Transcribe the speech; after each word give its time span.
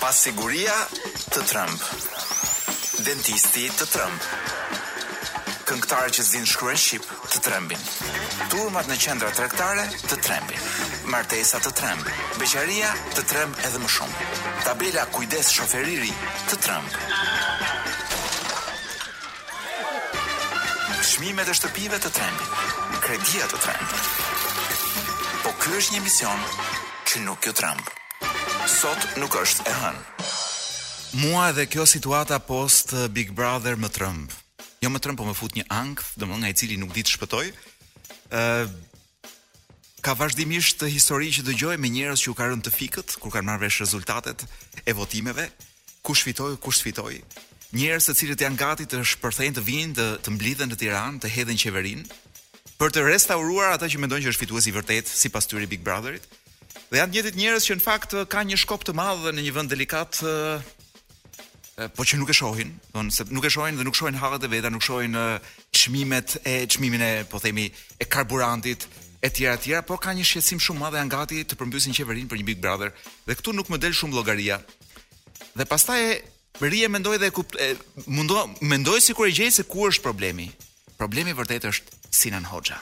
Pasiguria 0.00 0.72
të 1.30 1.40
Trump. 1.46 1.82
Dentisti 3.06 3.68
të 3.78 3.84
Trump. 3.92 4.24
Këngëtarë 5.66 6.10
që 6.16 6.22
zinë 6.30 6.48
shkruen 6.50 6.78
Shqip 6.80 7.04
të 7.32 7.42
trembin. 7.46 7.84
Turmat 8.50 8.88
në 8.90 8.96
qendra 9.04 9.28
trektare 9.36 9.84
të 10.08 10.18
trembin. 10.26 10.64
Martesa 11.14 11.60
të 11.62 11.70
tremb. 11.78 12.08
Beqaria 12.40 12.90
të 13.14 13.22
tremb 13.30 13.60
edhe 13.68 13.78
më 13.84 13.90
shumë. 13.96 14.26
Tabela 14.64 15.04
kujdes 15.14 15.52
shoferiri 15.54 16.10
të 16.50 16.58
tremb. 16.64 16.96
Shmime 21.12 21.44
e 21.46 21.54
shtëpive 21.60 22.02
të 22.02 22.10
trembin. 22.18 22.98
Kredia 23.06 23.46
të 23.54 23.62
tremb. 23.68 25.14
Po 25.46 25.54
kjo 25.62 25.78
është 25.82 25.94
një 25.94 26.02
mision 26.08 26.44
që 27.06 27.24
nuk 27.28 27.46
ju 27.46 27.52
jo 27.54 27.58
trembë 27.62 28.02
sot 28.76 29.08
nuk 29.16 29.32
është 29.40 29.64
e 29.70 29.72
hënë. 29.72 30.00
Mua 31.22 31.46
dhe 31.56 31.64
kjo 31.70 31.86
situata 31.88 32.36
post 32.44 32.90
eh, 32.92 33.06
Big 33.08 33.30
Brother 33.32 33.78
më 33.80 33.88
trëmb. 33.94 34.34
Jo 34.84 34.90
më 34.92 35.00
trëmb, 35.00 35.16
po 35.16 35.24
më 35.24 35.36
fut 35.38 35.54
një 35.56 35.64
ankth, 35.72 36.10
domthonë 36.20 36.42
nga 36.44 36.50
i 36.52 36.56
cili 36.60 36.76
nuk 36.80 36.92
di 36.92 37.00
të 37.06 37.14
shpëtoj. 37.14 37.46
Ë 37.48 37.54
uh, 37.54 38.36
eh, 38.36 38.74
ka 40.04 40.12
vazhdimisht 40.14 40.84
histori 40.92 41.32
që 41.34 41.42
dëgjoj 41.48 41.78
me 41.82 41.88
njerëz 41.90 42.20
që 42.26 42.30
u 42.30 42.36
karën 42.38 42.52
rënë 42.52 42.66
të 42.68 42.72
fikët 42.76 43.16
kur 43.22 43.32
kanë 43.34 43.46
marrë 43.48 43.64
vesh 43.64 43.80
rezultatet 43.82 44.44
e 44.86 44.92
votimeve, 44.94 45.48
kush 46.06 46.22
fitoi, 46.28 46.52
kush 46.62 46.78
sfitoi. 46.82 47.16
Njerëz 47.74 48.06
të 48.10 48.14
cilët 48.20 48.44
janë 48.44 48.60
gati 48.60 48.86
të 48.86 49.00
shpërthejnë 49.16 49.56
të 49.58 49.64
vinë 49.66 49.96
të, 49.98 50.06
të 50.22 50.36
mblidhen 50.36 50.70
në 50.70 50.78
Tiranë, 50.84 51.22
të 51.24 51.32
hedhin 51.34 51.58
qeverinë 51.64 52.06
për 52.76 52.92
të 52.94 53.06
restauruar 53.08 53.72
ata 53.80 53.88
që 53.90 53.98
mendojnë 54.04 54.28
që 54.28 54.34
është 54.36 54.44
fituesi 54.46 54.70
i 54.70 54.76
vërtet 54.76 55.08
sipas 55.10 55.48
tyre 55.48 55.66
Big 55.70 55.80
Brotherit. 55.82 56.26
Dhe 56.92 57.00
janë 57.00 57.10
njëtit 57.16 57.36
njerës 57.40 57.64
që 57.66 57.74
në 57.76 57.82
fakt 57.82 58.12
ka 58.30 58.44
një 58.46 58.58
shkop 58.62 58.84
të 58.86 58.92
madhë 58.94 59.32
në 59.36 59.46
një 59.46 59.54
vënd 59.58 59.72
delikat 59.74 60.22
Uh, 61.76 61.90
po 61.92 62.06
që 62.08 62.16
nuk 62.16 62.30
e 62.32 62.32
shohin, 62.32 62.70
do 62.88 63.02
të 63.04 63.10
thonë, 63.18 63.34
nuk 63.36 63.44
e 63.44 63.50
shohin 63.52 63.76
dhe 63.76 63.84
nuk 63.84 63.96
shohin 63.98 64.14
harrat 64.16 64.44
e 64.46 64.48
veta, 64.48 64.70
nuk 64.72 64.80
shohin 64.80 65.12
çmimet 65.76 66.38
e 66.48 66.54
çmimin 66.72 67.02
e, 67.04 67.08
po 67.28 67.36
themi, 67.36 67.66
e 68.00 68.04
karburantit 68.08 68.86
e 69.20 69.28
tjera 69.28 69.58
e 69.58 69.60
tjera, 69.60 69.82
por 69.84 70.00
ka 70.00 70.14
një 70.16 70.24
shqetësim 70.24 70.62
shumë 70.64 70.80
madh 70.86 70.96
nga 71.04 71.18
gati 71.18 71.42
të 71.44 71.58
përmbysin 71.60 71.92
qeverinë 71.98 72.30
për 72.32 72.40
një 72.40 72.46
Big 72.48 72.62
Brother 72.64 72.94
dhe 73.28 73.36
këtu 73.36 73.52
nuk 73.52 73.68
më 73.68 73.82
del 73.84 73.92
shumë 73.92 74.16
llogaria. 74.16 74.56
Dhe 75.52 75.68
pastaj 75.68 76.00
e 76.00 76.14
ri 76.64 76.80
e 76.88 76.88
mendoj 76.88 77.20
dhe 77.20 77.28
e 77.28 77.36
kuptoj, 77.42 77.68
mundoj 78.08 78.46
mendoj 78.64 78.96
sikur 79.10 79.28
e 79.28 79.36
gjej 79.36 79.52
se 79.58 79.68
ku 79.68 79.84
është 79.90 80.06
problemi. 80.08 80.48
Problemi 80.96 81.36
vërtet 81.36 81.68
është 81.68 82.00
Sinan 82.08 82.48
Hoxha. 82.48 82.80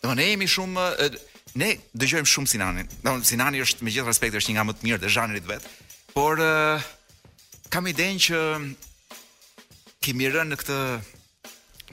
Do 0.00 0.16
ne 0.16 0.30
jemi 0.32 0.48
shumë 0.48 0.88
e, 1.04 1.12
ne 1.58 1.70
dëgjojmë 1.98 2.28
shumë 2.30 2.50
Sinanin. 2.52 2.88
Do 3.02 3.16
Sinani 3.26 3.60
është 3.64 3.84
me 3.84 3.90
gjithë 3.94 4.06
respekt 4.08 4.36
është 4.38 4.52
një 4.52 4.56
nga 4.58 4.64
më 4.68 4.74
të 4.78 4.86
mirë 4.88 5.00
të 5.04 5.12
zhanrit 5.16 5.46
vet. 5.48 5.64
Por 6.14 6.38
kam 7.70 7.86
idenë 7.90 8.22
që 8.26 8.42
kemi 10.04 10.28
rënë 10.30 10.50
në 10.54 10.60
këtë 10.62 10.78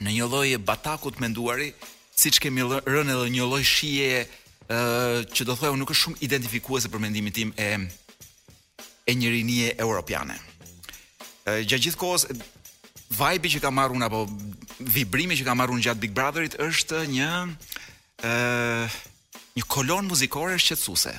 në 0.04 0.12
një 0.16 0.28
lloj 0.30 0.50
batakut 0.62 1.18
menduari, 1.22 1.72
siç 2.18 2.38
kemi 2.44 2.62
rënë 2.86 3.06
edhe 3.16 3.32
një 3.34 3.46
lloj 3.50 3.64
shije 3.66 4.24
që 4.68 5.46
do 5.48 5.56
thojë 5.56 5.72
unë 5.74 5.82
nuk 5.82 5.94
është 5.94 6.02
shumë 6.04 6.22
identifikuese 6.28 6.90
për 6.92 7.02
mendimin 7.02 7.34
tim 7.34 7.50
e 7.56 7.72
e 9.08 9.12
një 9.16 9.28
rinie 9.32 9.68
europiane. 9.80 10.34
E, 11.48 11.62
gja 11.64 11.78
gjithë 11.80 11.96
kohës, 11.96 12.26
vajbi 13.16 13.48
që 13.54 13.62
ka 13.64 13.70
marrun, 13.72 14.04
apo 14.04 14.26
vibrimi 14.84 15.32
që 15.38 15.46
ka 15.46 15.54
marrun 15.56 15.80
gjatë 15.80 16.02
Big 16.02 16.12
Brotherit, 16.12 16.58
është 16.60 16.98
një, 17.14 17.30
një 19.58 19.66
kolon 19.66 20.06
muzikore 20.06 20.58
shqetësuese. 20.60 21.16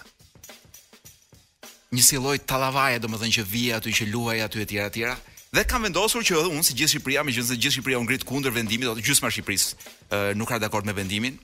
Një 1.92 2.04
si 2.06 2.20
lloj 2.22 2.38
tallavaje, 2.48 3.00
domethënë 3.04 3.36
që 3.40 3.48
vije 3.50 3.76
aty 3.80 3.94
që 4.00 4.08
luaj 4.14 4.40
aty 4.46 4.62
etj 4.64 4.80
etj. 4.84 5.14
Dhe 5.58 5.64
kam 5.66 5.88
vendosur 5.88 6.22
që 6.22 6.38
unë 6.46 6.62
si 6.62 6.76
gjithë 6.78 6.92
Shqipëria, 6.94 7.24
me 7.26 7.34
gjithë, 7.34 7.56
gjithë 7.58 7.76
Shqipëria 7.80 7.98
u 7.98 8.04
ngrit 8.06 8.24
kundër 8.30 8.54
vendimit, 8.54 8.92
ose 8.92 9.02
gjysma 9.02 9.32
e 9.32 9.34
Shqipërisë 9.34 10.36
nuk 10.38 10.52
ka 10.52 10.60
dakord 10.62 10.86
me 10.90 10.94
vendimin 10.98 11.40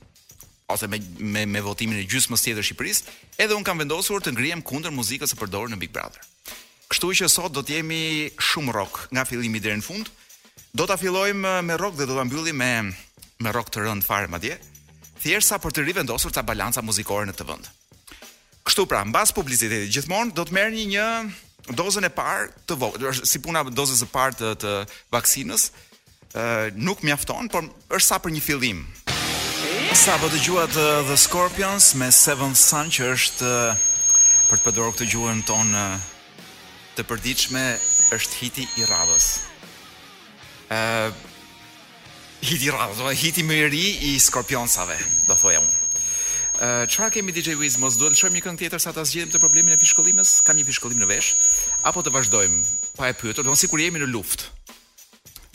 ose 0.73 0.85
me 0.89 0.97
me, 1.21 1.41
me 1.45 1.61
votimin 1.61 1.97
e 2.01 2.05
gjysmës 2.09 2.41
tjetër 2.41 2.63
të 2.63 2.67
Shqipërisë, 2.67 3.17
edhe 3.43 3.53
unë 3.53 3.65
kam 3.67 3.81
vendosur 3.81 4.21
të 4.25 4.31
ngrihem 4.33 4.61
kundër 4.65 4.93
muzikës 4.97 5.33
së 5.35 5.39
përdorur 5.41 5.69
në 5.73 5.77
Big 5.81 5.91
Brother. 5.93 6.21
Kështu 6.89 7.11
që 7.21 7.27
sot 7.29 7.53
do 7.53 7.61
të 7.65 7.79
jemi 7.79 7.99
shumë 8.51 8.73
rock 8.73 9.07
nga 9.13 9.25
fillimi 9.29 9.61
deri 9.61 9.81
në 9.81 9.85
fund. 9.85 10.09
Do 10.75 10.85
ta 10.89 10.97
fillojmë 11.01 11.55
me 11.65 11.77
rock 11.81 11.97
dhe 11.97 12.05
do 12.09 12.17
ta 12.17 12.25
mbyllim 12.25 12.61
me 12.61 12.71
me 13.45 13.53
rock 13.53 13.73
të 13.73 13.85
rënd 13.85 14.05
fare 14.05 14.29
madje 14.29 14.57
thjeshta 15.25 15.57
për 15.61 15.73
të 15.73 15.83
rivendosur 15.87 16.33
ta 16.35 16.43
balanca 16.45 16.83
muzikore 16.85 17.25
në 17.29 17.33
këtë 17.35 17.47
vend. 17.49 17.69
Kështu 18.65 18.83
pra, 18.89 19.01
mbas 19.09 19.31
publicitetit 19.37 19.89
gjithmonë 19.93 20.33
do 20.37 20.43
të 20.45 20.53
merrni 20.57 20.83
një 20.93 21.07
dozën 21.77 22.05
e 22.05 22.11
parë 22.13 22.51
të 22.69 22.77
vogël, 22.81 23.09
si 23.25 23.41
puna 23.41 23.63
dozës 23.69 24.03
së 24.03 24.09
parë 24.13 24.37
të, 24.41 24.51
të 24.61 24.73
vaksinës, 25.13 25.63
ë 26.37 26.45
nuk 26.77 27.01
mjafton, 27.05 27.49
por 27.49 27.65
është 27.93 28.07
sa 28.11 28.19
për 28.21 28.35
një 28.35 28.45
fillim. 28.45 28.83
Sa 29.95 30.17
po 30.21 30.29
dëgjuat 30.33 30.73
The 31.07 31.17
Scorpions 31.17 31.93
me 31.97 32.09
Seven 32.11 32.53
Sun 32.57 32.89
që 32.93 33.09
është 33.15 33.51
për 34.49 34.59
të 34.59 34.63
përdorur 34.67 34.93
këtë 34.97 35.07
gjuhën 35.13 35.41
tonë 35.47 35.85
të 36.97 37.05
përditshme 37.09 37.63
është 38.15 38.41
hiti 38.43 38.67
i 38.81 38.85
radhës. 38.91 39.27
ë 40.65 40.77
uh, 40.81 41.15
Hiti 42.45 42.69
rrë, 42.69 43.09
hiti 43.17 43.41
më 43.41 43.55
i 43.73 43.85
i 44.11 44.11
skorpionsave, 44.21 44.93
do 45.25 45.33
thoja 45.39 45.63
unë. 45.63 45.77
Uh, 46.55 46.83
Qëra 46.87 47.07
kemi 47.11 47.33
DJ 47.33 47.55
Wiz, 47.57 47.73
mos 47.81 47.97
duhet 47.97 48.13
lëshojmë 48.13 48.37
një 48.37 48.43
këngë 48.45 48.59
tjetër 48.61 48.79
sa 48.83 48.91
ta 48.93 49.01
zgjidhim 49.03 49.31
të 49.33 49.39
problemin 49.41 49.73
e 49.73 49.77
fishkëllimës? 49.81 50.41
Kam 50.45 50.55
një 50.59 50.67
fishkëllim 50.67 51.01
në 51.01 51.07
vesh? 51.09 51.31
Apo 51.89 52.03
të 52.05 52.13
vazhdojmë 52.13 52.59
pa 52.95 53.01
po 53.01 53.07
e 53.09 53.15
pyetur, 53.17 53.43
do 53.43 53.49
në 53.49 53.57
si 53.63 53.69
kur 53.71 53.81
jemi 53.81 53.97
në 53.99 54.11
luft? 54.13 54.45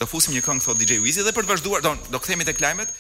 Do 0.03 0.09
fusim 0.11 0.34
një 0.34 0.43
këngë, 0.49 0.65
thot 0.67 0.81
DJ 0.83 0.99
Wiz, 1.06 1.21
dhe 1.23 1.31
për 1.37 1.47
të 1.47 1.53
vazhduar, 1.53 1.84
do, 1.87 1.95
do 2.11 2.23
këthemi 2.25 2.49
të 2.51 2.56
klimet? 2.59 2.91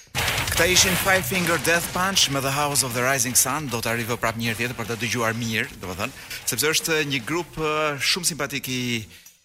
Këta 0.54 0.70
ishin 0.70 0.94
Five 1.02 1.26
Finger 1.26 1.58
Death 1.66 1.90
Punch 1.90 2.28
me 2.30 2.38
The 2.46 2.54
House 2.54 2.86
of 2.86 2.94
the 2.94 3.02
Rising 3.02 3.34
Sun, 3.34 3.66
do 3.74 3.82
të 3.82 3.90
arrive 3.96 4.20
prap 4.22 4.38
njërë 4.38 4.62
tjetër 4.62 4.78
për 4.78 4.92
të 4.92 5.00
dëgjuar 5.02 5.34
mirë, 5.42 5.80
do 5.82 5.90
më 5.90 5.98
thënë, 6.04 6.18
sepse 6.46 6.70
është 6.78 7.02
një 7.10 7.24
grup 7.26 7.58
shumë 7.98 8.30
simpatik 8.34 8.70
i, 8.70 8.82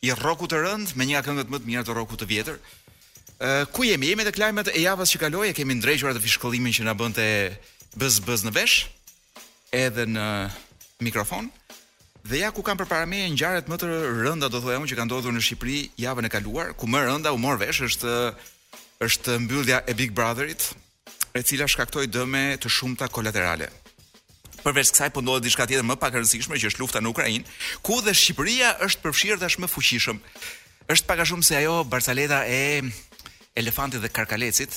i 0.06 0.14
roku 0.22 0.46
të 0.46 0.62
rënd, 0.68 0.94
me 0.96 1.10
një 1.10 1.26
më 1.42 1.50
të 1.50 1.66
mirë 1.66 1.88
të 1.90 2.10
të 2.26 2.34
vjetër, 2.36 2.62
ku 3.72 3.84
jemi? 3.84 4.08
Jemi 4.08 4.24
te 4.24 4.32
klajmet 4.32 4.70
e 4.72 4.80
javës 4.82 5.12
që 5.12 5.20
kaloi, 5.26 5.50
e 5.50 5.54
kemi 5.58 5.76
ndrejshuar 5.76 6.16
të 6.16 6.22
fishkollimin 6.24 6.74
që 6.74 6.84
na 6.88 6.94
bënte 6.96 7.26
bëz 8.00 8.20
bëz 8.24 8.46
në 8.48 8.52
vesh 8.56 8.86
edhe 9.76 10.06
në 10.08 10.26
mikrofon. 11.04 11.50
Dhe 12.26 12.40
ja 12.42 12.52
ku 12.52 12.64
kam 12.66 12.78
përpara 12.80 13.06
meje 13.06 13.30
ngjarjet 13.36 13.68
më 13.70 13.78
të 13.78 13.88
rënda 14.26 14.48
do 14.50 14.60
thojë 14.64 14.80
unë 14.80 14.90
që 14.90 14.96
kanë 14.98 15.10
ndodhur 15.12 15.34
në 15.36 15.44
Shqipëri 15.46 15.80
javën 16.02 16.26
e 16.26 16.32
kaluar, 16.34 16.72
ku 16.74 16.88
më 16.90 17.04
rënda 17.06 17.34
u 17.36 17.38
mor 17.38 17.60
vesh 17.62 17.84
është 17.86 18.16
është 19.06 19.36
mbyllja 19.44 19.84
e 19.86 19.94
Big 19.94 20.14
Brotherit, 20.16 20.72
e 21.36 21.44
cila 21.44 21.68
shkaktoi 21.68 22.08
dëme 22.08 22.56
të 22.64 22.72
shumta 22.72 23.10
kolaterale. 23.12 23.68
Përveç 24.64 24.96
kësaj 24.96 25.12
po 25.14 25.22
ndodhet 25.22 25.46
diçka 25.52 25.68
tjetër 25.70 25.86
më 25.86 26.00
pak 26.02 26.16
e 26.16 26.22
rëndësishme 26.24 26.58
që 26.58 26.72
është 26.72 26.82
lufta 26.82 27.04
në 27.04 27.12
Ukrainë, 27.12 27.58
ku 27.86 28.00
dhe 28.02 28.16
Shqipëria 28.18 28.72
është 28.88 29.04
përfshirë 29.06 29.42
tashmë 29.44 29.70
fuqishëm. 29.70 30.18
Është 30.96 31.08
pak 31.12 31.22
a 31.22 31.26
shumë 31.30 31.46
se 31.46 31.60
ajo 31.60 31.84
Barsaleta 31.90 32.42
e 32.50 32.64
elefantit 33.56 34.04
dhe 34.04 34.12
karkalecit. 34.12 34.74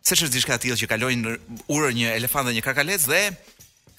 Se 0.00 0.16
është 0.16 0.30
diçka 0.32 0.56
e 0.56 0.62
tillë 0.64 0.78
që 0.80 0.88
kalojnë 0.94 1.34
urë 1.76 1.90
një 1.96 2.14
elefant 2.16 2.48
dhe 2.48 2.54
një 2.56 2.62
karkalec 2.64 3.04
dhe 3.10 3.22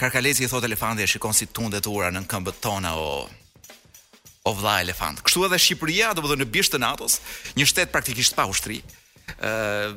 karkaleci 0.02 0.48
i 0.48 0.50
thotë 0.50 0.72
elefantit 0.72 1.06
e 1.06 1.12
shikon 1.14 1.36
si 1.38 1.46
tundet 1.54 1.86
ura 1.86 2.10
në 2.14 2.24
këmbët 2.32 2.62
tona 2.66 2.96
o 2.98 3.12
o 4.42 4.52
vlla 4.58 4.80
elefant. 4.82 5.20
Kështu 5.22 5.44
edhe 5.46 5.60
Shqipëria, 5.62 6.16
domethënë 6.18 6.42
në 6.42 6.48
bisht 6.50 6.72
të 6.74 6.80
NATO-s, 6.82 7.20
një 7.54 7.68
shtet 7.70 7.92
praktikisht 7.94 8.34
pa 8.34 8.48
ushtri. 8.50 8.80
ë 9.38 9.94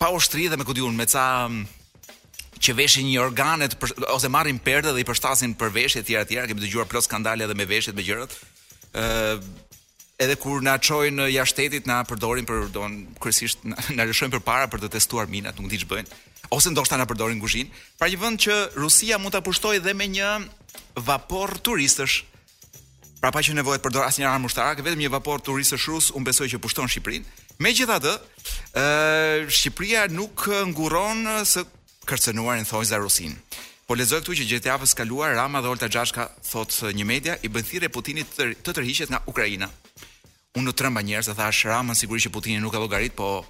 pa 0.00 0.08
ushtri 0.18 0.48
dhe 0.50 0.58
me 0.58 0.66
kodiun 0.66 0.96
me 0.98 1.06
ca 1.06 1.46
që 2.58 2.74
veshin 2.76 3.06
një 3.06 3.20
organet 3.22 3.78
për, 3.80 3.94
ose 4.10 4.26
marrin 4.28 4.58
perde 4.58 4.90
dhe 4.92 4.98
i 4.98 5.06
përshtasin 5.06 5.54
për 5.54 5.70
veshje 5.76 6.02
të 6.02 6.06
tjera 6.08 6.24
të 6.26 6.30
tjera, 6.32 6.48
kemi 6.50 6.64
dëgjuar 6.66 6.90
plot 6.90 7.06
skandale 7.06 7.46
edhe 7.46 7.54
me 7.54 7.66
veshjet 7.70 7.94
me 7.94 8.02
gjërat. 8.02 8.32
ë 8.98 9.04
edhe 10.18 10.36
kur 10.38 10.62
na 10.62 10.76
çojnë 10.78 11.16
në 11.18 11.24
jashtëtetit 11.34 11.88
na 11.90 12.00
përdorin 12.06 12.46
për 12.46 12.68
don 12.74 12.94
kryesisht 13.20 13.64
na 13.66 14.04
lëshojnë 14.06 14.36
përpara 14.36 14.68
për 14.70 14.84
të 14.84 14.92
testuar 14.94 15.26
minat, 15.30 15.58
nuk 15.58 15.70
di 15.72 15.80
ç'i 15.82 15.88
bëjnë, 15.90 16.18
ose 16.54 16.70
ndoshta 16.70 16.98
na 17.00 17.06
përdorin 17.10 17.40
kuzhinë. 17.42 17.72
Pra 17.98 18.08
një 18.10 18.20
vend 18.22 18.42
që 18.46 18.56
Rusia 18.78 19.18
mund 19.18 19.34
ta 19.34 19.42
pushtojë 19.44 19.82
dhe 19.82 19.94
me 19.94 20.06
një 20.12 20.28
vapor 21.06 21.56
turistësh. 21.66 22.20
Pra 23.20 23.32
pa 23.34 23.40
që 23.42 23.56
nevojë 23.58 23.80
të 23.80 23.86
përdor 23.88 24.06
asnjë 24.06 24.28
armë 24.30 24.50
ushtarake, 24.50 24.84
vetëm 24.84 25.02
një 25.02 25.10
vapor 25.16 25.40
turistësh 25.48 25.88
rus, 25.90 26.10
unë 26.14 26.28
besoj 26.28 26.46
që 26.52 26.60
pushton 26.62 26.90
Shqipërinë. 26.92 27.26
Megjithatë, 27.64 28.12
ë 28.78 28.82
Shqipëria 29.48 30.06
nuk 30.12 30.44
nguron 30.74 31.26
se 31.48 31.64
kërcënuarin 32.10 32.68
thonë 32.68 32.90
za 32.92 33.00
Rusin. 33.00 33.32
Po 33.88 33.96
lezoj 33.96 34.20
këtu 34.22 34.36
që 34.42 34.46
gjithë 34.50 34.70
javës 34.70 34.94
kaluar 34.98 35.34
Rama 35.38 35.60
dhe 35.64 35.68
Olta 35.72 35.88
Xhashka 35.88 36.28
thotë 36.50 36.92
një 37.00 37.08
media 37.08 37.34
i 37.40 37.48
bën 37.52 37.64
thirrje 37.64 37.90
Putinit 37.92 38.30
të 38.36 38.74
tërhiqet 38.76 39.12
nga 39.12 39.20
Ukraina 39.30 39.68
unë 40.58 40.70
në 40.70 40.74
tremba 40.78 41.02
njerëz 41.02 41.28
e 41.32 41.36
thash 41.38 41.66
Ramën 41.66 41.98
sigurisht 41.98 42.28
që 42.28 42.34
Putini 42.34 42.60
nuk 42.62 42.74
e 42.74 42.80
llogarit, 42.80 43.14
po 43.18 43.44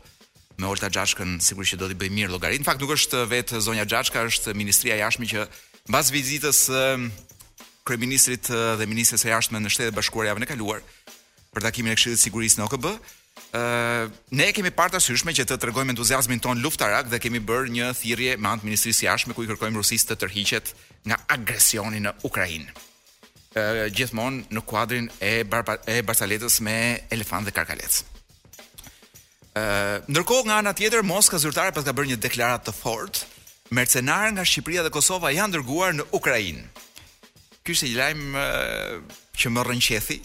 me 0.58 0.68
ojta 0.70 0.88
Gjashkën 0.88 1.36
sigurisht 1.42 1.76
që 1.76 1.80
do 1.82 1.88
t'i 1.90 1.98
bëj 2.00 2.12
mirë 2.16 2.32
llogarit. 2.32 2.62
Në 2.62 2.68
fakt 2.68 2.80
nuk 2.84 2.94
është 2.96 3.24
vetë 3.30 3.60
zonja 3.66 3.84
Gjashka, 3.90 4.22
është 4.30 4.54
ministria 4.56 4.96
e 4.96 5.10
që 5.34 5.46
mbas 5.88 6.08
vizitës 6.14 6.62
ehm, 6.72 7.10
Ministrit 8.00 8.48
dhe 8.48 8.86
ministres 8.88 9.20
e 9.26 9.28
Jashme 9.28 9.60
në 9.60 9.68
Shtetet 9.68 9.92
Bashkuara 9.96 10.30
javën 10.30 10.46
e 10.46 10.46
kaluar 10.48 10.78
për 11.52 11.66
takimin 11.66 11.92
e 11.92 11.96
Këshillit 11.98 12.16
të 12.16 12.22
Sigurisë 12.22 12.60
në 12.60 12.64
OKB. 12.64 12.86
Uh, 13.54 14.08
ne 14.34 14.46
kemi 14.56 14.72
parë 14.74 14.96
të 14.96 15.18
që 15.36 15.44
të 15.52 15.58
tërgojmë 15.62 15.92
entuziazmin 15.92 16.40
ton 16.42 16.62
luftarak 16.64 17.10
dhe 17.12 17.20
kemi 17.22 17.42
bërë 17.44 17.68
një 17.76 17.90
thirrje 18.00 18.38
me 18.40 18.48
anë 18.48 18.64
të 18.64 18.68
Ministrisë 18.70 19.04
së 19.04 19.34
ku 19.36 19.44
i 19.44 19.50
kërkojmë 19.52 19.76
Rusisë 19.78 20.14
të 20.14 20.16
tërhiqet 20.24 20.72
nga 21.10 21.20
agresioni 21.36 22.00
në 22.00 22.14
Ukrainë 22.24 22.72
gjithmonë 23.92 24.48
në 24.50 24.62
kuadrin 24.66 25.06
e 25.22 25.38
barpa, 25.46 25.76
e 25.86 26.00
Barsaletës 26.02 26.60
me 26.64 26.74
Elefant 27.14 27.46
dhe 27.46 27.52
Karkalec. 27.54 28.00
Ë, 29.54 30.02
ndërkohë 30.10 30.48
nga 30.48 30.56
ana 30.60 30.72
tjetër 30.74 31.04
Moska 31.06 31.38
zyrtare 31.38 31.72
pas 31.76 31.84
ka 31.86 31.94
bërë 31.94 32.12
një 32.14 32.20
deklaratë 32.24 32.68
të 32.68 32.74
fortë, 32.80 33.28
mercenarë 33.74 34.34
nga 34.36 34.46
Shqipëria 34.46 34.82
dhe 34.86 34.90
Kosova 34.92 35.30
janë 35.32 35.56
dërguar 35.58 35.94
në 35.94 36.08
Ukrainë. 36.18 36.66
Ky 37.64 37.76
është 37.76 37.92
një 37.92 38.00
lajm 38.00 39.06
që 39.40 39.54
më 39.54 39.64
rënqethi, 39.70 40.18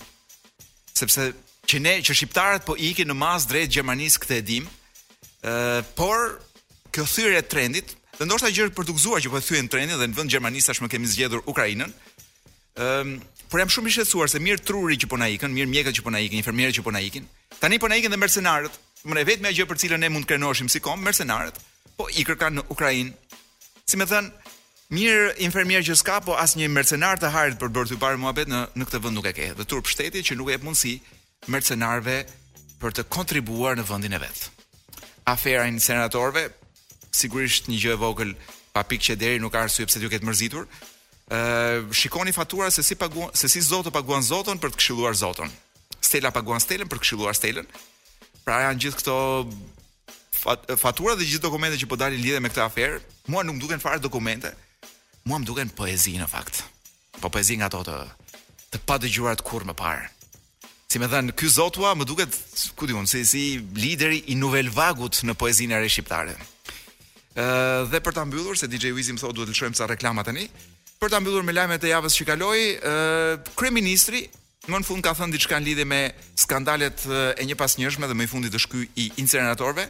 sepse 0.99 1.29
që 1.69 1.77
ne 1.85 1.93
që 2.03 2.17
shqiptarët 2.17 2.65
po 2.67 2.75
ikin 2.81 3.07
në 3.11 3.15
mas 3.15 3.45
drejt 3.47 3.71
Gjermanisë 3.77 4.23
këtë 4.25 4.41
dim, 4.49 4.65
ë, 5.45 5.53
por 5.95 6.39
kjo 6.89 7.05
thyrje 7.05 7.37
e 7.37 7.45
trendit, 7.45 7.93
dhe 8.17 8.25
ndoshta 8.27 8.49
gjë 8.51 8.73
për 8.75 8.89
të 8.89 8.93
gëzuar 8.97 9.21
që 9.23 9.29
po 9.31 9.39
thyen 9.39 9.69
trendin 9.71 9.99
dhe 10.01 10.07
në 10.09 10.17
vend 10.17 10.33
Gjermanisë 10.33 10.73
tashmë 10.73 10.89
kemi 10.91 11.07
zgjedhur 11.07 11.45
Ukrainën, 11.47 11.93
Ëm, 12.73 12.81
ehm, 12.87 13.09
um, 13.13 13.21
por 13.49 13.59
jam 13.59 13.67
shumë 13.73 13.87
i 13.87 13.91
shqetësuar 13.93 14.29
se 14.29 14.39
mirë 14.45 14.61
truri 14.63 14.97
që 15.01 15.07
po 15.09 15.17
na 15.17 15.25
ikën, 15.33 15.47
mirë 15.55 15.69
mjekët 15.71 15.95
që 15.97 16.03
po 16.05 16.09
na 16.13 16.19
ikën, 16.21 16.37
infermierët 16.37 16.75
që 16.77 16.83
po 16.85 16.91
na 16.93 16.99
ikin. 17.01 17.25
Tani 17.59 17.79
po 17.81 17.87
na 17.89 17.95
ikën 17.97 18.09
dhe 18.13 18.17
mercenarët, 18.21 18.71
më 19.09 19.13
ne 19.17 19.23
vetëm 19.25 19.45
ajo 19.49 19.65
për 19.65 19.77
cilën 19.81 19.99
ne 20.03 20.09
mund 20.13 20.25
të 20.27 20.35
krenoshim 20.35 20.69
si 20.69 20.79
kom, 20.85 21.01
mercenarët, 21.01 21.55
po 21.97 22.05
i 22.13 22.23
kërkan 22.27 22.59
në 22.59 22.63
Ukrainë. 22.69 23.13
Si 23.89 23.97
më 23.97 24.05
thën, 24.11 24.29
mirë 24.93 25.31
infermier 25.47 25.81
që 25.81 25.95
s'ka, 25.97 26.19
po 26.21 26.35
asnjë 26.37 26.69
mercenar 26.69 27.17
të 27.19 27.31
harit 27.33 27.57
për 27.59 27.71
bërë 27.73 27.89
të 27.89 27.97
parë 28.05 28.17
muhabet 28.21 28.47
në 28.53 28.61
në 28.77 28.85
këtë 28.87 29.01
vend 29.07 29.17
nuk 29.17 29.25
e 29.25 29.33
ke. 29.33 29.49
Dhe 29.57 29.65
turp 29.65 29.89
shteti 29.89 30.21
që 30.29 30.37
nuk 30.37 30.49
e 30.53 30.57
jep 30.59 30.67
mundësi 30.67 30.93
mercenarve 31.49 32.19
për 32.81 32.93
të 32.99 33.05
kontribuar 33.09 33.75
në 33.81 33.87
vendin 33.89 34.13
e 34.13 34.21
vet. 34.21 34.45
Afera 35.25 35.65
e 35.67 35.73
senatorëve 35.81 36.45
sigurisht 37.11 37.67
një 37.73 37.81
gjë 37.81 37.95
e 37.97 37.99
vogël 38.05 38.37
pa 38.73 38.85
pikë 38.85 39.07
që 39.09 39.15
deri 39.25 39.39
nuk 39.41 39.51
ka 39.57 39.65
arsye 39.65 39.87
pse 39.89 40.01
ju 40.03 40.09
ketë 40.09 40.25
mërzitur, 40.29 40.67
ë 41.29 41.93
shikoni 41.93 42.31
fatura 42.33 42.69
se 42.73 42.81
si 42.83 42.95
paguan 42.95 43.29
se 43.33 43.47
si 43.47 43.61
Zoti 43.61 43.91
paguan 43.93 44.23
Zotin 44.23 44.57
për 44.59 44.71
të 44.73 44.77
këshilluar 44.81 45.13
Zotin. 45.15 45.49
Stela 46.01 46.31
paguan 46.31 46.59
Stelën 46.61 46.89
për 46.89 47.01
këshilluar 47.03 47.35
Stelën. 47.37 47.67
Pra 48.45 48.63
janë 48.65 48.81
gjithë 48.81 48.97
këto 49.01 49.15
fat, 50.33 50.65
fatura 50.79 51.13
dhe 51.15 51.25
gjithë 51.29 51.43
dokumentet 51.45 51.79
që 51.83 51.89
po 51.91 51.95
dalin 51.99 52.19
lidhje 52.21 52.39
me 52.41 52.49
këtë 52.49 52.63
aferë, 52.65 53.01
mua 53.29 53.43
nuk 53.45 53.59
duken 53.61 53.81
fare 53.83 53.99
dokumente. 53.99 54.53
Mua 55.27 55.37
më 55.37 55.45
duken 55.45 55.69
poezi 55.69 56.15
në 56.17 56.25
fakt. 56.31 56.63
Po 57.19 57.29
poezi 57.29 57.59
nga 57.59 57.69
ato 57.69 57.83
të 57.85 57.99
të 58.69 58.79
pa 58.85 58.99
dëgjuar 59.01 59.37
të 59.37 59.45
kurrë 59.49 59.67
më 59.69 59.75
parë. 59.77 60.09
Si 60.89 60.97
më 61.01 61.07
dhan 61.09 61.29
ky 61.37 61.49
Zotua, 61.49 61.93
më 61.97 62.05
duket 62.05 62.29
ku 62.77 62.85
diun, 62.89 63.05
se 63.09 63.21
si, 63.25 63.25
si 63.29 63.43
lideri 63.77 64.23
i 64.29 64.35
Novel 64.37 64.69
Vagut 64.73 65.21
në 65.25 65.33
poezinë 65.37 65.73
e 65.77 65.81
re 65.83 65.89
shqiptare. 65.89 66.35
Ë 67.37 67.45
dhe 67.91 68.01
për 68.01 68.13
ta 68.17 68.25
mbyllur 68.25 68.57
se 68.57 68.69
DJ 68.69 68.93
Wizim 68.97 69.17
thotë 69.17 69.35
duhet 69.37 69.49
të 69.49 69.53
lëshojmë 69.55 69.77
ca 69.77 69.89
reklama 69.89 70.25
tani 70.25 70.45
për 70.99 71.13
ta 71.15 71.19
mbyllur 71.23 71.45
me 71.47 71.53
lajmet 71.55 71.83
e 71.87 71.93
javës 71.93 72.15
që 72.19 72.25
kaloi, 72.27 72.61
ë 72.75 73.55
kryeministri 73.57 74.25
më 74.69 74.81
në 74.83 74.87
fund 74.87 75.03
ka 75.05 75.13
thënë 75.15 75.35
diçka 75.37 75.59
në 75.59 75.67
lidhje 75.69 75.85
me 75.87 75.99
skandalet 76.37 77.05
e 77.39 77.45
një 77.47 77.55
njëshme 77.55 78.09
dhe 78.09 78.17
më 78.19 78.27
i 78.27 78.27
fundit 78.33 78.53
të 78.53 78.59
shky 78.65 78.83
i 78.99 79.05
incineratorve, 79.23 79.85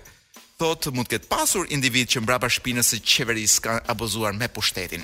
thotë 0.61 0.93
mund 0.93 1.09
të 1.09 1.17
ketë 1.17 1.31
pasur 1.31 1.65
individ 1.73 2.11
që 2.13 2.21
mbrapa 2.23 2.49
shpinës 2.49 2.93
së 2.93 3.01
qeverisë 3.01 3.63
ka 3.65 3.79
abuzuar 3.89 4.37
me 4.37 4.47
pushtetin. 4.47 5.01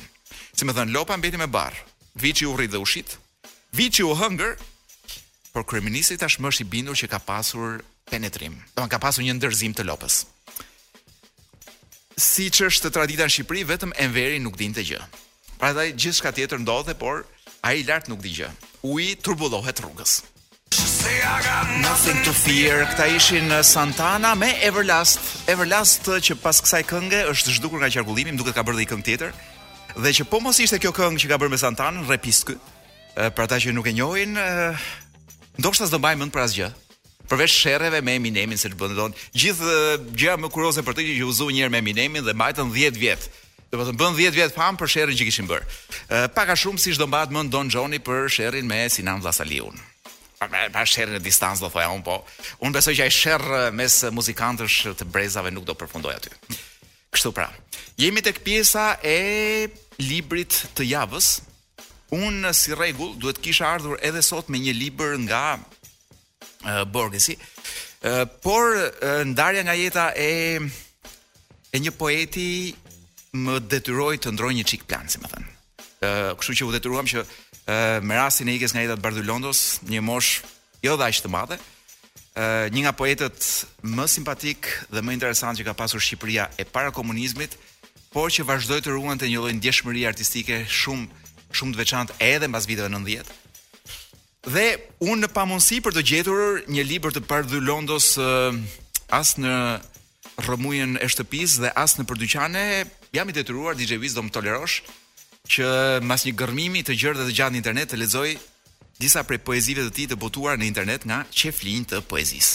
Si 0.56 0.62
më 0.63 0.75
thënë 0.78 0.94
Lopa 0.94 1.18
mbeti 1.18 1.42
me 1.42 1.48
barr. 1.50 1.74
Viçi 2.16 2.46
u 2.48 2.54
rrit 2.56 2.72
dhe 2.72 2.78
u 2.80 2.86
shit. 2.86 3.18
Viçi 3.75 4.06
u 4.06 4.13
hëngër, 4.16 4.56
por 5.56 5.66
kryeministri 5.68 6.16
tashmë 6.22 6.48
është 6.52 6.63
i 6.68 6.69
bindur 6.72 6.96
që 6.96 7.10
ka 7.12 7.19
pasur 7.19 7.81
penetrim. 8.12 8.56
Do 8.78 8.86
ka 8.88 9.00
pasur 9.04 9.25
një 9.25 9.36
ndërzim 9.40 9.74
të 9.75 9.84
Lopës. 9.90 10.22
Siç 12.16 12.62
është 12.69 12.94
tradita 12.96 13.25
në 13.28 13.34
Shqipëri, 13.36 13.66
vetëm 13.68 13.92
Enveri 14.00 14.38
nuk 14.44 14.56
dinte 14.60 14.84
gjë. 14.88 15.02
Pra 15.66 15.72
taj, 15.82 15.96
gjithë 15.98 16.16
shka 16.20 16.30
tjetër 16.30 16.60
ndodhe, 16.62 16.94
por 16.94 17.24
a 17.66 17.72
i 17.74 17.80
lartë 17.88 18.12
nuk 18.12 18.20
digja. 18.22 18.52
U 18.86 19.00
i 19.02 19.16
turbulohet 19.18 19.80
rrugës. 19.82 20.20
Nothing 21.82 22.20
to 22.22 22.30
fear, 22.38 22.84
këta 22.92 23.08
ishin 23.18 23.50
uh, 23.50 23.64
Santana 23.66 24.36
me 24.38 24.52
Everlast. 24.62 25.18
Everlast 25.50 26.06
uh, 26.14 26.20
që 26.22 26.36
pas 26.44 26.60
kësaj 26.62 26.84
kënge 26.86 27.24
është 27.32 27.56
zhdukur 27.56 27.82
nga 27.82 27.90
qarkullimi, 27.96 28.36
duke 28.38 28.54
të 28.54 28.60
ka 28.60 28.64
bërë 28.68 28.78
dhe 28.78 28.84
i 28.86 28.90
këngë 28.92 29.06
tjetër. 29.08 29.34
Dhe 30.06 30.12
që 30.20 30.26
po 30.30 30.38
mos 30.46 30.60
ishte 30.62 30.78
kjo 30.86 30.92
këngë 31.00 31.24
që 31.24 31.32
ka 31.34 31.40
bërë 31.42 31.56
me 31.56 31.58
Santana, 31.64 32.04
Repisky. 32.14 32.54
Uh, 33.18 33.24
për 33.24 33.34
Pra 33.50 33.58
që 33.66 33.74
nuk 33.74 33.90
e 33.90 33.96
njohin, 33.98 34.38
ndoshta 35.58 35.88
shtas 35.90 35.96
mbajmë 35.98 36.28
mbaj 36.30 36.36
për 36.38 36.44
asgjë. 36.46 36.68
Përveç 37.32 37.58
shereve 37.64 38.04
me 38.06 38.20
eminem 38.22 38.54
se 38.54 38.70
të 38.70 38.78
bëndon. 38.78 39.18
Gjithë 39.34 39.82
gjëra 40.14 40.38
më 40.46 40.54
kurioze 40.54 40.86
për 40.86 41.00
të 41.02 41.08
që 41.10 41.26
u 41.26 41.34
zu 41.34 41.50
një 41.50 41.66
herë 41.66 41.74
me 41.74 41.82
eminem 41.82 42.22
dhe 42.22 42.38
mbajtën 42.38 42.70
10 42.78 43.02
vjet. 43.02 43.26
Do 43.74 43.80
të 43.82 43.96
bën 43.98 44.16
10 44.18 44.34
vjet 44.38 44.54
fam 44.54 44.78
për 44.78 44.92
sherrin 44.94 45.18
që 45.18 45.28
kishin 45.28 45.48
bër. 45.50 45.64
Pak 46.36 46.54
a 46.54 46.58
shumë 46.60 46.82
siç 46.84 47.00
do 47.02 47.08
mbahet 47.10 47.34
më 47.34 47.46
Don 47.54 47.70
Johnny 47.74 48.00
për 48.04 48.28
sherrin 48.32 48.68
me 48.70 48.86
Sinan 48.94 49.24
Vlasaliun 49.24 49.80
Pa 50.38 50.48
pa 50.74 50.84
sherrin 50.86 51.16
e 51.18 51.24
distancës 51.24 51.64
do 51.64 51.70
thoya 51.72 51.90
un 51.96 52.02
po. 52.06 52.20
Un 52.62 52.74
besoj 52.76 52.92
që 53.00 53.06
ai 53.08 53.14
sherr 53.14 53.74
mes 53.74 53.98
muzikantësh 54.14 54.78
të 55.00 55.08
brezave 55.10 55.52
nuk 55.56 55.64
do 55.66 55.74
të 55.74 55.80
përfundoj 55.86 56.12
aty. 56.14 56.32
Kështu 57.16 57.32
pra. 57.34 57.48
Jemi 57.98 58.20
tek 58.22 58.42
pjesa 58.46 58.98
e 59.02 59.70
librit 60.04 60.58
të 60.76 60.90
javës. 60.92 61.30
Un 62.20 62.46
si 62.54 62.76
rregull 62.76 63.16
duhet 63.24 63.40
kisha 63.42 63.70
ardhur 63.78 63.96
edhe 64.04 64.22
sot 64.24 64.52
me 64.52 64.60
një 64.62 64.76
libër 64.76 65.16
nga 65.26 65.44
uh, 65.58 66.84
Borgesi. 66.86 67.38
Uh, 68.06 68.28
por 68.44 68.76
uh, 68.76 69.24
ndarja 69.26 69.64
nga 69.66 69.78
jeta 69.80 70.10
e 70.20 70.34
e 71.76 71.80
një 71.80 71.92
poeti 72.00 72.50
më 73.36 73.60
detyroi 73.68 74.18
të 74.22 74.32
ndroj 74.34 74.54
një 74.56 74.66
çik 74.72 74.86
plan, 74.88 75.08
si 75.12 75.20
më 75.22 75.30
thënë. 75.34 75.54
Ë, 76.06 76.12
uh, 76.12 76.32
kështu 76.40 76.56
që 76.62 76.68
u 76.68 76.74
detyruam 76.76 77.08
që 77.10 77.24
uh, 77.26 77.78
me 78.06 78.18
rastin 78.18 78.50
e 78.52 78.56
ikës 78.58 78.76
nga 78.76 78.86
jeta 78.86 78.96
e 78.96 79.26
Londos, 79.26 79.80
një 79.90 80.02
mosh 80.02 80.42
jo 80.84 80.96
dha 80.98 81.08
të 81.10 81.30
madhe. 81.30 81.58
Ë, 82.36 82.42
uh, 82.42 82.66
një 82.74 82.86
nga 82.86 82.94
poetët 82.94 83.40
më 83.82 84.08
simpatik 84.12 84.70
dhe 84.92 85.02
më 85.02 85.14
interesant 85.18 85.58
që 85.58 85.66
ka 85.68 85.74
pasur 85.76 86.00
Shqipëria 86.02 86.50
e 86.58 86.64
para 86.66 86.92
komunizmit, 86.92 87.58
por 88.14 88.32
që 88.32 88.46
vazhdoi 88.48 88.82
të 88.82 88.96
ruante 88.96 89.28
një 89.28 89.38
lloj 89.40 89.54
ndjeshmërie 89.59 90.07
artistike 90.07 90.64
shumë 90.66 91.12
shumë 91.56 91.76
të 91.76 91.80
veçantë 91.81 92.16
edhe 92.24 92.48
mbas 92.48 92.66
viteve 92.68 92.88
90 92.92 93.44
dhe 94.45 94.64
unë 95.02 95.24
në 95.24 95.28
pamundësi 95.33 95.80
për 95.81 95.95
të 95.95 96.02
gjetur 96.06 96.42
një 96.69 96.83
libër 96.86 97.16
të 97.16 97.21
Bardhy 97.26 97.59
Londos 97.66 98.09
asë 98.19 99.14
as 99.18 99.31
në 99.42 99.54
rrëmujën 100.45 100.98
e 101.02 101.07
shtëpisë 101.12 101.64
dhe 101.64 101.71
as 101.81 101.95
në 101.98 102.06
përdyqane, 102.09 102.64
jam 103.16 103.30
i 103.30 103.34
detyruar 103.34 103.76
DJ 103.80 103.95
Wiz 103.98 104.14
do 104.18 104.24
më 104.26 104.31
tolerosh 104.36 104.81
që 105.48 105.69
mas 106.10 106.26
një 106.26 106.34
gërmimi 106.42 106.81
të 106.86 106.95
gjërë 107.00 107.22
dhe 107.22 107.28
të 107.31 107.36
gjatë 107.38 107.56
në 107.56 107.60
internet 107.62 107.92
të 107.92 108.00
lexoj 108.02 108.30
disa 109.04 109.24
prej 109.28 109.40
poezive 109.48 109.86
të 109.88 109.94
tij 109.98 110.07
të 110.12 110.18
botuara 110.24 110.57
në 110.60 110.68
internet 110.69 111.06
nga 111.07 111.22
qeflinjë 111.31 111.88
të 111.92 112.00
poezis. 112.12 112.52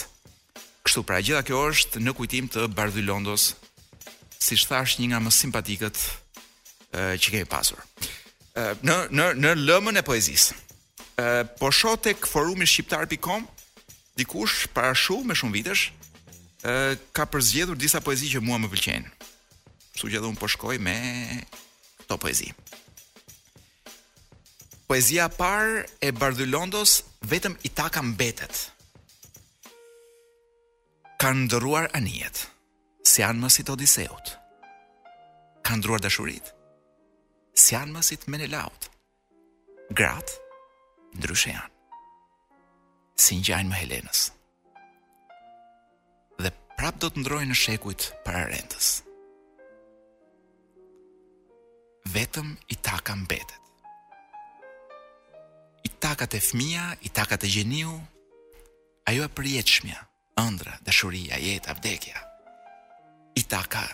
Kështu 0.85 1.03
pra 1.09 1.19
gjitha 1.25 1.43
kjo 1.49 1.63
është 1.73 2.03
në 2.05 2.15
kujtim 2.17 2.49
të 2.53 2.67
Bardy 2.77 3.03
Londos, 3.05 3.51
si 4.41 4.57
thash 4.57 4.99
një 5.01 5.11
nga 5.13 5.21
më 5.25 5.33
simpatikët 5.39 5.99
e, 6.01 6.11
që 7.21 7.29
kemi 7.37 7.49
pasur. 7.53 7.81
E, 8.57 8.75
në 8.85 8.97
në 9.17 9.27
në 9.45 9.55
lëmën 9.69 10.05
e 10.05 10.09
poezisë. 10.13 10.59
po 11.61 11.69
shoh 11.73 11.97
tek 12.01 12.25
forumi 12.33 12.65
shqiptar.com 12.67 13.43
dikush 14.17 14.55
para 14.75 14.93
shumë 14.97 15.25
me 15.29 15.35
shumë 15.37 15.53
vitesh 15.59 15.83
ka 17.17 17.27
përzgjedhur 17.35 17.77
disa 17.77 18.01
poezi 18.07 18.29
që 18.35 18.41
mua 18.41 18.57
më 18.63 18.69
pëlqejnë. 18.73 19.20
Su 19.97 20.09
që 20.11 20.19
edhe 20.21 20.29
un 20.31 20.37
po 20.39 20.49
shkoj 20.51 20.77
me 20.83 20.97
këto 22.03 22.19
poezi. 22.21 22.51
Poezia 24.91 25.29
parë 25.31 25.85
e 26.03 26.11
Londos 26.47 27.03
vetëm 27.31 27.55
i 27.63 27.69
taka 27.69 28.03
mbetet. 28.03 28.71
Kanë 31.21 31.45
ndëruar 31.47 31.91
anijet, 31.95 32.47
si 33.05 33.23
anë 33.23 33.41
mësit 33.43 33.69
Odiseut. 33.71 34.33
Kanë 35.63 35.79
ndëruar 35.81 36.01
dashurit, 36.01 36.43
si 37.55 37.77
anë 37.77 37.93
mësit 37.93 38.25
Menelaut. 38.27 38.89
Gratë, 39.93 40.33
ndryshe 41.19 41.51
janë, 41.51 41.71
si 43.21 43.37
një 43.37 43.45
gjajnë 43.51 43.71
më 43.71 43.79
Helenës. 43.83 44.25
Dhe 46.47 46.53
prap 46.79 46.99
do 47.03 47.11
të 47.11 47.21
ndrojnë 47.23 47.53
në 47.53 47.59
shekuit 47.65 48.11
para 48.25 48.47
rentës 48.51 48.95
vetëm 52.09 52.57
i 52.69 52.77
taka 52.81 53.15
mbetet. 53.17 53.59
I 55.85 55.89
taka 55.99 56.27
të 56.27 56.41
fëmia, 56.41 56.85
i 57.05 57.09
taka 57.09 57.37
të 57.37 57.49
gjeniu, 57.49 57.93
ajo 59.09 59.25
e 59.25 59.31
përjetëshmja, 59.37 59.97
ëndra, 60.41 60.79
dëshuria, 60.87 61.37
jeta, 61.39 61.75
vdekja, 61.77 62.21
i 63.37 63.43
taka 63.45 63.85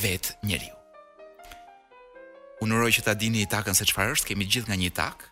vetë 0.00 0.38
njeriu. 0.46 0.74
Unëroj 2.62 2.92
që 2.98 3.02
ta 3.04 3.14
dini 3.18 3.42
i 3.42 3.48
takën 3.50 3.74
se 3.74 3.86
qëfar 3.88 4.12
është, 4.14 4.32
kemi 4.32 4.46
gjithë 4.46 4.70
nga 4.70 4.78
një 4.78 4.92
takë, 4.94 5.28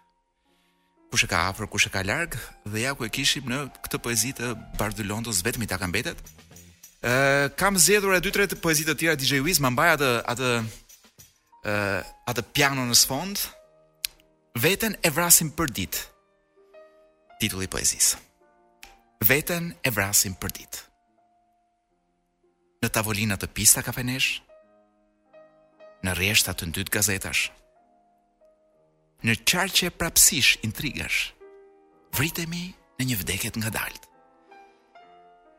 kush 1.11 1.25
e 1.26 1.30
ka 1.30 1.44
afër, 1.50 1.68
kush 1.70 1.87
e 1.87 1.90
ka 1.90 2.02
larg 2.06 2.35
dhe 2.66 2.85
ja 2.87 2.94
ku 2.94 3.06
e 3.06 3.11
kishim 3.11 3.47
në 3.50 3.64
këtë 3.85 3.99
poezi 4.02 4.30
të 4.35 4.52
Bardylondos 4.78 5.42
vetëm 5.47 5.64
i 5.66 5.70
taka 5.70 5.88
mbetet. 5.90 6.18
Ë 7.02 7.50
kam 7.59 7.78
zedur 7.80 8.14
e 8.14 8.20
dy 8.23 8.30
tre 8.35 8.47
poezi 8.62 8.85
të 8.87 8.94
tjera 8.99 9.18
DJ 9.18 9.40
Wiz, 9.42 9.59
më 9.62 9.70
mbaj 9.75 9.90
atë 9.97 10.11
atë 10.35 10.50
uh, 11.64 12.02
atë 12.29 12.43
piano 12.57 12.85
në 12.88 12.95
sfond, 12.97 13.38
veten 14.61 14.97
e 15.05 15.11
vrasim 15.12 15.50
për 15.57 15.67
dit, 15.76 15.99
titulli 17.40 17.69
poezisë. 17.73 18.17
Veten 19.26 19.75
e 19.85 19.90
vrasim 19.93 20.33
për 20.40 20.50
dit. 20.57 20.79
Në 22.81 22.88
tavolinat 22.95 23.40
të 23.45 23.49
pista 23.57 23.83
ka 23.85 23.93
në 26.00 26.14
reshtat 26.17 26.57
të 26.57 26.64
ndytë 26.71 26.93
gazetash, 26.97 27.50
në 29.21 29.33
qarqe 29.45 29.90
prapsish 29.93 30.55
intrigash, 30.64 31.33
vritemi 32.17 32.73
në 32.99 33.05
një 33.05 33.17
vdeket 33.21 33.55
nga 33.61 33.69
dalt. 33.71 34.07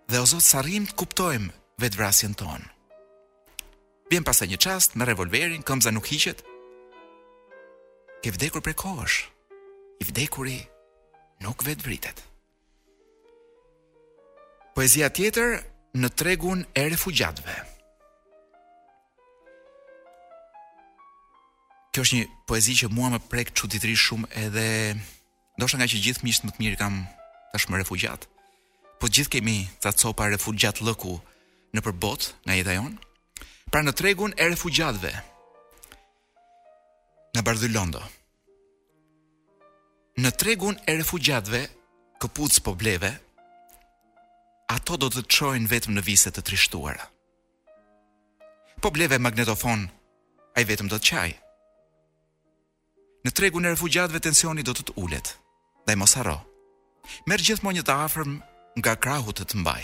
Dhe 0.09 0.17
ozot 0.17 0.41
sarim 0.41 0.85
të 0.89 0.93
kuptojmë 0.97 1.53
vetë 1.77 1.95
vrasjen 1.99 2.33
tonë, 2.41 2.65
Vjen 4.11 4.25
pasaj 4.27 4.47
një 4.51 4.57
çast 4.65 4.97
me 4.99 5.05
revolverin, 5.07 5.63
këmbza 5.63 5.87
nuk 5.95 6.09
hiqet. 6.11 6.41
Ke 8.21 8.31
vdekur 8.35 8.59
prej 8.65 8.75
kohësh. 8.81 9.19
I 10.03 10.03
vdekuri 10.03 10.57
nuk 11.45 11.63
vet 11.63 11.79
vritet. 11.85 12.17
Poezia 14.75 15.07
tjetër 15.09 15.61
në 15.95 16.09
tregun 16.19 16.65
e 16.75 16.83
refugjatëve. 16.91 17.55
Kjo 21.93 22.03
është 22.03 22.19
një 22.19 22.27
poezi 22.51 22.75
që 22.81 22.89
mua 22.91 23.11
më 23.15 23.19
prek 23.31 23.53
çuditërisht 23.55 24.09
shumë 24.09 24.29
edhe 24.43 24.65
ndoshta 25.55 25.79
nga 25.79 25.87
që 25.91 26.01
gjithë 26.07 26.27
miqt 26.27 26.43
më 26.47 26.51
të 26.51 26.61
mirë 26.65 26.81
kam 26.83 26.97
tashmë 27.53 27.79
refugjat. 27.79 28.27
Po 28.99 29.07
gjithë 29.07 29.33
kemi 29.37 29.57
ca 29.79 29.95
copa 30.03 30.27
refugjat 30.35 30.83
lëku 30.83 31.15
nëpër 31.75 31.95
botë 32.03 32.35
nga 32.43 32.59
jeta 32.59 32.75
jonë 32.79 32.99
pra 33.71 33.81
në 33.87 33.93
tregun 33.95 34.33
e 34.35 34.45
refugjatëve 34.51 35.11
në 37.39 37.43
bardyllondo, 37.47 38.01
Në 40.21 40.27
tregun 40.37 40.75
e 40.83 40.93
refugjatëve 40.99 41.59
këpuc 42.21 42.57
po 42.65 42.73
bleve, 42.77 43.09
ato 44.75 44.97
do 44.99 45.07
të 45.09 45.21
të 45.23 45.31
qojnë 45.37 45.69
vetëm 45.71 45.93
në 45.95 46.01
viset 46.03 46.35
të 46.35 46.43
trishtuara. 46.49 47.05
Po 48.83 48.91
bleve 48.91 49.17
magnetofon, 49.23 49.87
a 50.51 50.61
i 50.61 50.67
vetëm 50.67 50.91
do 50.91 50.99
të 50.99 51.07
qaj. 51.09 51.31
Në 53.23 53.31
tregun 53.39 53.65
e 53.65 53.71
refugjatëve 53.71 54.19
tensioni 54.27 54.67
do 54.67 54.75
të 54.75 54.83
të 54.89 54.97
ullet, 54.99 55.31
dhe 55.87 55.95
i 55.95 55.99
mos 56.01 56.17
haro. 56.19 56.37
Merë 57.31 57.47
gjithmo 57.47 57.71
një 57.71 57.83
të 57.87 57.97
afrëm 58.05 58.33
nga 58.83 58.93
krahut 59.03 59.37
të 59.39 59.45
të 59.47 59.61
mbaj. 59.63 59.83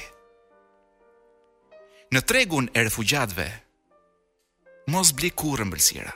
Në 2.14 2.22
tregun 2.30 2.68
e 2.76 2.84
refugjatëve, 2.84 3.48
mos 4.92 5.12
bli 5.12 5.30
kurrë 5.36 5.68
mbëlsira. 5.68 6.14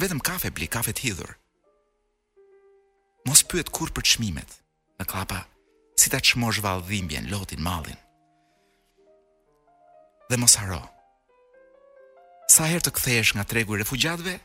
Vetëm 0.00 0.20
kafe 0.24 0.50
bli, 0.54 0.68
kafe 0.68 0.92
të 0.96 1.04
hidhur. 1.06 1.30
Mos 3.28 3.42
pyet 3.48 3.72
kur 3.72 3.90
për 3.96 4.04
çmimet. 4.14 4.56
Në 5.00 5.06
klapa, 5.08 5.42
si 5.96 6.10
ta 6.12 6.20
çmosh 6.20 6.60
dhimbjen, 6.62 7.30
lotin, 7.32 7.60
mallin. 7.62 7.96
Dhe 10.30 10.36
mos 10.36 10.54
haro. 10.60 10.82
Sa 12.48 12.66
herë 12.68 12.84
të 12.84 12.92
kthehesh 12.96 13.34
nga 13.34 13.44
tregu 13.44 13.76
i 13.76 13.80
refugjatëve, 13.80 14.36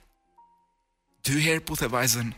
dy 1.25 1.33
herë 1.45 1.63
puthe 1.67 1.89
vajzën, 1.91 2.29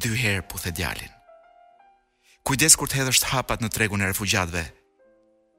dy 0.00 0.10
herë 0.22 0.46
puthe 0.48 0.72
djalin. 0.72 1.12
Kujdes 2.46 2.76
kur 2.78 2.88
të 2.88 3.00
hedhësh 3.02 3.24
hapat 3.32 3.60
në 3.60 3.68
tregun 3.74 4.00
e 4.02 4.08
refugjatëve, 4.12 4.64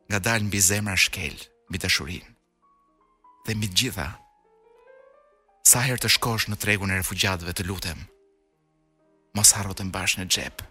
nga 0.09 0.19
dalë 0.25 0.47
mbi 0.49 0.59
zemra 0.63 0.95
shkel, 0.97 1.35
mbi 1.69 1.77
dashurinë 1.83 2.29
dhe 3.47 3.55
mbi 3.55 3.67
gjitha. 3.69 4.09
Sa 5.67 5.81
herë 5.85 6.01
të 6.03 6.11
shkosh 6.17 6.49
në 6.49 6.57
tregun 6.61 6.91
e 6.93 6.97
refugjatëve 6.99 7.53
të 7.55 7.65
lutem, 7.69 7.99
mos 9.37 9.53
harro 9.55 9.75
të 9.77 9.85
mbash 9.89 10.17
në 10.19 10.25
xhep. 10.33 10.63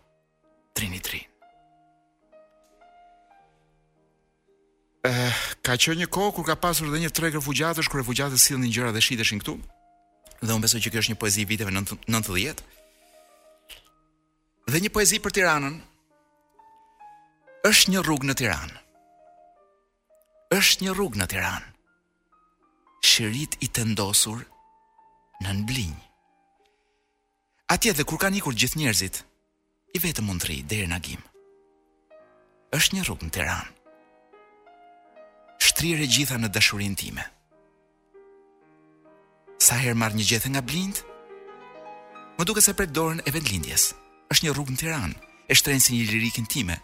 Trini 0.76 1.00
tri. 1.02 1.20
Eh, 5.08 5.32
ka 5.64 5.78
qenë 5.80 6.02
një 6.02 6.08
kohë 6.12 6.34
kur 6.36 6.44
ka 6.46 6.58
pasur 6.60 6.90
edhe 6.90 7.00
një 7.04 7.12
treg 7.16 7.36
refugjatësh, 7.38 7.88
kur 7.88 8.02
refugjatët 8.02 8.42
sillnin 8.42 8.72
gjëra 8.74 8.92
dhe 8.94 9.02
shiteshin 9.02 9.40
këtu. 9.42 9.54
Dhe 10.42 10.52
unë 10.52 10.66
besoj 10.66 10.82
që 10.84 10.92
kjo 10.92 11.02
është 11.02 11.14
një 11.14 11.20
poezi 11.22 11.46
viteve 11.48 11.72
90. 11.72 12.62
Dhe 14.70 14.78
një 14.84 14.92
poezi 14.94 15.18
për 15.24 15.34
Tiranën. 15.38 15.80
Është 17.68 17.92
një 17.96 18.04
rrugë 18.06 18.28
në 18.30 18.36
Tiranë. 18.42 18.78
Është 20.60 20.84
një 20.88 20.96
rrugë 20.96 21.20
në 21.22 21.28
Tiranë 21.34 21.69
shërit 23.04 23.56
i 23.64 23.68
të 23.72 23.84
ndosur 23.92 24.42
në 25.42 25.54
nblinjë. 25.62 26.06
Atje 27.72 27.92
dhe 27.94 28.04
kur 28.04 28.18
kanë 28.18 28.40
ikur 28.40 28.52
gjithë 28.56 28.80
njerëzit, 28.82 29.20
i 29.94 29.98
vetëm 30.02 30.26
mund 30.26 30.40
të 30.42 30.46
rri 30.48 30.56
deri 30.66 30.88
në 30.90 30.96
Agim. 30.98 31.20
Është 32.74 32.96
një 32.96 33.04
rrugë 33.06 33.26
në 33.30 33.44
ranë, 33.48 33.76
Shtrirë 35.60 36.06
gjitha 36.10 36.36
në 36.40 36.48
dashurinë 36.52 36.96
time. 36.98 37.24
Sa 39.60 39.76
herë 39.80 39.96
marr 40.00 40.14
një 40.16 40.26
gjethe 40.28 40.50
nga 40.50 40.60
blind, 40.64 41.00
më 42.40 42.46
duket 42.48 42.64
se 42.66 42.74
prek 42.74 42.90
dorën 42.96 43.20
e 43.26 43.30
vendlindjes. 43.32 43.92
Është 44.32 44.46
një 44.46 44.54
rrugë 44.56 44.74
në 44.76 44.88
ranë, 44.88 45.18
e 45.50 45.54
shtrenjtë 45.60 45.84
si 45.86 45.96
një 45.98 46.10
lirikën 46.10 46.46
time. 46.52 46.76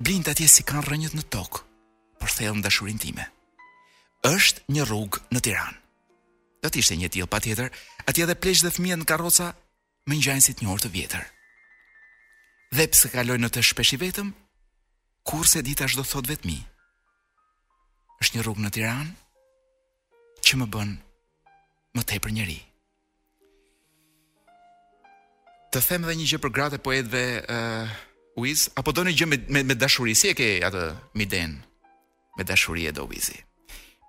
Blind 0.00 0.28
atje 0.30 0.48
si 0.50 0.64
kanë 0.66 0.86
rrënjët 0.88 1.16
në 1.16 1.24
tokë, 1.36 1.62
për 2.20 2.34
në 2.54 2.62
dashurinë 2.64 3.02
time 3.06 3.30
është 4.24 4.62
një 4.72 4.84
rrugë 4.88 5.20
në 5.32 5.40
Tiranë. 5.44 5.76
Do 6.64 6.70
të 6.72 6.80
ishte 6.80 6.96
një 6.96 7.10
tillë 7.12 7.28
patjetër, 7.28 7.68
aty 8.08 8.22
edhe 8.24 8.36
pleqë 8.40 8.64
dhe 8.64 8.72
fëmijët 8.72 9.02
në 9.02 9.08
karroca 9.10 9.50
më 10.08 10.16
ngjajnë 10.16 10.44
si 10.44 10.54
të 10.56 10.64
njëjtë 10.64 10.90
vjetër. 10.94 11.26
Dhe 12.74 12.86
pse 12.92 13.10
kaloj 13.12 13.36
në 13.40 13.50
të 13.52 13.64
shpesh 13.68 13.92
i 13.94 13.98
vetëm, 14.00 14.30
kurse 15.28 15.60
dita 15.66 15.84
çdo 15.92 16.04
thot 16.08 16.26
vetmi. 16.28 16.56
Është 18.24 18.38
një 18.38 18.44
rrugë 18.46 18.64
në 18.64 18.72
Tiranë 18.78 19.12
që 20.44 20.52
më 20.60 20.66
bën 20.72 20.90
më 21.94 22.02
tepër 22.08 22.32
njerëj. 22.40 22.60
Të 25.72 25.80
them 25.84 26.04
edhe 26.08 26.16
një 26.20 26.30
gjë 26.32 26.40
për 26.42 26.54
gratë 26.56 26.80
poetëve 26.86 27.24
ë 27.44 27.60
uh, 27.60 28.02
Wiz, 28.40 28.66
apo 28.78 28.90
doni 28.90 29.12
gjë 29.14 29.26
me 29.30 29.36
me, 29.54 29.60
me 29.68 29.74
dashuri, 29.78 30.14
si 30.18 30.32
e 30.32 30.34
ke 30.34 30.48
atë 30.66 30.88
Miden? 31.14 31.60
Me 32.38 32.42
dashuri 32.46 32.86
e 32.88 32.92
do 32.96 33.04
Wizi 33.06 33.36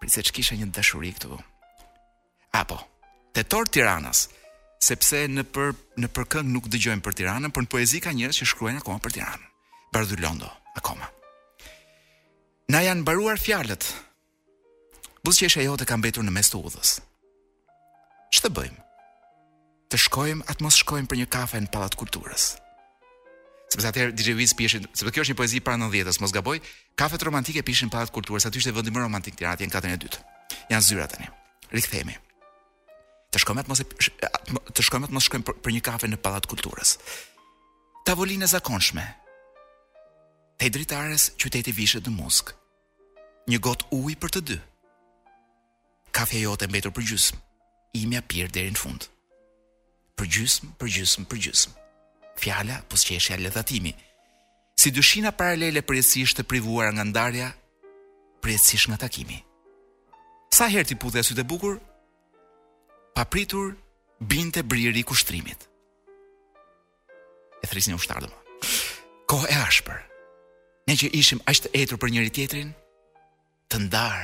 prisë 0.05 0.25
që 0.29 0.35
kisha 0.37 0.55
një 0.59 0.67
dashuri 0.71 1.09
këtu. 1.17 1.37
Apo, 2.53 2.77
tetor 3.33 3.65
Tiranës, 3.73 4.27
sepse 4.85 5.23
në 5.33 5.45
për 5.49 5.71
në 6.01 6.11
për 6.13 6.27
këngë 6.35 6.53
nuk 6.53 6.69
dëgjojmë 6.69 7.03
për 7.07 7.17
Tiranën, 7.19 7.51
por 7.51 7.65
në 7.65 7.71
poezi 7.73 8.01
ka 8.03 8.13
njerëz 8.13 8.39
që 8.43 8.49
shkruajnë 8.51 8.81
akoma 8.83 9.01
për 9.01 9.15
Tiranën. 9.17 9.47
Bardhy 9.95 10.19
Londo, 10.21 10.49
akoma. 10.77 11.09
Na 12.73 12.81
janë 12.85 13.01
mbaruar 13.01 13.41
fjalët. 13.41 13.85
Buzqesha 15.25 15.65
jote 15.65 15.87
ka 15.89 15.97
mbetur 15.97 16.25
në 16.25 16.33
mes 16.35 16.51
të 16.51 16.59
udhës. 16.61 16.95
Ç'të 18.35 18.51
bëjmë? 18.57 18.83
Të 19.89 19.99
shkojmë 20.05 20.45
atë 20.51 20.65
mos 20.65 20.77
shkojmë 20.83 21.09
për 21.09 21.21
një 21.23 21.27
kafe 21.33 21.61
në 21.63 21.71
Pallat 21.73 21.97
Kulturës 21.99 22.51
sepse 23.79 23.89
atëherë 23.91 24.13
DJ 24.15 24.33
Wiz 24.39 24.53
pishin, 24.55 24.85
sepse 24.95 25.11
kjo 25.13 25.23
është 25.25 25.33
një 25.35 25.39
poezi 25.39 25.61
para 25.65 25.77
90-s, 25.81 26.19
mos 26.23 26.33
gaboj, 26.35 26.59
kafet 26.99 27.23
romantike 27.27 27.63
pishin 27.67 27.91
para 27.93 28.07
kulturës, 28.13 28.47
aty 28.47 28.61
ishte 28.61 28.71
vendi 28.75 28.93
më 28.95 29.03
romantik 29.03 29.35
Tiranë, 29.39 29.63
janë 29.65 29.73
katën 29.75 29.95
e 29.95 29.99
dytë. 30.03 30.21
Jan 30.71 30.85
zyra 30.85 31.07
tani. 31.11 31.27
Rikthehemi. 31.73 32.15
Të 33.33 33.41
shkojmë 33.43 33.63
mos 33.69 33.81
të 33.85 34.85
shkojmë 34.87 35.09
mos 35.13 35.27
shkojmë 35.27 35.55
për 35.65 35.75
një 35.75 35.81
kafe 35.83 36.07
në 36.09 36.19
Pallat 36.23 36.47
Kulturës. 36.49 36.95
Tavolinë 38.07 38.45
e 38.47 38.51
zakonshme. 38.53 39.03
Te 40.59 40.69
dritares 40.71 41.29
qyteti 41.41 41.73
vishet 41.75 42.07
në 42.07 42.15
musk. 42.19 42.53
Një 43.49 43.59
got 43.59 43.83
ujë 43.93 44.19
për 44.23 44.35
të 44.37 44.43
dy. 44.51 44.59
Kafja 46.15 46.45
jote 46.45 46.69
mbetur 46.69 46.93
për 46.95 47.09
gjysmë. 47.11 47.41
Imja 48.01 48.21
pir 48.23 48.47
deri 48.53 48.71
në 48.71 48.79
fund. 48.79 49.09
Për 50.15 50.31
gjysmë, 50.37 50.71
për 50.79 50.93
gjysmë, 50.95 51.27
për 51.27 51.43
gjysmë 51.49 51.81
fjala 52.37 52.83
po 52.87 52.95
sqeshja 52.97 53.37
lëdhatimi. 53.39 53.93
Si 54.79 54.91
dyshina 54.91 55.31
paralele 55.35 55.81
përjetësisht 55.87 56.43
e 56.43 56.47
privuara 56.47 56.91
nga 56.93 57.05
ndarja, 57.09 57.47
përjetësisht 58.43 58.87
nga 58.91 58.97
takimi. 59.05 59.39
Sa 60.55 60.67
herë 60.71 60.87
ti 60.89 60.95
puthe 60.99 61.23
sytë 61.23 61.41
e 61.43 61.47
bukur, 61.49 61.79
papritur 63.15 63.73
binte 64.19 64.63
briri 64.63 65.01
i 65.01 65.07
kushtrimit. 65.07 65.67
E 67.63 67.67
thrisni 67.67 67.95
ushtardhëm. 67.95 68.29
domo. 68.29 68.39
Ko 69.27 69.37
e 69.49 69.55
ashpër. 69.67 69.99
Ne 70.87 70.93
që 70.99 71.07
ishim 71.19 71.39
aq 71.49 71.59
të 71.65 71.69
etur 71.81 71.97
për 71.97 72.09
njëri 72.13 72.31
tjetrin, 72.35 72.69
të 73.69 73.75
ndar 73.79 74.19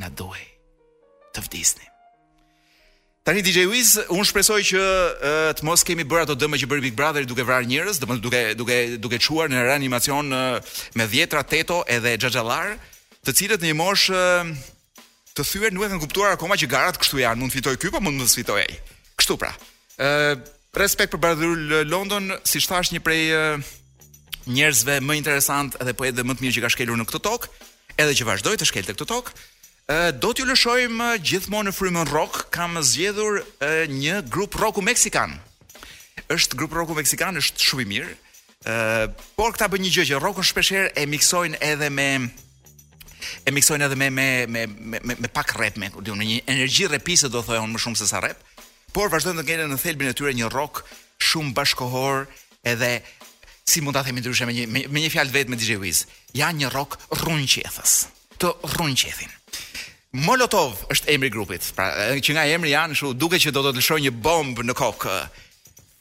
na 0.00 0.08
duaj 0.18 0.46
të 1.36 1.44
vdisnim. 1.44 1.90
Tani 3.28 3.42
DJ 3.44 3.60
Wiz, 3.68 3.90
unë 4.08 4.24
shpresoj 4.24 4.56
që 4.64 4.80
të 5.58 5.64
mos 5.68 5.82
kemi 5.84 6.04
bërë 6.08 6.24
ato 6.24 6.34
dëmë 6.40 6.58
që 6.62 6.68
bëri 6.70 6.84
Big 6.86 6.94
Brother 6.96 7.26
duke 7.28 7.44
vrarë 7.44 7.66
njerëz, 7.68 7.98
domethënë 8.00 8.22
duke 8.24 8.38
duke 8.60 8.76
duke 9.04 9.18
çuar 9.20 9.50
në 9.52 9.66
reanimacion 9.66 10.30
me 10.32 11.06
dhjetra 11.12 11.42
teto 11.44 11.82
edhe 11.92 12.14
xhaxhallar, 12.22 12.70
të 13.28 13.34
cilët 13.36 13.66
në 13.66 13.74
mosh 13.76 14.06
të 14.14 15.44
thyer 15.44 15.74
nuk 15.76 15.84
e 15.84 15.90
kanë 15.92 16.00
kuptuar 16.06 16.38
akoma 16.38 16.56
që 16.62 16.70
garat 16.72 16.96
këtu 17.02 17.20
janë, 17.20 17.36
mund 17.42 17.52
fitoj 17.52 17.76
ky 17.82 17.92
po 17.92 18.00
mund 18.00 18.16
të 18.16 18.30
mos 18.30 18.64
ai. 18.64 18.80
Kështu 19.20 19.36
pra. 19.44 19.52
Ë 20.00 20.38
respekt 20.80 21.12
për 21.12 21.20
Brother 21.26 21.84
London, 21.92 22.32
siç 22.48 22.64
thash 22.72 22.94
një 22.96 23.02
prej 23.04 23.22
njerëzve 24.56 25.02
më 25.04 25.20
interesant 25.20 25.76
edhe 25.84 25.92
po 26.00 26.08
edhe 26.08 26.24
më 26.24 26.38
të 26.40 26.46
mirë 26.46 26.56
që 26.60 26.64
ka 26.64 26.72
shkelur 26.78 26.96
në 26.96 27.08
këtë 27.12 27.22
tokë, 27.28 27.52
edhe 28.00 28.16
që 28.22 28.30
vazhdoi 28.32 28.56
të 28.56 28.72
shkelte 28.72 28.96
këtë 28.96 29.10
tokë 29.12 29.36
do 30.20 30.30
t'ju 30.36 30.44
lëshojmë 30.44 31.06
gjithmonë 31.24 31.70
në 31.70 31.72
frymën 31.72 32.10
rock, 32.12 32.42
kam 32.52 32.74
zgjedhur 32.84 33.38
një 33.88 34.18
grup 34.28 34.58
rocku 34.60 34.82
meksikan. 34.84 35.38
Është 36.28 36.58
grup 36.60 36.74
rocku 36.76 36.92
meksikan, 36.98 37.38
është 37.40 37.64
shumë 37.64 37.84
i 37.86 37.88
mirë. 37.94 38.10
Ë, 38.68 38.74
por 39.38 39.54
këta 39.54 39.70
bën 39.72 39.80
një 39.86 39.92
gjë 39.94 40.04
që 40.10 40.18
rockun 40.20 40.44
shpeshherë 40.44 40.90
e 40.92 41.06
miksojnë 41.08 41.60
edhe 41.64 41.88
me 41.94 42.08
e 43.48 43.52
miksojnë 43.54 43.86
edhe 43.88 43.96
me 43.96 44.10
me 44.12 44.26
me 44.46 44.66
me, 44.68 45.00
me 45.24 45.28
pak 45.32 45.56
rap 45.56 45.80
me, 45.80 45.88
do 46.02 46.12
një 46.14 46.42
energji 46.44 46.88
rapiste 46.92 47.32
do 47.32 47.40
thojë 47.44 47.64
më 47.72 47.80
shumë 47.80 47.96
se 48.02 48.10
sa 48.12 48.20
rap. 48.20 48.44
Por 48.92 49.08
vazhdojnë 49.08 49.40
të 49.40 49.46
kenë 49.48 49.70
në 49.72 49.80
thelbin 49.80 50.12
e 50.12 50.16
tyre 50.20 50.36
një 50.36 50.52
rock 50.52 50.84
shumë 51.30 51.56
bashkohor 51.56 52.26
edhe 52.68 52.98
si 53.64 53.80
mund 53.80 53.96
ta 53.96 54.04
themi 54.04 54.20
ndryshe 54.20 54.44
me 54.44 54.52
një 54.52 54.68
me, 54.68 54.84
me 54.92 55.00
një 55.00 55.14
fjalë 55.16 55.32
vetë 55.32 55.50
me 55.50 55.56
DJ 55.56 55.80
Wiz. 55.80 56.04
Janë 56.36 56.60
një 56.66 56.74
rock 56.76 57.00
rrunqethës. 57.22 58.02
Të 58.36 58.52
rrunqethin. 58.76 59.32
Molotov 60.18 60.80
është 60.90 61.12
emri 61.14 61.28
grupit. 61.30 61.64
Pra, 61.76 61.88
që 62.18 62.34
nga 62.34 62.42
emri 62.50 62.72
janë 62.72 62.96
shu 62.98 63.10
duke 63.14 63.38
që 63.38 63.52
do 63.54 63.62
të 63.64 63.74
lëshojë 63.78 64.04
një 64.08 64.12
bombë 64.24 64.64
në 64.66 64.74
kokë. 64.78 65.14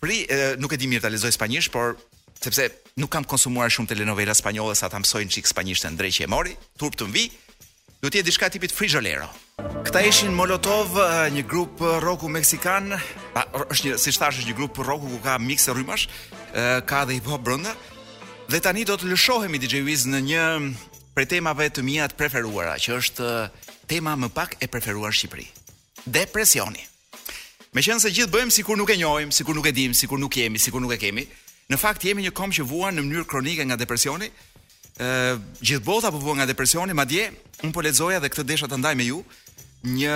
Pri, 0.01 0.17
nuk 0.61 0.73
e 0.73 0.79
di 0.81 0.89
mirë 0.89 1.05
të 1.05 1.11
lexoj 1.13 1.31
spanjisht, 1.35 1.71
por 1.73 1.93
sepse 2.41 2.65
nuk 2.97 3.11
kam 3.13 3.25
konsumuar 3.29 3.69
shumë 3.73 3.91
telenovela 3.91 4.33
spanjolle 4.37 4.73
sa 4.77 4.89
ta 4.89 4.97
mësojnë 5.01 5.33
çik 5.35 5.49
spanjishtën 5.51 5.97
drejt 5.99 6.17
që 6.21 6.25
e 6.25 6.31
mori, 6.33 6.55
turp 6.81 6.97
të 6.97 7.07
mvi. 7.11 7.27
Do 8.01 8.09
t'je 8.09 8.19
jetë 8.21 8.29
diçka 8.29 8.49
tipit 8.53 8.73
Frijolero. 8.73 9.27
Këta 9.85 10.01
ishin 10.05 10.33
Molotov, 10.37 10.97
një 11.33 11.43
grup 11.49 11.79
rocku 12.01 12.29
meksikan. 12.29 12.93
Pa, 13.33 13.45
është 13.65 13.89
një, 13.91 13.95
siç 14.01 14.17
thash, 14.21 14.41
është 14.41 14.49
një 14.53 14.57
grup 14.57 14.81
rocku 14.85 15.09
ku 15.13 15.21
ka 15.25 15.37
mikse 15.41 15.73
rrymash, 15.73 16.05
ka 16.89 17.05
dhe 17.09 17.17
hip-hop 17.19 17.45
brenda. 17.45 17.73
Dhe 18.49 18.61
tani 18.65 18.85
do 18.85 18.93
të 18.97 19.09
lëshohemi 19.13 19.57
DJ 19.61 19.81
Wiz 19.85 20.05
në 20.09 20.21
një 20.29 20.43
prej 21.17 21.29
temave 21.35 21.69
të 21.73 21.81
mia 21.85 22.05
të 22.09 22.17
preferuara, 22.21 22.77
që 22.77 22.97
është 23.01 23.29
tema 23.87 24.13
më 24.19 24.29
pak 24.35 24.55
e 24.59 24.67
preferuar 24.67 25.13
Shqipëri. 25.15 25.47
Depresioni. 26.19 26.83
Me 27.75 27.83
qenë 27.83 28.03
se 28.03 28.11
gjithë 28.13 28.31
bëjmë 28.33 28.53
sikur 28.57 28.77
nuk 28.79 28.91
e 28.93 28.99
njohim, 28.99 29.31
sikur 29.35 29.55
nuk 29.55 29.67
e 29.69 29.73
dim, 29.75 29.93
sikur 29.97 30.19
nuk 30.21 30.35
jemi, 30.37 30.59
sikur 30.61 30.81
nuk 30.83 30.93
e 30.95 30.99
kemi, 31.01 31.25
në 31.71 31.79
fakt 31.81 32.05
jemi 32.07 32.23
një 32.25 32.31
kom 32.35 32.53
që 32.55 32.63
vuan 32.67 32.95
në 32.95 33.03
mënyrë 33.05 33.27
kronike 33.31 33.65
nga 33.67 33.75
depresioni, 33.79 34.27
ë 34.97 35.09
uh, 35.33 35.41
gjithë 35.61 35.85
bota 35.85 36.11
po 36.11 36.21
vuan 36.23 36.39
nga 36.41 36.47
depresioni, 36.49 36.95
madje 36.97 37.27
un 37.65 37.73
po 37.75 37.83
lexoja 37.85 38.19
dhe 38.23 38.31
këtë 38.33 38.47
desha 38.51 38.69
ta 38.71 38.79
ndaj 38.79 38.95
me 38.97 39.05
ju 39.11 39.19
një 39.87 40.15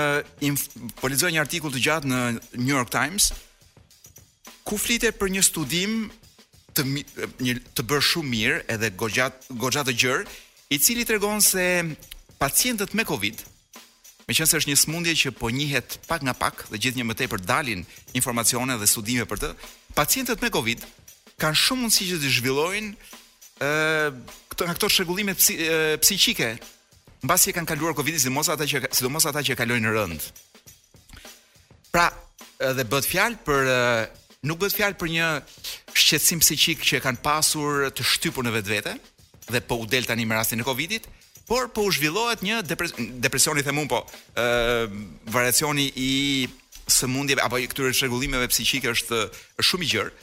po 0.98 1.10
lexoja 1.12 1.32
një 1.36 1.44
artikull 1.44 1.74
të 1.76 1.84
gjatë 1.86 2.10
në 2.10 2.20
New 2.58 2.74
York 2.74 2.90
Times 2.92 3.28
ku 4.66 4.80
flitet 4.82 5.20
për 5.22 5.30
një 5.36 5.44
studim 5.46 5.94
të 6.74 6.88
një 6.90 7.60
të 7.78 7.86
bërë 7.92 8.08
shumë 8.10 8.34
mirë 8.34 8.58
edhe 8.74 8.90
goxhat 8.98 9.46
goxhat 9.62 9.86
të 9.92 9.98
gjerë, 10.02 10.26
i 10.74 10.80
cili 10.82 11.06
tregon 11.06 11.44
se 11.46 11.66
pacientët 12.42 12.96
me 12.98 13.06
Covid, 13.06 13.38
ë 13.38 13.51
Me 14.32 14.36
është 14.40 14.70
një 14.72 14.76
smundje 14.80 15.14
që 15.20 15.30
po 15.36 15.50
njëhet 15.52 15.98
pak 16.08 16.22
nga 16.24 16.32
pak 16.38 16.62
dhe 16.72 16.80
gjithë 16.80 17.02
një 17.02 17.06
mëtej 17.10 17.28
për 17.34 17.42
dalin 17.44 17.82
informacione 18.16 18.78
dhe 18.80 18.88
studime 18.88 19.26
për 19.28 19.42
të, 19.44 19.50
pacientët 19.98 20.40
me 20.40 20.50
COVID 20.56 20.86
kanë 21.42 21.60
shumë 21.60 21.82
mundësi 21.84 22.08
që 22.14 22.20
të 22.22 22.32
zhvillojnë 22.38 22.92
këto, 24.54 24.70
nga 24.70 24.76
këto 24.78 24.90
shregullime 24.94 25.36
psi, 25.36 25.58
e, 25.60 26.00
psichike, 26.00 26.48
në 27.20 27.28
basi 27.28 27.52
e 27.52 27.56
kanë 27.58 27.70
kaluar 27.74 27.96
COVID-i 27.98 28.22
si 28.24 28.32
mos 28.32 28.48
ata 28.54 28.64
që, 28.64 28.86
si 28.96 29.48
që 29.52 29.58
kalojnë 29.60 29.88
në 29.90 29.96
rëndë. 29.98 30.32
Pra, 31.92 32.08
dhe 32.78 32.88
bët 32.92 33.12
fjalë 33.12 33.44
për... 33.48 33.74
Nuk 34.50 34.58
bëhet 34.64 34.74
fjalë 34.74 34.98
për 34.98 35.12
një 35.14 35.26
shqetësim 35.94 36.40
psiqik 36.42 36.80
që 36.88 36.98
e 37.02 37.04
kanë 37.04 37.20
pasur 37.26 37.90
të 37.94 38.08
shtypur 38.14 38.48
në 38.48 38.56
vetvete 38.58 38.96
dhe 39.54 39.62
po 39.68 39.78
u 39.84 39.90
del 39.90 40.08
tani 40.10 40.24
me 40.26 40.34
rastin 40.40 40.64
e 40.64 40.66
Covidit, 40.66 41.04
por 41.52 41.68
po 41.76 41.84
u 41.84 41.92
zhvillohet 41.92 42.40
një 42.48 42.62
depres 42.64 42.94
depresioni 43.28 43.60
themun 43.66 43.90
po 43.92 43.98
ë 44.00 44.04
uh, 44.40 44.94
variacioni 45.36 45.90
i 46.00 46.10
sëmundjeve 46.88 47.44
apo 47.44 47.60
këtyre 47.68 47.92
çrregullimeve 47.92 48.48
psiqike 48.54 48.88
është 48.88 49.18
është 49.60 49.66
shumë 49.68 49.84
i 49.84 49.90
gjerë. 49.92 50.14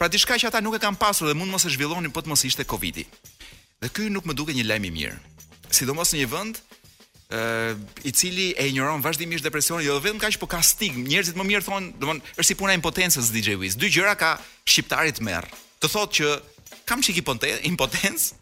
Pra 0.00 0.08
diçka 0.08 0.38
që 0.40 0.48
ata 0.48 0.62
nuk 0.64 0.78
e 0.78 0.80
kanë 0.80 0.96
pasur 1.02 1.28
dhe 1.28 1.36
mund 1.36 1.52
mos 1.52 1.66
e 1.68 1.74
zhvillonin 1.76 2.14
po 2.16 2.22
të 2.24 2.32
mos 2.32 2.46
ishte 2.48 2.64
Covidi. 2.64 3.04
Dhe 3.84 3.92
ky 3.92 4.08
nuk 4.08 4.24
më 4.24 4.32
duket 4.40 4.56
një 4.56 4.64
lajm 4.70 4.88
i 4.88 4.94
mirë. 4.96 5.18
Sidomos 5.68 6.14
në 6.14 6.22
një 6.22 6.30
vend 6.32 6.62
ë 6.64 6.64
uh, 6.64 8.00
i 8.08 8.14
cili 8.16 8.48
e 8.56 8.70
injoron 8.72 9.04
vazhdimisht 9.04 9.44
depresionin, 9.44 9.84
jo 9.84 10.00
vetëm 10.00 10.22
kaq, 10.24 10.40
po 10.40 10.48
ka 10.48 10.64
stigmë. 10.64 11.04
Njerëzit 11.12 11.36
më 11.36 11.48
mirë 11.52 11.66
thonë, 11.68 11.92
thonë, 12.00 12.24
është 12.40 12.50
si 12.54 12.60
puna 12.62 12.72
e 12.72 12.80
impotencës 12.80 13.28
DJ 13.36 13.60
Wiz. 13.60 13.76
Dy 13.76 13.92
gjëra 13.92 14.16
ka 14.16 14.38
shqiptarit 14.64 15.20
merr. 15.20 15.44
Të 15.84 15.92
thotë 15.92 16.22
që 16.22 16.84
kam 16.88 17.04
çik 17.04 17.20
impotencë, 17.20 18.39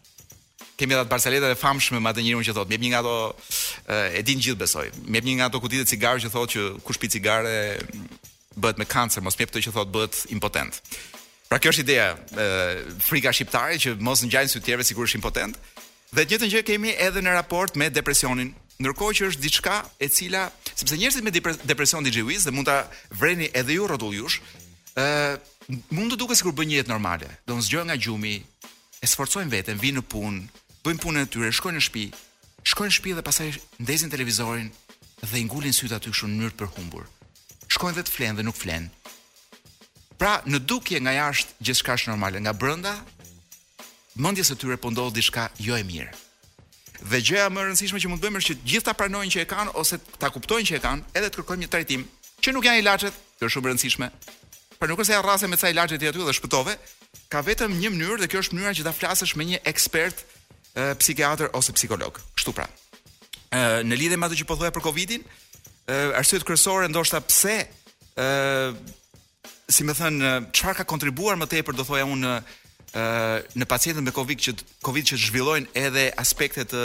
kemi 0.79 0.93
edhe 0.95 1.03
atë 1.03 1.11
barceleta 1.11 1.49
e 1.51 1.57
famshme 1.59 1.99
me 1.99 2.07
atë 2.11 2.23
njerin 2.23 2.45
që 2.47 2.53
thotë, 2.55 2.69
më 2.69 2.77
jep 2.77 2.83
një 2.85 2.91
nga 2.93 3.01
ato 3.01 3.99
e 4.19 4.23
din 4.25 4.41
gjithë 4.43 4.59
besoj. 4.63 4.85
Më 5.11 5.19
jep 5.19 5.25
një 5.27 5.35
nga 5.39 5.49
ato 5.51 5.59
kuti 5.63 5.81
të 5.81 5.87
cigare 5.91 6.21
që 6.23 6.31
thotë 6.35 6.53
që 6.53 6.63
kush 6.87 6.99
pi 7.01 7.09
cigare 7.15 7.53
bëhet 8.59 8.79
me 8.79 8.87
kancer, 8.89 9.23
mos 9.25 9.35
më 9.35 9.43
jep 9.45 9.51
të 9.55 9.63
që 9.67 9.73
thotë 9.75 9.93
bëhet 9.97 10.19
impotent. 10.35 10.79
Pra 11.49 11.59
kjo 11.59 11.73
është 11.73 11.83
ideja 11.85 12.07
e, 12.45 12.47
frika 13.09 13.33
shqiptare 13.33 13.79
që 13.81 13.95
mos 14.07 14.23
ngjajnë 14.23 14.51
sy 14.53 14.59
të 14.61 14.67
tjerëve 14.69 14.87
sikur 14.87 15.07
është 15.09 15.19
impotent. 15.19 15.59
Dhe 16.13 16.23
të 16.23 16.29
njëjtën 16.31 16.51
gjë 16.53 16.63
kemi 16.71 16.95
edhe 17.07 17.23
në 17.25 17.33
raport 17.35 17.75
me 17.77 17.89
depresionin. 17.91 18.53
Ndërkohë 18.79 19.17
që 19.17 19.27
është 19.33 19.43
diçka 19.43 19.79
e 19.99 20.07
cila, 20.15 20.45
sepse 20.79 20.95
njerëzit 20.95 21.25
me 21.27 21.33
depresion 21.67 22.05
di 22.07 22.23
Wiz 22.23 22.45
dhe 22.47 22.53
mund 22.55 22.69
ta 22.71 22.85
vreni 23.19 23.49
edhe 23.51 23.75
ju 23.75 23.89
rrotullush, 23.89 24.39
ë 24.95 25.35
mund 25.97 26.13
të 26.15 26.19
duket 26.23 26.39
sikur 26.39 26.55
bën 26.55 26.69
një 26.71 26.77
jetë 26.79 26.93
normale. 26.93 27.27
Do 27.49 27.57
të 27.57 27.65
zgjohen 27.67 27.89
nga 27.91 27.97
gjumi, 27.99 28.37
e 28.39 29.05
sforcojnë 29.09 29.51
veten, 29.51 29.79
vinë 29.81 29.99
në 30.01 30.05
punë, 30.13 30.47
bëjnë 30.85 31.01
punën 31.03 31.25
e 31.25 31.27
tyre, 31.27 31.49
shkojnë 31.53 31.79
në 31.79 31.83
shtëpi, 31.83 32.05
shkojnë 32.71 32.89
në 32.91 32.95
shtëpi 32.95 33.15
dhe 33.17 33.23
pastaj 33.25 33.47
ndezin 33.83 34.11
televizorin 34.13 34.69
dhe 35.27 35.39
i 35.39 35.43
ngulin 35.47 35.75
syt 35.75 35.91
aty 35.95 36.13
kështu 36.13 36.29
në 36.29 36.37
mënyrë 36.39 36.55
të 36.55 36.63
përhumbur. 36.63 37.07
Shkojnë 37.67 37.99
vetë 37.99 38.07
të 38.09 38.15
flenë 38.15 38.37
dhe 38.39 38.45
nuk 38.47 38.55
flenë. 38.55 38.87
Pra, 40.19 40.37
në 40.47 40.59
dukje 40.67 41.01
nga 41.03 41.13
jashtë 41.15 41.67
gjithçka 41.67 41.97
është 41.99 42.11
normale, 42.13 42.39
nga 42.43 42.53
brenda 42.55 42.93
mendjes 44.19 44.51
së 44.53 44.59
tyre 44.63 44.79
po 44.83 44.91
ndodh 44.93 45.11
diçka 45.15 45.49
jo 45.63 45.75
e 45.79 45.83
mirë. 45.87 46.15
Dhe 46.99 47.21
gjëja 47.27 47.49
më 47.51 47.61
e 47.61 47.67
rëndësishme 47.69 47.99
që 48.03 48.09
mund 48.11 48.21
të 48.21 48.27
bëjmë 48.27 48.39
është 48.43 48.55
që 48.55 48.67
gjithë 48.71 48.87
ta 48.89 48.95
pranojnë 48.99 49.33
që 49.35 49.43
e 49.43 49.47
kanë 49.51 49.75
ose 49.79 49.99
ta 50.19 50.31
kuptojnë 50.33 50.67
që 50.67 50.79
e 50.79 50.81
kanë, 50.83 51.07
edhe 51.15 51.29
të 51.31 51.37
kërkojmë 51.39 51.63
një 51.65 51.71
trajtim 51.75 52.03
që 52.43 52.53
nuk 52.55 52.67
janë 52.67 52.81
ilaçet, 52.83 53.19
kjo 53.39 53.47
është 53.47 53.53
shumë 53.55 53.67
e 53.67 53.71
rëndësishme. 53.71 54.09
Pra 54.79 54.87
nuk 54.91 54.99
është 54.99 55.13
se 55.13 55.19
arrase 55.19 55.47
me 55.47 55.59
ca 55.59 55.71
ilaçe 55.71 55.99
ti 55.99 56.09
aty 56.11 56.25
dhe 56.27 56.35
shpëtove, 56.35 56.75
ka 57.31 57.43
vetëm 57.47 57.79
një 57.79 57.93
mënyrë 57.95 58.19
dhe 58.23 58.29
kjo 58.31 58.43
është 58.43 58.59
mënyra 58.59 58.75
që 58.81 58.85
ta 58.89 58.93
flasësh 58.99 59.35
me 59.39 59.47
një 59.53 59.61
ekspert 59.71 60.25
e, 60.79 60.93
psikiatër 61.01 61.51
ose 61.59 61.71
psikolog. 61.75 62.19
Kështu 62.39 62.53
pra. 62.55 62.67
Ë 63.55 63.63
në 63.89 63.97
lidhje 64.03 64.19
me 64.19 64.27
atë 64.29 64.39
që 64.43 64.47
po 64.49 64.57
thoya 64.59 64.73
për 64.75 64.85
Covidin, 64.85 65.23
ë 65.89 65.99
arsyet 66.19 66.45
kryesore 66.45 66.89
ndoshta 66.91 67.19
pse 67.25 67.57
ë 68.19 68.71
si 69.69 69.85
më 69.85 69.95
thën 69.99 70.19
çfarë 70.53 70.79
ka 70.81 70.85
kontribuar 70.89 71.37
më 71.39 71.49
tepër 71.51 71.77
do 71.77 71.85
thoya 71.87 72.05
unë 72.09 72.35
ë 72.93 73.05
në 73.59 73.67
pacientët 73.69 74.05
me 74.05 74.13
Covid 74.13 74.41
që 74.45 74.55
Covid 74.85 75.09
që 75.11 75.19
zhvillojnë 75.27 75.73
edhe 75.81 76.07
aspektet 76.23 76.71
të 76.71 76.83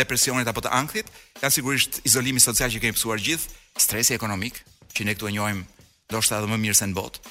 depresionit 0.00 0.48
apo 0.50 0.62
të 0.64 0.70
ankthit, 0.78 1.10
janë 1.42 1.54
sigurisht 1.58 2.00
izolimi 2.10 2.42
social 2.42 2.70
që 2.74 2.82
kemi 2.84 2.98
psuar 2.98 3.18
gjithë, 3.22 3.48
stresi 3.82 4.14
ekonomik 4.16 4.58
që 4.94 5.06
ne 5.08 5.14
këtu 5.18 5.30
e 5.30 5.34
njohim 5.34 5.64
ndoshta 6.12 6.38
edhe 6.40 6.50
më 6.52 6.60
mirë 6.64 6.78
se 6.78 6.86
në 6.90 6.94
botë. 6.94 7.22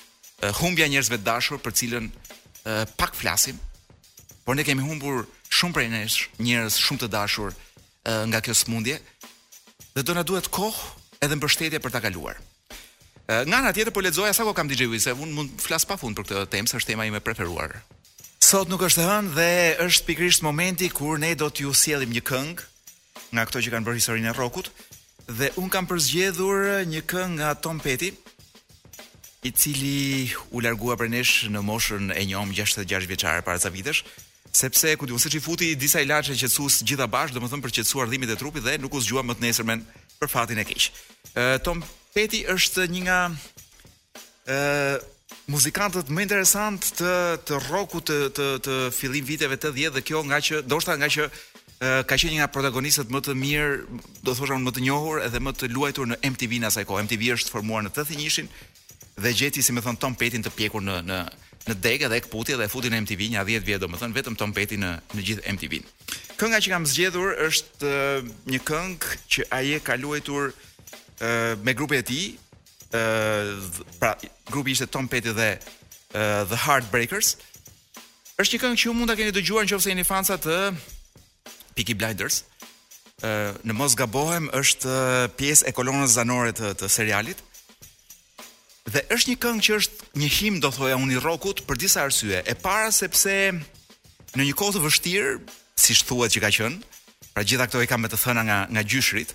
Humbja 0.59 0.89
njerëzve 0.91 1.21
të 1.21 1.27
dashur 1.29 1.61
për 1.63 1.75
cilën 1.79 2.07
pak 2.99 3.15
flasim, 3.15 3.55
por 4.43 4.57
ne 4.59 4.65
kemi 4.67 4.83
humbur 4.83 5.23
shumë 5.53 5.75
prej 5.77 5.89
nesh, 5.93 6.19
njerëz 6.41 6.79
shumë 6.81 7.03
të 7.05 7.09
dashur 7.13 7.51
uh, 7.51 8.23
nga 8.29 8.39
kjo 8.43 8.55
smundje 8.57 8.97
dhe 9.93 10.03
do 10.05 10.15
na 10.17 10.23
duhet 10.25 10.49
kohë 10.53 11.23
edhe 11.23 11.37
mbështetje 11.37 11.79
për 11.83 11.93
ta 11.93 12.01
kaluar. 12.03 12.39
Uh, 12.39 13.45
nga 13.47 13.59
ana 13.61 13.73
tjetër 13.73 13.93
po 13.95 14.01
lexoja 14.03 14.33
sa 14.35 14.47
ko 14.47 14.53
kam 14.57 14.67
DJ-u 14.71 14.97
se 14.99 15.13
un 15.13 15.31
mund 15.37 15.53
të 15.57 15.67
flas 15.67 15.85
pafund 15.87 16.17
për 16.17 16.27
këtë 16.27 16.47
temë, 16.55 16.69
se 16.73 16.79
është 16.81 16.93
tema 16.93 17.05
ime 17.07 17.21
preferuar. 17.23 17.77
Sot 18.43 18.67
nuk 18.69 18.83
është 18.87 19.05
hënë 19.07 19.33
dhe 19.37 19.51
është 19.85 20.07
pikrisht 20.09 20.43
momenti 20.45 20.89
kur 20.91 21.21
ne 21.21 21.33
do 21.39 21.47
t'ju 21.49 21.71
sjellim 21.73 22.11
një 22.13 22.25
këngë 22.29 22.57
nga 23.33 23.45
ato 23.47 23.61
që 23.63 23.71
kanë 23.73 23.87
bërë 23.87 24.01
historinë 24.01 24.33
e 24.33 24.35
rockut 24.37 24.71
dhe 25.37 25.53
un 25.61 25.69
kam 25.71 25.87
përzgjedhur 25.87 26.83
një 26.91 27.05
këngë 27.09 27.37
nga 27.39 27.53
Tom 27.63 27.79
Petty 27.81 28.11
i 29.47 29.51
cili 29.51 30.33
u 30.51 30.59
largua 30.63 30.97
për 30.99 31.09
nesh 31.13 31.47
në 31.53 31.63
moshën 31.67 32.11
e 32.13 32.25
njëm 32.27 32.51
66 32.55 33.07
vjeqare 33.09 33.41
para 33.47 33.59
të 33.61 33.71
sepse 34.53 34.95
ku 34.97 35.05
diu 35.09 35.17
se 35.17 35.29
i 35.33 35.39
futi 35.41 35.73
disa 35.75 35.99
ilaçe 36.01 36.35
që 36.37 36.47
thos 36.53 36.81
gjitha 36.85 37.07
bash, 37.09 37.33
domethënë 37.33 37.63
për 37.65 37.73
qetësuar 37.77 38.09
dhimbjet 38.09 38.35
e 38.35 38.37
trupit 38.39 38.63
dhe 38.65 38.75
nuk 38.81 38.93
u 38.95 39.01
zgjua 39.01 39.23
më 39.25 39.35
të 39.37 39.43
nesërmen 39.47 39.81
për 40.19 40.29
fatin 40.29 40.61
e 40.61 40.65
keq. 40.69 40.85
Ë 41.33 41.45
Tom 41.65 41.81
Peti 42.13 42.43
është 42.53 42.85
një 42.93 43.01
nga 43.07 43.17
ë 44.53 44.57
muzikantët 45.49 46.11
më 46.13 46.25
interesant 46.27 46.85
të 46.99 47.13
të 47.49 47.61
rockut 47.71 48.05
të 48.11 48.17
të, 48.37 48.47
të 48.67 48.75
fillim 48.99 49.25
viteve 49.25 49.57
80 49.57 49.97
dhe 49.97 50.05
kjo 50.05 50.21
nga 50.29 50.39
që 50.45 50.61
ndoshta 50.69 50.95
nga 51.01 51.09
që 51.15 51.25
ka 52.07 52.15
qenë 52.15 52.35
një 52.35 52.39
nga 52.43 52.49
protagonistët 52.53 53.09
më 53.11 53.23
të 53.25 53.33
mirë, 53.35 53.73
do 54.23 54.29
të 54.31 54.37
thosha 54.37 54.59
më 54.61 54.71
të 54.75 54.83
njohur 54.85 55.23
edhe 55.25 55.41
më 55.43 55.51
të 55.63 55.71
luajtur 55.73 56.07
në 56.13 56.19
MTV 56.31 56.61
në 56.61 56.69
asaj 56.69 56.85
kohë. 56.87 57.03
MTV 57.07 57.33
është 57.39 57.51
formuar 57.55 57.81
në 57.83 57.91
81-shin 57.95 58.47
dhe 59.23 59.33
gjeti 59.35 59.61
si 59.65 59.73
më 59.75 59.81
thon 59.87 59.97
Tom 59.99 60.13
Petin 60.15 60.45
të 60.45 60.53
pjekur 60.55 60.85
në 60.85 61.01
në 61.09 61.19
në 61.67 61.75
degë 61.83 62.09
dhe 62.11 62.17
kputi 62.25 62.55
dhe 62.59 62.65
e 62.67 62.71
futi 62.71 62.89
në 62.91 62.99
MTV 63.05 63.27
nja 63.31 63.43
10 63.47 63.65
vjet, 63.67 63.81
domethënë 63.83 64.17
vetëm 64.17 64.37
Tom 64.39 64.53
Petty 64.55 64.77
në 64.81 64.89
në 65.15 65.23
gjithë 65.29 65.53
mtv 65.55 65.79
Kënga 66.39 66.59
që 66.65 66.71
kam 66.73 66.87
zgjedhur 66.89 67.35
është 67.45 67.93
një 68.51 68.59
këngë 68.67 69.13
që 69.35 69.45
ai 69.55 69.75
e 69.77 69.81
ka 69.85 69.95
luajtur 69.99 70.49
me 71.63 71.75
grupin 71.77 72.01
e 72.01 72.07
tij, 72.09 72.23
ëh 72.91 73.53
pra 74.01 74.15
grupi 74.51 74.73
ishte 74.75 74.89
Tom 74.91 75.07
Petty 75.07 75.31
dhe 75.37 75.51
uh, 75.53 76.43
The 76.49 76.57
Heartbreakers. 76.65 77.29
Është 78.41 78.57
një 78.57 78.61
këngë 78.65 78.81
që 78.81 78.87
ju 78.89 78.95
mund 78.97 79.13
ta 79.13 79.17
keni 79.19 79.33
dëgjuar 79.35 79.69
nëse 79.69 79.93
jeni 79.93 80.03
fansa 80.05 80.35
të 80.43 80.57
Peaky 81.77 81.93
Blinders. 81.97 82.41
Ëh 83.23 83.53
në 83.63 83.77
mos 83.77 83.95
gabohem 83.95 84.49
është 84.57 84.97
pjesë 85.39 85.69
e 85.71 85.75
kolonës 85.79 86.17
zanore 86.19 86.51
të, 86.57 86.73
të 86.81 86.91
serialit. 86.97 87.45
Dhe 88.91 88.99
është 89.15 89.29
një 89.31 89.35
këngë 89.43 89.61
që 89.65 89.75
është 89.81 90.07
një 90.19 90.27
him 90.37 90.57
do 90.63 90.69
thoja 90.75 90.97
unë 90.99 91.15
i 91.15 91.19
rockut 91.25 91.61
për 91.67 91.79
disa 91.79 92.01
arsye. 92.03 92.41
E 92.43 92.55
para 92.67 92.89
sepse 92.91 93.35
në 93.55 94.47
një 94.49 94.55
kohë 94.59 94.73
të 94.75 94.81
vështirë, 94.83 95.29
siç 95.79 96.01
thuhet 96.09 96.35
që 96.35 96.41
ka 96.43 96.49
qenë, 96.57 96.81
pra 97.31 97.45
gjitha 97.47 97.67
këto 97.69 97.83
i 97.83 97.87
kam 97.87 98.03
me 98.03 98.11
të 98.11 98.19
thëna 98.23 98.43
nga 98.49 98.57
nga 98.75 98.83
gjyshrit, 98.83 99.31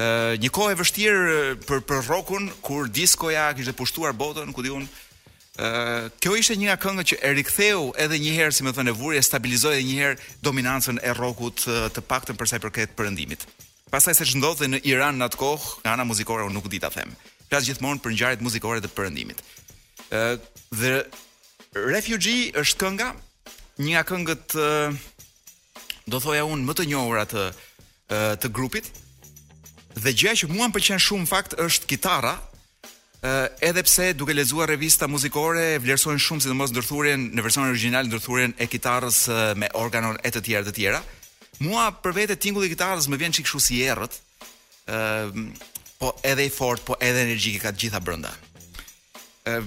ë 0.00 0.40
një 0.40 0.50
kohë 0.56 0.72
e 0.72 0.78
vështirë 0.80 1.36
për 1.68 1.84
për 1.90 2.06
rockun 2.08 2.48
kur 2.64 2.88
diskoja 2.88 3.50
kishte 3.58 3.76
pushtuar 3.76 4.16
botën, 4.16 4.54
ku 4.56 4.64
diun 4.64 4.88
ë 5.58 5.68
kjo 6.24 6.36
ishte 6.40 6.56
një 6.56 6.70
nga 6.70 6.80
këngët 6.86 7.12
që 7.12 7.20
e 7.28 7.34
riktheu 7.36 7.86
edhe 8.06 8.18
një 8.24 8.32
herë, 8.40 8.56
si 8.56 8.64
më 8.64 8.72
thënë, 8.72 8.96
vurje 9.02 9.20
stabilizoi 9.26 9.76
edhe 9.76 9.86
një 9.90 9.96
herë 10.00 10.20
dominancën 10.48 11.02
e 11.04 11.12
rockut 11.18 11.66
të 11.92 12.06
paktën 12.08 12.40
për 12.40 12.48
sa 12.48 12.56
i 12.56 12.64
përket 12.64 12.96
perëndimit. 12.96 13.44
Pastaj 13.92 14.16
se 14.22 14.32
ç'ndodhte 14.32 14.66
në 14.72 14.80
Iran 14.88 15.20
në 15.20 15.28
atë 15.28 15.40
kohë, 15.44 15.82
nga 15.84 15.92
ana 15.98 16.08
muzikore 16.08 16.48
unë 16.48 16.56
nuk 16.56 16.72
di 16.72 16.80
ta 16.82 16.90
them 16.94 17.12
flas 17.48 17.64
gjithmonë 17.68 18.02
për 18.04 18.12
ngjarjet 18.14 18.42
muzikore 18.44 18.80
të 18.84 18.90
perëndimit. 18.92 19.38
ë 20.12 20.18
uh, 20.18 20.36
dhe 20.80 20.92
Refugee 21.78 22.48
është 22.60 22.78
kënga 22.80 23.08
një 23.78 23.90
nga 23.92 24.02
këngët 24.10 24.54
uh, 24.56 24.94
do 26.08 26.18
thoja 26.20 26.46
unë 26.48 26.64
më 26.66 26.74
të 26.78 26.86
njohura 26.90 27.26
të 27.28 27.42
uh, 27.48 28.32
të 28.40 28.48
grupit. 28.56 28.88
Dhe 29.98 30.14
gjëja 30.16 30.40
që 30.42 30.50
mua 30.52 30.68
më 30.68 30.76
pëlqen 30.78 31.02
shumë 31.08 31.30
fakt 31.32 31.56
është 31.68 31.88
kitara, 31.94 32.36
Uh, 33.18 33.48
edhe 33.66 33.82
pse 33.82 34.12
duke 34.14 34.30
lexuar 34.30 34.68
revista 34.70 35.08
muzikore 35.10 35.80
vlerësojnë 35.82 36.20
shumë 36.22 36.44
sidomos 36.44 36.70
ndërthurjen 36.70 37.24
në 37.34 37.42
versionin 37.42 37.72
original 37.72 38.06
ndërthurjen 38.06 38.52
e 38.62 38.68
kitarrës 38.70 39.24
uh, 39.26 39.38
me 39.58 39.66
organon 39.74 40.14
e 40.22 40.30
të 40.30 40.44
tjerë 40.46 40.66
të 40.68 40.74
tjera. 40.76 41.00
Mua 41.66 41.88
për 42.04 42.14
vete 42.14 42.36
tingulli 42.38 42.68
i 42.70 42.72
kitarrës 42.76 43.08
më 43.10 43.18
vjen 43.24 43.34
çikshu 43.40 43.58
si 43.64 43.80
errët. 43.88 44.14
Ëm 44.86 45.50
po 45.98 46.14
edhe 46.22 46.46
i 46.46 46.50
fort, 46.50 46.82
po 46.84 46.96
edhe 47.00 47.22
energjik 47.26 47.58
e 47.58 47.62
ka 47.64 47.72
të 47.74 47.84
gjitha 47.84 48.00
brenda. 48.02 48.30
Ë 49.48 49.62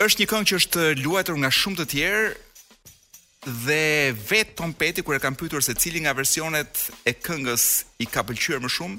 është 0.00 0.22
një 0.24 0.28
këngë 0.30 0.48
që 0.50 0.58
është 0.62 0.84
luajtur 1.04 1.40
nga 1.42 1.52
shumë 1.52 1.78
të 1.82 1.88
tjerë 1.92 2.26
dhe 3.66 3.82
vetë 4.30 4.54
Tom 4.58 4.72
Petty 4.76 5.04
kur 5.04 5.16
e 5.16 5.20
kanë 5.20 5.36
pyetur 5.40 5.64
se 5.64 5.74
cili 5.80 6.00
nga 6.04 6.14
versionet 6.16 6.86
e 7.08 7.12
këngës 7.16 7.64
i 8.04 8.08
ka 8.08 8.24
pëlqyer 8.28 8.60
më 8.64 8.70
shumë, 8.76 8.98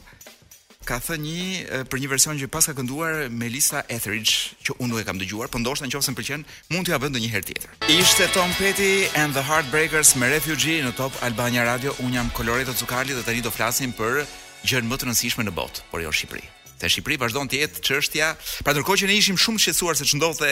ka 0.85 0.97
thënë 1.01 1.23
një 1.29 1.85
për 1.91 2.01
një 2.01 2.09
version 2.09 2.37
që 2.41 2.49
paska 2.53 2.73
kënduar 2.77 3.23
Melissa 3.33 3.81
Etheridge, 3.95 4.53
që 4.65 4.77
unë 4.81 4.89
nuk 4.91 5.01
e 5.01 5.05
kam 5.07 5.19
dëgjuar, 5.21 5.49
por 5.53 5.61
ndoshta 5.61 5.85
nëse 5.89 6.09
më 6.13 6.17
pëlqen, 6.19 6.45
mund 6.73 6.89
t'ja 6.89 6.97
vënë 7.01 7.13
ndonjëherë 7.15 7.47
tjetër. 7.51 7.73
Ishte 7.97 8.25
Tom 8.37 8.49
Petty 8.59 9.05
and 9.17 9.33
the 9.37 9.45
Heartbreakers 9.45 10.13
me 10.17 10.29
Refugee 10.33 10.81
në 10.85 10.95
Top 10.97 11.17
Albania 11.25 11.65
Radio. 11.69 11.93
Un 12.05 12.13
jam 12.17 12.29
Coloreto 12.37 12.73
Cukali 12.77 13.13
dhe 13.17 13.21
tani 13.25 13.45
do 13.45 13.53
flasim 13.53 13.93
për 13.97 14.23
gjën 14.67 14.87
më 14.87 14.97
të 15.01 15.07
rëndësishme 15.07 15.45
në 15.47 15.53
botë, 15.57 15.85
por 15.91 16.03
jo 16.03 16.11
në 16.11 16.17
Shqipëri. 16.17 16.45
Te 16.81 16.89
Shqipëri 16.89 17.19
vazhdon 17.21 17.49
të 17.51 17.59
jetë 17.63 17.83
çështja, 17.87 18.31
pra 18.65 18.73
ndërkohë 18.75 19.03
që 19.03 19.09
ne 19.11 19.17
ishim 19.21 19.37
shumë 19.39 19.57
të 19.59 19.65
shqetësuar 19.67 19.97
se 19.99 20.07
ç'ndodhte 20.09 20.51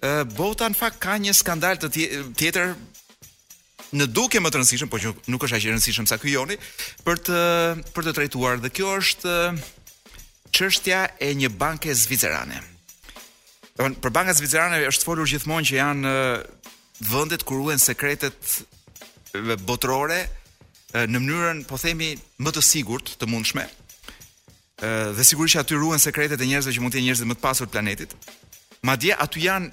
ë 0.03 0.25
bota 0.35 0.67
në 0.71 0.79
fakt 0.79 0.99
ka 1.03 1.17
një 1.19 1.35
skandal 1.37 1.79
të 1.79 1.91
tjetër 2.39 2.73
në 3.95 4.05
dukje 4.15 4.39
më 4.43 4.51
të 4.51 4.59
rëndësishëm, 4.61 4.91
por 4.91 5.03
që 5.03 5.11
nuk 5.33 5.43
është 5.43 5.57
aq 5.57 5.65
i 5.67 5.71
rëndësishëm 5.73 6.07
sa 6.09 6.17
ky 6.19 6.33
joni, 6.33 6.55
për 7.05 7.21
të 7.25 7.39
për 7.95 8.07
të 8.09 8.15
trajtuar 8.19 8.59
dhe 8.63 8.71
kjo 8.75 8.95
është 9.01 9.35
çështja 10.55 11.05
e 11.23 11.31
një 11.39 11.51
banke 11.59 11.93
zvicerane. 11.95 12.59
Do 13.79 13.87
të 13.87 14.03
për 14.03 14.11
banka 14.15 14.33
zvicerane 14.35 14.81
është 14.91 15.07
folur 15.07 15.27
gjithmonë 15.31 15.67
që 15.71 15.77
janë 15.79 16.15
vendet 17.11 17.43
ku 17.47 17.57
ruhen 17.57 17.79
sekretet 17.79 18.61
botërore, 19.65 20.21
në 20.93 21.19
mënyrën 21.19 21.61
po 21.69 21.77
themi 21.79 22.13
më 22.43 22.53
të 22.55 22.63
sigurt 22.65 23.13
të 23.21 23.27
mundshme. 23.29 23.67
ë 24.81 25.13
dhe 25.13 25.23
sigurisht 25.23 25.55
aty 25.61 25.75
ruhen 25.77 25.99
sekretet 26.01 26.41
e 26.41 26.45
njerëzve 26.49 26.73
që 26.73 26.81
mund 26.81 26.93
të 26.93 26.97
jenë 26.99 27.05
njerëz 27.05 27.21
më 27.29 27.35
të 27.37 27.41
pasur 27.43 27.67
të 27.67 27.71
planetit. 27.75 28.11
Madje 28.89 29.13
aty 29.21 29.39
janë 29.45 29.67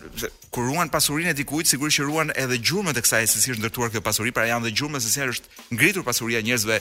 kur 0.53 0.67
ruan 0.69 0.91
pasurinë 0.93 1.31
e 1.31 1.35
dikujt, 1.39 1.67
sigurisht 1.67 1.97
që 1.99 2.05
ruan 2.05 2.29
edhe 2.37 2.59
gjurmët 2.61 2.99
e 2.99 3.01
kësaj 3.01 3.25
se 3.31 3.41
si 3.41 3.53
është 3.55 3.63
ndërtuar 3.63 3.91
kjo 3.91 4.03
pasuri, 4.05 4.35
pra 4.37 4.45
janë 4.45 4.67
dhe 4.69 4.75
gjurmët 4.77 5.01
se 5.03 5.09
si 5.11 5.25
është 5.25 5.49
ngritur 5.73 6.05
pasuria 6.05 6.39
e 6.41 6.45
njerëzve 6.45 6.77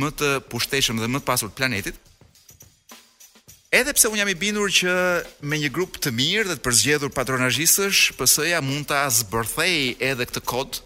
më 0.00 0.08
të 0.18 0.28
pushtetshëm 0.48 1.00
dhe 1.04 1.10
më 1.12 1.20
të 1.20 1.28
pasur 1.28 1.48
të 1.52 1.56
planetit. 1.60 2.00
Edhe 3.70 3.92
pse 3.92 4.08
un 4.08 4.16
jam 4.18 4.28
i 4.32 4.34
bindur 4.34 4.72
që 4.72 4.94
me 5.44 5.60
një 5.60 5.70
grup 5.76 6.00
të 6.00 6.14
mirë 6.16 6.48
dhe 6.48 6.56
të 6.56 6.64
përzgjedhur 6.64 7.12
patronazhistësh, 7.12 8.14
PS-ja 8.16 8.64
mund 8.64 8.88
ta 8.88 9.04
zbërthej 9.12 10.00
edhe 10.00 10.24
këtë 10.24 10.44
kod, 10.48 10.80
ë 10.80 10.85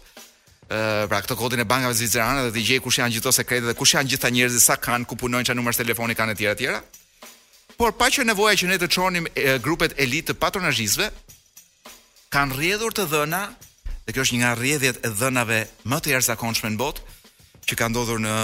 pra 1.09 1.19
këtë 1.21 1.35
kodin 1.39 1.61
e 1.63 1.67
bankave 1.67 1.95
zvicerane 1.97 2.45
dhe 2.47 2.53
të 2.55 2.63
gjej 2.67 2.79
kush 2.85 2.99
janë 3.01 3.15
gjithëto 3.15 3.33
sekretet 3.35 3.67
dhe 3.67 3.75
kush 3.77 3.95
janë 3.97 4.09
gjitha 4.13 4.29
njerëzit 4.31 4.63
sa 4.63 4.77
kanë, 4.79 5.05
ku 5.09 5.17
punojnë, 5.19 5.45
çfarë 5.47 5.59
numër 5.59 5.75
telefoni 5.79 6.15
kanë 6.15 6.35
etj 6.35 6.47
etj. 6.53 6.69
Por 7.79 7.95
pa 7.97 8.07
që 8.13 8.23
nevoja 8.29 8.55
që 8.61 8.69
ne 8.69 8.77
të 8.79 8.87
çonim 8.95 9.27
grupet 9.65 9.95
elit 9.99 10.29
të 10.29 10.35
patronazhistëve, 10.39 11.09
kanë 12.31 12.55
rrjedhur 12.55 12.95
të 12.95 13.07
dhëna 13.11 13.41
dhe 14.05 14.13
kjo 14.15 14.23
është 14.23 14.37
një 14.37 14.43
nga 14.43 14.53
rrjedhjet 14.59 15.01
e 15.07 15.11
dhënave 15.19 15.59
më 15.91 15.99
të 16.05 16.13
jashtëzakonshme 16.15 16.71
në 16.75 16.79
botë 16.79 17.19
që 17.67 17.77
ka 17.79 17.89
ndodhur 17.91 18.21
në 18.23 18.35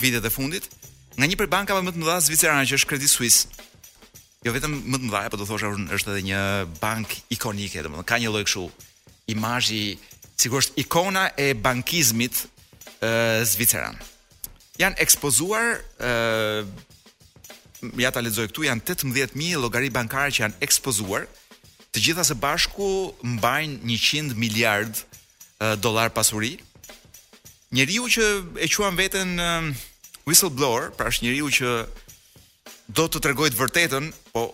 vitet 0.00 0.26
e 0.28 0.32
fundit 0.32 0.66
nga 1.16 1.24
një 1.28 1.38
prej 1.40 1.48
bankave 1.54 1.84
më 1.86 1.94
të 1.94 2.02
mëdha 2.02 2.18
zvicerane 2.26 2.66
që 2.68 2.76
është 2.80 2.90
Credit 2.90 3.12
Suisse. 3.12 3.46
Jo 4.44 4.52
vetëm 4.52 4.74
më 4.84 4.98
të 5.00 5.06
mëdha, 5.08 5.22
po 5.32 5.38
do 5.40 5.46
thosha 5.48 5.70
është 5.96 6.12
edhe 6.12 6.24
një 6.28 6.40
bank 6.82 7.14
ikonike, 7.32 7.82
domethënë 7.86 8.06
ka 8.08 8.18
një 8.20 8.32
lloj 8.34 8.44
kështu 8.48 8.66
imazhi 9.32 9.84
sikur 10.36 10.60
është 10.62 10.80
ikona 10.84 11.30
e 11.38 11.52
bankizmit 11.54 12.34
e, 12.44 13.44
zviceran. 13.48 13.96
Jan 14.76 14.94
ekspozuar, 15.00 15.78
ëh, 16.04 16.66
ja 17.96 18.10
ta 18.12 18.20
lexoj 18.20 18.44
këtu, 18.50 18.66
janë 18.68 18.82
18000 18.90 19.56
llogari 19.56 19.88
bankare 19.88 20.32
që 20.36 20.42
janë 20.44 20.60
ekspozuar, 20.64 21.24
të 21.96 22.02
gjitha 22.04 22.24
së 22.28 22.36
bashku 22.36 22.84
mbajnë 23.24 23.96
100 23.96 24.36
miliard 24.36 24.92
dollar 25.80 26.12
pasuri. 26.12 26.58
Njeriu 27.72 28.04
që 28.12 28.24
e 28.66 28.68
quan 28.74 28.96
veten 29.00 29.40
whistleblower, 30.28 30.90
pra 30.92 31.08
është 31.08 31.24
njeriu 31.24 31.48
që 31.56 31.68
do 33.00 33.08
të 33.08 33.24
tregojë 33.24 33.54
të 33.56 33.60
vërtetën, 33.62 34.12
po 34.34 34.44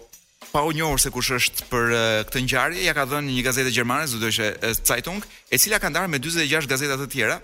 pa 0.52 0.62
u 0.62 0.72
njohur 0.72 1.00
se 1.00 1.10
kush 1.10 1.32
është 1.38 1.64
për 1.72 1.92
uh, 1.96 1.98
këtë 2.28 2.42
ngjarje, 2.44 2.82
ja 2.84 2.92
ka 2.96 3.06
dhënë 3.08 3.30
një 3.32 3.42
gazetë 3.46 3.72
gjermane, 3.72 4.08
Süddeutsche 4.10 4.50
Zeitung, 4.84 5.24
e 5.48 5.58
cila 5.58 5.78
ka 5.80 5.88
ndarë 5.90 6.10
me 6.12 6.20
46 6.20 6.68
gazeta 6.68 6.98
të 7.00 7.06
tjera, 7.14 7.38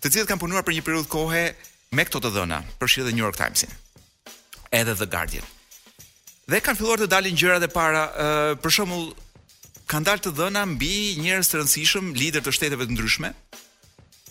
të 0.00 0.12
cilët 0.12 0.30
kanë 0.30 0.40
punuar 0.40 0.64
për 0.64 0.78
një 0.78 0.84
periudhë 0.86 1.10
kohe 1.12 1.42
me 1.94 2.06
këto 2.08 2.22
të 2.24 2.30
dhëna, 2.38 2.60
përfshirë 2.80 3.06
dhe 3.08 3.14
New 3.18 3.26
York 3.26 3.36
Timesin, 3.36 3.74
edhe 4.80 4.94
The 4.96 5.08
Guardian. 5.12 5.46
Dhe 6.50 6.60
kanë 6.64 6.80
filluar 6.80 7.00
të 7.00 7.08
dalin 7.12 7.36
gjërat 7.40 7.68
e 7.68 7.70
para, 7.72 8.04
uh, 8.08 8.52
për 8.64 8.74
shembull, 8.78 9.10
kanë 9.92 10.08
dalë 10.08 10.24
të 10.24 10.32
dhëna 10.38 10.64
mbi 10.72 10.94
njerëz 11.20 11.50
të 11.52 11.60
rëndësishëm, 11.60 12.12
lider 12.20 12.44
të 12.44 12.54
shteteve 12.56 12.88
të 12.88 12.96
ndryshme, 12.96 13.32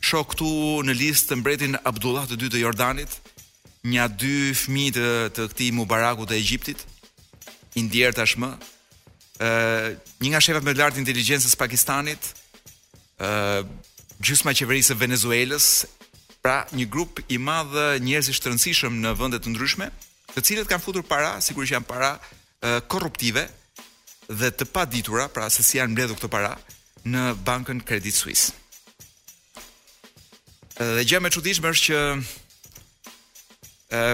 shoh 0.09 0.25
këtu 0.33 0.49
në 0.89 0.97
listë 1.03 1.29
të 1.29 1.37
mbretin 1.43 1.77
Abdullah 1.93 2.25
II 2.33 2.49
të 2.49 2.65
Jordanit, 2.65 3.13
një 3.93 4.09
dy 4.21 4.35
fëmijë 4.55 4.97
të, 4.97 5.07
të 5.37 5.47
këtij 5.53 5.71
Mubarakut 5.77 6.29
të 6.33 6.37
Egjiptit, 6.41 6.85
i 7.75 7.83
tashmë. 7.89 8.53
ë 9.41 9.45
uh, 9.45 9.88
një 10.21 10.29
nga 10.29 10.39
shefat 10.41 10.62
më 10.63 10.73
të 10.75 10.79
lartë 10.79 10.99
inteligjencës 11.01 11.55
Pakistanit, 11.57 12.23
ë 13.19 13.25
uh, 13.25 13.65
gjysma 14.23 14.51
e 14.51 14.53
qeverisë 14.59 14.93
së 14.93 14.95
Venezuelës, 15.01 15.67
pra 16.41 16.59
një 16.71 16.86
grup 16.91 17.17
i 17.33 17.38
madh 17.41 17.73
njerëzish 18.05 18.39
të 18.39 18.51
rëndësishëm 18.51 18.99
në 19.01 19.13
vende 19.17 19.39
të 19.41 19.53
ndryshme, 19.55 19.88
të 20.36 20.43
cilët 20.45 20.69
kanë 20.69 20.83
futur 20.86 21.03
para, 21.09 21.33
sigurisht 21.41 21.73
janë 21.73 21.89
para 21.89 22.12
uh, 22.21 22.77
korruptive 22.88 23.47
dhe 24.29 24.51
të 24.53 24.69
paditura, 24.69 25.25
pra 25.33 25.49
se 25.49 25.63
si 25.65 25.79
janë 25.81 25.95
mbledhur 25.95 26.19
këto 26.21 26.29
para 26.29 26.53
në 27.09 27.23
bankën 27.47 27.81
Credit 27.89 28.13
Suisse. 28.15 28.53
Dhe 30.77 31.03
gjë 31.09 31.19
më 31.25 31.29
e 31.29 31.33
çuditshme 31.39 31.69
është 31.69 31.89
që 31.89 32.05
ë 33.93 34.05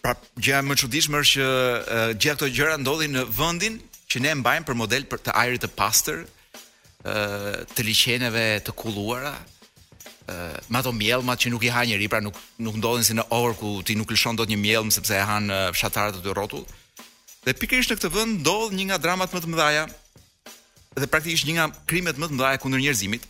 Pra 0.00 0.14
gjëja 0.40 0.62
më 0.64 0.74
çuditshme 0.80 1.20
është 1.20 1.44
që 1.46 2.02
gjithë 2.24 2.36
këto 2.38 2.46
gjëra 2.56 2.76
ndodhin 2.80 3.12
në 3.18 3.24
vendin 3.36 3.74
që 4.10 4.22
ne 4.24 4.30
mbajmë 4.40 4.66
për 4.68 4.76
model 4.80 5.04
për 5.10 5.20
të 5.26 5.34
ajrit 5.36 5.60
të 5.62 5.68
pastër, 5.76 6.22
ë 7.04 7.64
të 7.74 7.84
liçeneve 7.84 8.44
të 8.64 8.72
kulluara, 8.80 9.34
ë 10.24 10.76
ato 10.80 10.92
mjellmat 10.96 11.42
që 11.44 11.52
nuk 11.52 11.66
i 11.68 11.72
ha 11.74 11.82
njerëj, 11.84 12.08
pra 12.12 12.22
nuk 12.24 12.38
nuk 12.64 12.78
ndodhin 12.80 13.04
si 13.10 13.16
në 13.18 13.26
orë 13.36 13.58
ku 13.60 13.74
ti 13.84 13.98
nuk 14.00 14.12
lëshon 14.14 14.40
dot 14.40 14.48
një 14.48 14.58
mjellm 14.62 14.92
sepse 14.96 15.18
e 15.20 15.26
han 15.32 15.52
fshatarët 15.76 16.22
të 16.24 16.32
rrotull. 16.32 16.64
Dhe 17.44 17.54
pikërisht 17.60 17.92
në 17.92 18.00
këtë 18.00 18.12
vend 18.16 18.40
ndodh 18.40 18.72
një 18.80 18.88
nga 18.92 19.00
dramat 19.04 19.36
më 19.36 19.44
të 19.44 19.52
mëdha 19.52 19.68
dhe 21.00 21.06
praktikisht 21.08 21.46
një 21.46 21.54
nga 21.58 21.66
krimet 21.88 22.16
më 22.18 22.26
të 22.28 22.34
mëdha 22.36 22.56
kundër 22.64 22.80
njerëzimit, 22.88 23.22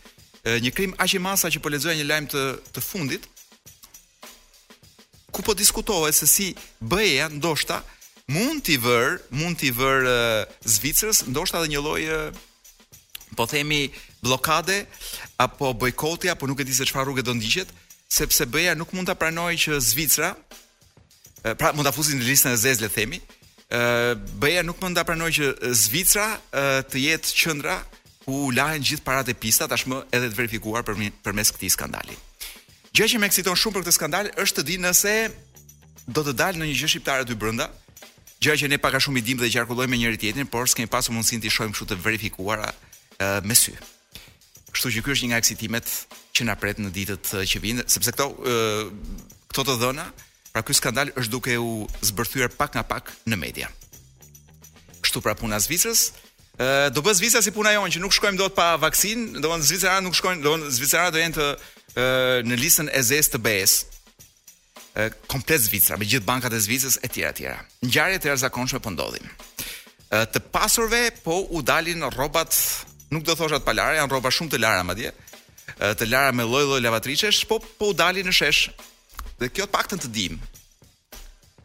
një 0.63 0.71
krim 0.73 0.95
aq 1.03 1.19
i 1.19 1.21
masa 1.21 1.51
që 1.53 1.59
po 1.61 1.69
lexoja 1.71 1.99
një 1.99 2.07
lajm 2.09 2.25
të 2.33 2.41
të 2.73 2.81
fundit, 2.83 3.27
ku 5.31 5.39
po 5.41 5.53
diskutohet 5.55 6.15
se 6.15 6.27
si 6.27 6.47
BE-ja 6.83 7.31
ndoshta 7.31 7.81
mund 8.27 8.61
t'i 8.67 8.77
vër, 8.77 9.17
mund 9.31 9.57
t'i 9.57 9.71
vër 9.71 10.03
Zvicrës, 10.67 11.25
ndoshta 11.31 11.63
edhe 11.63 11.71
një 11.73 11.81
lloj 11.83 12.03
po 13.39 13.47
themi 13.47 13.87
bllokade 14.21 14.85
apo 15.39 15.71
bojkoti 15.73 16.29
apo 16.29 16.47
nuk 16.47 16.59
e 16.61 16.67
di 16.67 16.75
se 16.75 16.85
çfarë 16.85 17.07
rrugë 17.09 17.25
do 17.25 17.33
ndiqet, 17.39 17.71
sepse 18.11 18.45
BE-ja 18.45 18.75
nuk 18.75 18.91
mund 18.93 19.07
ta 19.09 19.15
pranojë 19.15 19.59
që 19.67 19.79
Zvicra 19.91 20.29
pra 21.57 21.71
mund 21.73 21.87
ta 21.87 21.95
fusin 21.95 22.19
në 22.21 22.27
listën 22.29 22.51
e 22.55 22.59
zezë 22.65 22.85
le 22.85 22.91
themi. 22.97 23.19
ë 23.71 24.19
BE-ja 24.41 24.61
nuk 24.67 24.81
mund 24.83 24.99
ta 24.99 25.03
pranojë 25.07 25.35
që 25.39 25.45
Zvicra 25.83 26.27
të 26.91 26.97
jetë 27.07 27.37
qendra 27.41 27.77
ku 28.25 28.51
lahen 28.51 28.83
gjithë 28.85 29.03
paratë 29.07 29.31
e 29.31 29.33
pista, 29.41 29.65
tashmë 29.67 30.03
edhe 30.11 30.27
të 30.29 30.37
verifikuar 30.43 30.83
përmes 31.23 31.51
këtij 31.55 31.71
skandali. 31.73 32.17
Gjë 32.91 33.07
që 33.13 33.19
më 33.23 33.29
eksiton 33.31 33.55
shumë 33.59 33.77
për 33.77 33.85
këtë 33.85 33.93
skandal 33.95 34.29
është 34.41 34.57
të 34.59 34.63
di 34.67 34.75
nëse 34.83 35.11
do 36.11 36.23
të 36.27 36.33
dalë 36.35 36.59
në 36.59 36.65
një 36.67 36.73
gjë 36.81 36.89
shqiptare 36.91 37.23
aty 37.23 37.37
brenda. 37.39 37.69
Gjë 38.43 38.55
që 38.63 38.69
ne 38.73 38.79
pak 38.83 38.97
a 38.97 39.01
shumë 39.03 39.21
i 39.21 39.23
dimë 39.29 39.45
dhe 39.45 39.51
qarkullojmë 39.53 39.93
me 39.93 39.99
njëri 40.01 40.19
tjetrin, 40.19 40.49
por 40.51 40.67
s'kem 40.67 40.89
pasur 40.91 41.15
mundësinë 41.15 41.45
të 41.45 41.53
shohim 41.55 41.71
kështu 41.71 41.87
të 41.93 41.99
verifikuara 42.03 42.67
e, 42.67 43.31
me 43.47 43.55
sy. 43.55 43.71
Kështu 44.73 44.91
që 44.97 45.05
ky 45.07 45.13
është 45.13 45.23
një 45.23 45.31
nga 45.31 45.39
eksitimet 45.43 45.93
që 46.35 46.49
na 46.49 46.57
pret 46.59 46.83
në 46.83 46.91
ditët 46.97 47.31
që 47.47 47.61
vijnë, 47.63 47.87
sepse 47.91 48.11
këto 48.11 48.27
e, 48.27 48.55
këto 49.53 49.65
të 49.69 49.77
dhëna, 49.85 50.09
pra 50.51 50.63
ky 50.67 50.75
skandal 50.75 51.13
është 51.15 51.31
duke 51.31 51.55
u 51.63 51.71
zbërthyer 52.03 52.51
pak 52.59 52.75
nga 52.75 52.83
pak 52.91 53.13
në 53.31 53.39
media. 53.39 53.71
Kështu 55.05 55.23
pra 55.23 55.37
puna 55.39 55.61
e 55.61 55.63
Zvicrës, 55.63 56.09
do 56.93 57.01
bëz 57.05 57.17
Zvicra 57.21 57.39
si 57.41 57.49
puna 57.55 57.71
jonë 57.73 57.95
që 57.95 57.99
nuk 58.03 58.11
shkojmë 58.17 58.37
dot 58.41 58.53
pa 58.57 58.73
vaksinë, 58.77 59.37
do 59.39 59.45
të 59.45 59.51
thonë 59.53 59.65
Zvicra 59.69 59.93
nuk 60.03 60.17
shkojnë, 60.17 60.43
do 60.43 60.51
të 60.51 60.59
thonë 60.67 60.73
Zvicra 60.75 61.05
do 61.15 61.21
jenë 61.21 61.37
të 61.37 61.47
në 61.95 62.55
listën 62.59 62.87
e 62.93 63.01
zes 63.03 63.29
të 63.33 63.37
BE-s 63.43 63.79
komplet 65.31 65.61
Zvicra, 65.63 65.97
me 65.99 66.05
gjithë 66.07 66.25
bankat 66.27 66.53
e 66.53 66.59
Zvicrës 66.59 66.99
e 67.03 67.07
tjera 67.09 67.31
tjera. 67.35 67.59
Ngjarje 67.85 68.19
të 68.19 68.29
jashtëzakonshme 68.29 68.79
po 68.83 68.91
ndodhin. 68.91 69.27
Të 70.11 70.39
pasurve 70.51 71.05
po 71.23 71.41
u 71.55 71.61
dalin 71.63 72.03
rrobat, 72.11 72.55
nuk 73.11 73.23
do 73.23 73.35
thosha 73.35 73.59
të 73.61 73.65
palare, 73.67 73.97
janë 74.01 74.11
rroba 74.11 74.31
shumë 74.31 74.51
të 74.53 74.59
lara 74.59 74.83
madje, 74.83 75.13
të 75.95 76.07
lara 76.11 76.33
me 76.35 76.43
lloj-lloj 76.43 76.81
lavatriçesh, 76.83 77.45
po 77.47 77.59
po 77.79 77.91
u 77.91 77.93
dalin 77.95 78.27
në 78.27 78.35
shesh. 78.35 78.71
Dhe 79.39 79.49
kjo 79.49 79.65
të 79.65 79.71
paktën 79.73 80.03
të 80.03 80.11
dim. 80.11 80.39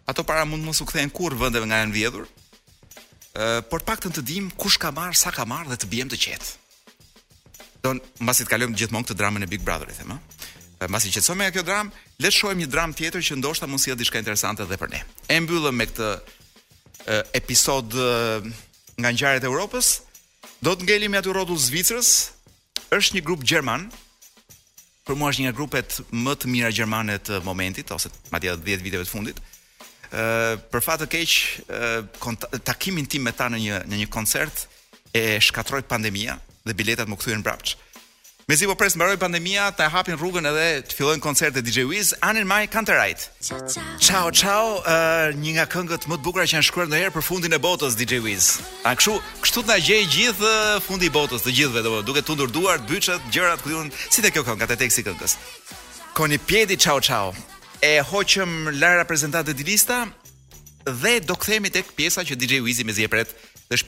Ato 0.06 0.22
para 0.22 0.44
mund 0.46 0.62
mos 0.62 0.78
u 0.80 0.86
kthejnë 0.86 1.12
kurr 1.12 1.34
vendeve 1.34 1.66
nga 1.70 1.82
janë 1.82 1.94
vjedhur. 1.98 2.26
por 3.70 3.82
të 3.82 3.86
paktën 3.90 4.12
të 4.16 4.22
dim 4.22 4.50
kush 4.50 4.78
ka 4.78 4.90
marr, 4.90 5.14
sa 5.14 5.30
ka 5.30 5.44
marr 5.44 5.66
dhe 5.68 5.74
të 5.76 5.86
bijem 5.90 6.08
të 6.08 6.16
qetë. 6.26 6.56
Don, 7.86 8.00
mbasi 8.24 8.42
të 8.44 8.50
kalojmë 8.50 8.78
gjithmonë 8.80 9.06
këtë 9.06 9.16
dramën 9.20 9.44
e 9.44 9.48
Big 9.50 9.62
Brotherit 9.64 10.00
them 10.00 10.16
ë 10.16 10.86
mbasi 10.90 11.08
qetësohemi 11.12 11.46
nga 11.46 11.52
kjo 11.54 11.62
dramë 11.66 12.00
le 12.24 12.28
të 12.30 12.36
shohim 12.36 12.58
një 12.62 12.66
dramë 12.72 12.96
tjetër 12.98 13.22
që 13.28 13.36
ndoshta 13.38 13.68
mund 13.68 13.80
të 13.80 13.84
sjellë 13.92 14.00
diçka 14.02 14.20
interesante 14.22 14.64
edhe 14.66 14.78
për 14.80 14.90
ne 14.92 15.00
e 15.30 15.36
mbyllëm 15.44 15.76
me 15.78 15.86
këtë 15.90 16.08
episod 17.40 17.94
nga 18.98 19.12
ngjarjet 19.14 19.46
e 19.46 19.50
Europës 19.50 19.90
do 20.66 20.74
të 20.76 20.88
ngelim 20.88 21.16
aty 21.20 21.32
rrotull 21.34 21.60
Zvicrës 21.68 22.10
është 22.98 23.16
një 23.18 23.22
grup 23.28 23.44
gjerman 23.48 23.86
për 25.06 25.18
mua 25.20 25.30
është 25.30 25.46
një 25.46 25.54
grupet 25.60 26.00
më 26.26 26.34
të 26.42 26.50
mira 26.54 26.72
gjermane 26.78 27.16
të 27.28 27.38
momentit 27.46 27.92
ose 27.94 28.10
madje 28.34 28.56
10 28.66 28.84
viteve 28.86 29.06
të 29.06 29.12
fundit 29.14 29.38
ë 30.10 30.56
për 30.74 30.84
fat 30.88 31.04
të 31.06 31.10
keq 31.14 32.58
takimin 32.72 33.06
tim 33.06 33.24
me 33.28 33.36
ta 33.38 33.46
në 33.54 33.62
një 33.68 33.80
në 33.92 34.02
një 34.02 34.08
koncert 34.16 34.66
e 35.16 35.28
shkatroi 35.40 35.80
pandemia, 35.88 36.34
dhe 36.66 36.74
biletat 36.78 37.08
më 37.08 37.16
këthujen 37.20 37.44
brapqë. 37.46 37.76
Me 38.46 38.54
po 38.54 38.76
presë 38.78 38.94
mbaroj 39.00 39.16
pandemija, 39.18 39.70
ta 39.74 39.88
hapin 39.90 40.14
rrugën 40.14 40.46
edhe 40.46 40.66
të 40.86 40.94
fillojnë 40.94 41.22
koncert 41.24 41.56
e 41.58 41.62
DJ 41.66 41.82
Wiz, 41.90 42.12
anin 42.22 42.46
maj 42.46 42.62
kanë 42.70 42.86
të 42.86 42.94
rajtë. 42.98 43.24
Ciao, 44.06 44.30
ciao, 44.30 44.66
uh, 44.86 45.34
një 45.34 45.52
nga 45.56 45.64
këngët 45.72 46.06
më 46.06 46.14
të 46.14 46.22
bukra 46.22 46.44
që 46.46 46.54
janë 46.54 46.66
shkruar 46.68 46.86
ndonjëherë 46.86 47.14
për 47.16 47.26
fundin 47.26 47.56
e 47.58 47.58
botës 47.58 47.96
DJ 47.98 48.20
Wiz. 48.22 48.46
A 48.86 48.92
kështu, 48.98 49.16
kështu 49.42 49.64
të 49.66 49.70
na 49.72 49.78
gjej 49.82 50.04
gjithë 50.14 50.52
uh, 50.52 50.76
fundi 50.86 51.10
i 51.10 51.14
botës 51.16 51.42
të 51.42 51.56
gjithëve, 51.58 51.82
do 51.82 51.96
të 51.96 52.04
duke 52.06 52.22
tundur 52.28 52.52
duart, 52.54 52.86
byçet, 52.86 53.26
gjërat, 53.34 53.66
ku 53.66 53.74
diun, 53.74 53.90
si 54.14 54.22
te 54.22 54.30
kjo 54.30 54.46
këngë 54.46 54.62
ka 54.62 54.70
te 54.72 54.78
teksti 54.84 55.04
këngës. 55.08 55.36
Koni 56.14 56.38
pjedi 56.38 56.78
ciao 56.86 57.00
ciao. 57.02 57.34
E 57.82 57.96
hoqëm 58.12 58.70
la 58.78 58.92
prezantatë 59.10 59.58
di 59.58 59.66
lista 59.74 60.04
dhe 61.02 61.18
do 61.26 61.34
kthehemi 61.36 61.70
tek 61.74 61.90
pjesa 61.98 62.22
që 62.22 62.38
DJ 62.38 62.62
Wiz 62.62 62.78
i 62.78 62.84
mezi 62.86 63.02
e 63.10 63.10
pret. 63.10 63.34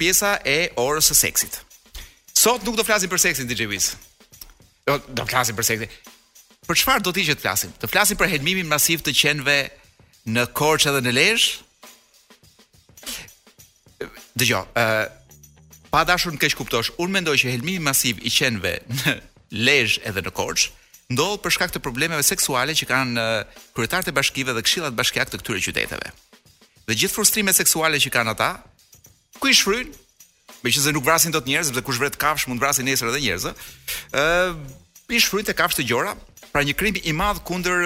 pjesa 0.02 0.36
e 0.44 0.72
orës 0.74 1.06
së 1.14 1.18
seksit. 1.22 1.62
Sot 2.42 2.60
nuk 2.66 2.76
do 2.78 2.84
flasim 2.88 3.10
për 3.10 3.18
seksin 3.24 3.48
DJ 3.50 3.66
Wiz. 3.72 3.86
Do, 4.86 4.94
do 5.18 5.24
flasim 5.26 5.56
për 5.58 5.66
seksin. 5.66 5.94
Për 6.68 6.78
çfarë 6.82 7.02
do 7.06 7.12
të 7.14 7.24
ishte 7.24 7.34
të 7.40 7.46
flasim? 7.46 7.72
Të 7.82 7.88
flasim 7.90 8.18
për 8.20 8.30
helmimin 8.34 8.68
masiv 8.70 9.02
të 9.02 9.14
qenve 9.16 9.56
në 10.36 10.44
Korçë 10.56 10.92
edhe 10.92 11.00
në 11.08 11.14
Lezhë? 11.16 11.64
Dëgjoj, 14.38 14.60
ë 14.78 15.90
pa 15.90 16.04
dashur 16.06 16.34
të 16.36 16.42
keq 16.44 16.56
kuptosh, 16.60 16.92
unë 17.02 17.16
mendoj 17.16 17.34
që 17.42 17.56
helmimi 17.56 17.82
masiv 17.88 18.20
i 18.20 18.30
qenve 18.30 18.76
në 18.92 19.16
Lezhë 19.66 20.04
edhe 20.12 20.22
në 20.28 20.32
Korçë 20.38 20.76
ndodh 21.16 21.38
për 21.42 21.54
shkak 21.56 21.70
të 21.74 21.80
problemeve 21.82 22.20
seksuale 22.28 22.74
që 22.76 22.84
kanë 22.90 23.22
kryetarët 23.74 24.10
e 24.10 24.12
bashkive 24.18 24.52
dhe 24.54 24.62
këshillat 24.68 24.94
bashkiake 24.98 25.32
të 25.34 25.38
këtyre 25.42 25.62
qyteteve. 25.66 26.12
Dhe 26.86 26.96
gjithë 27.00 27.16
frustrimet 27.18 27.56
seksuale 27.58 27.96
që 28.04 28.12
kanë 28.14 28.34
ata, 28.36 28.48
ku 29.40 29.48
i 29.50 29.56
shfryjnë 29.58 29.94
Me 30.64 30.72
që 30.74 30.90
nuk 30.94 31.06
vrasin 31.06 31.30
të 31.34 31.40
të 31.44 31.52
njerëz, 31.52 31.68
sepse 31.70 31.82
kush 31.86 32.00
vret 32.02 32.16
kafsh 32.18 32.48
mund 32.50 32.60
vrasin 32.62 32.86
nesër 32.88 33.12
edhe 33.12 33.20
njerëz. 33.22 33.44
Ë, 33.46 34.22
uh, 34.22 35.12
ish 35.14 35.28
fruit 35.30 35.46
kafsh 35.56 35.78
të 35.78 35.86
gjora, 35.90 36.16
pra 36.52 36.64
një 36.66 36.74
krim 36.78 36.98
i 37.06 37.14
madh 37.14 37.38
kundër 37.46 37.84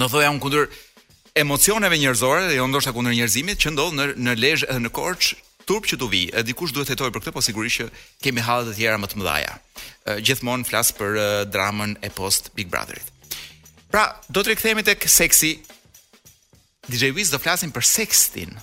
do 0.00 0.06
të 0.06 0.08
thoya 0.12 0.30
un 0.32 0.40
kundër 0.40 0.70
emocioneve 1.36 1.98
njerëzore, 2.00 2.46
jo 2.56 2.64
ndoshta 2.70 2.94
kundër 2.96 3.18
njerëzimit 3.18 3.60
që 3.60 3.72
ndodh 3.74 3.96
në 3.98 4.06
në 4.16 4.36
Lezhë 4.40 4.70
edhe 4.72 4.80
në 4.86 4.92
Korç, 4.96 5.34
turp 5.68 5.84
që 5.86 5.98
tu 6.00 6.08
vi. 6.10 6.22
E 6.32 6.40
dikush 6.42 6.72
duhet 6.74 6.88
të 6.88 6.96
hetojë 6.96 7.12
për 7.14 7.22
këtë, 7.26 7.34
po 7.36 7.44
sigurisht 7.44 7.82
që 7.84 7.90
kemi 8.24 8.42
halle 8.46 8.70
të 8.70 8.78
tjera 8.78 8.96
më 8.98 9.10
të 9.12 9.20
mëdhaja. 9.20 9.52
Gjithmonë 10.24 10.66
flas 10.70 10.94
për 10.96 11.20
dramën 11.52 11.98
e 12.00 12.10
post 12.16 12.48
Big 12.56 12.72
Brotherit. 12.72 13.04
Pra, 13.92 14.08
do 14.32 14.40
të 14.40 14.54
rikthehemi 14.54 14.86
tek 14.88 15.04
seksi. 15.08 15.58
DJ 16.88 17.12
Wiz 17.14 17.28
do 17.30 17.38
flasim 17.42 17.70
për 17.74 17.84
sextin 17.84 18.56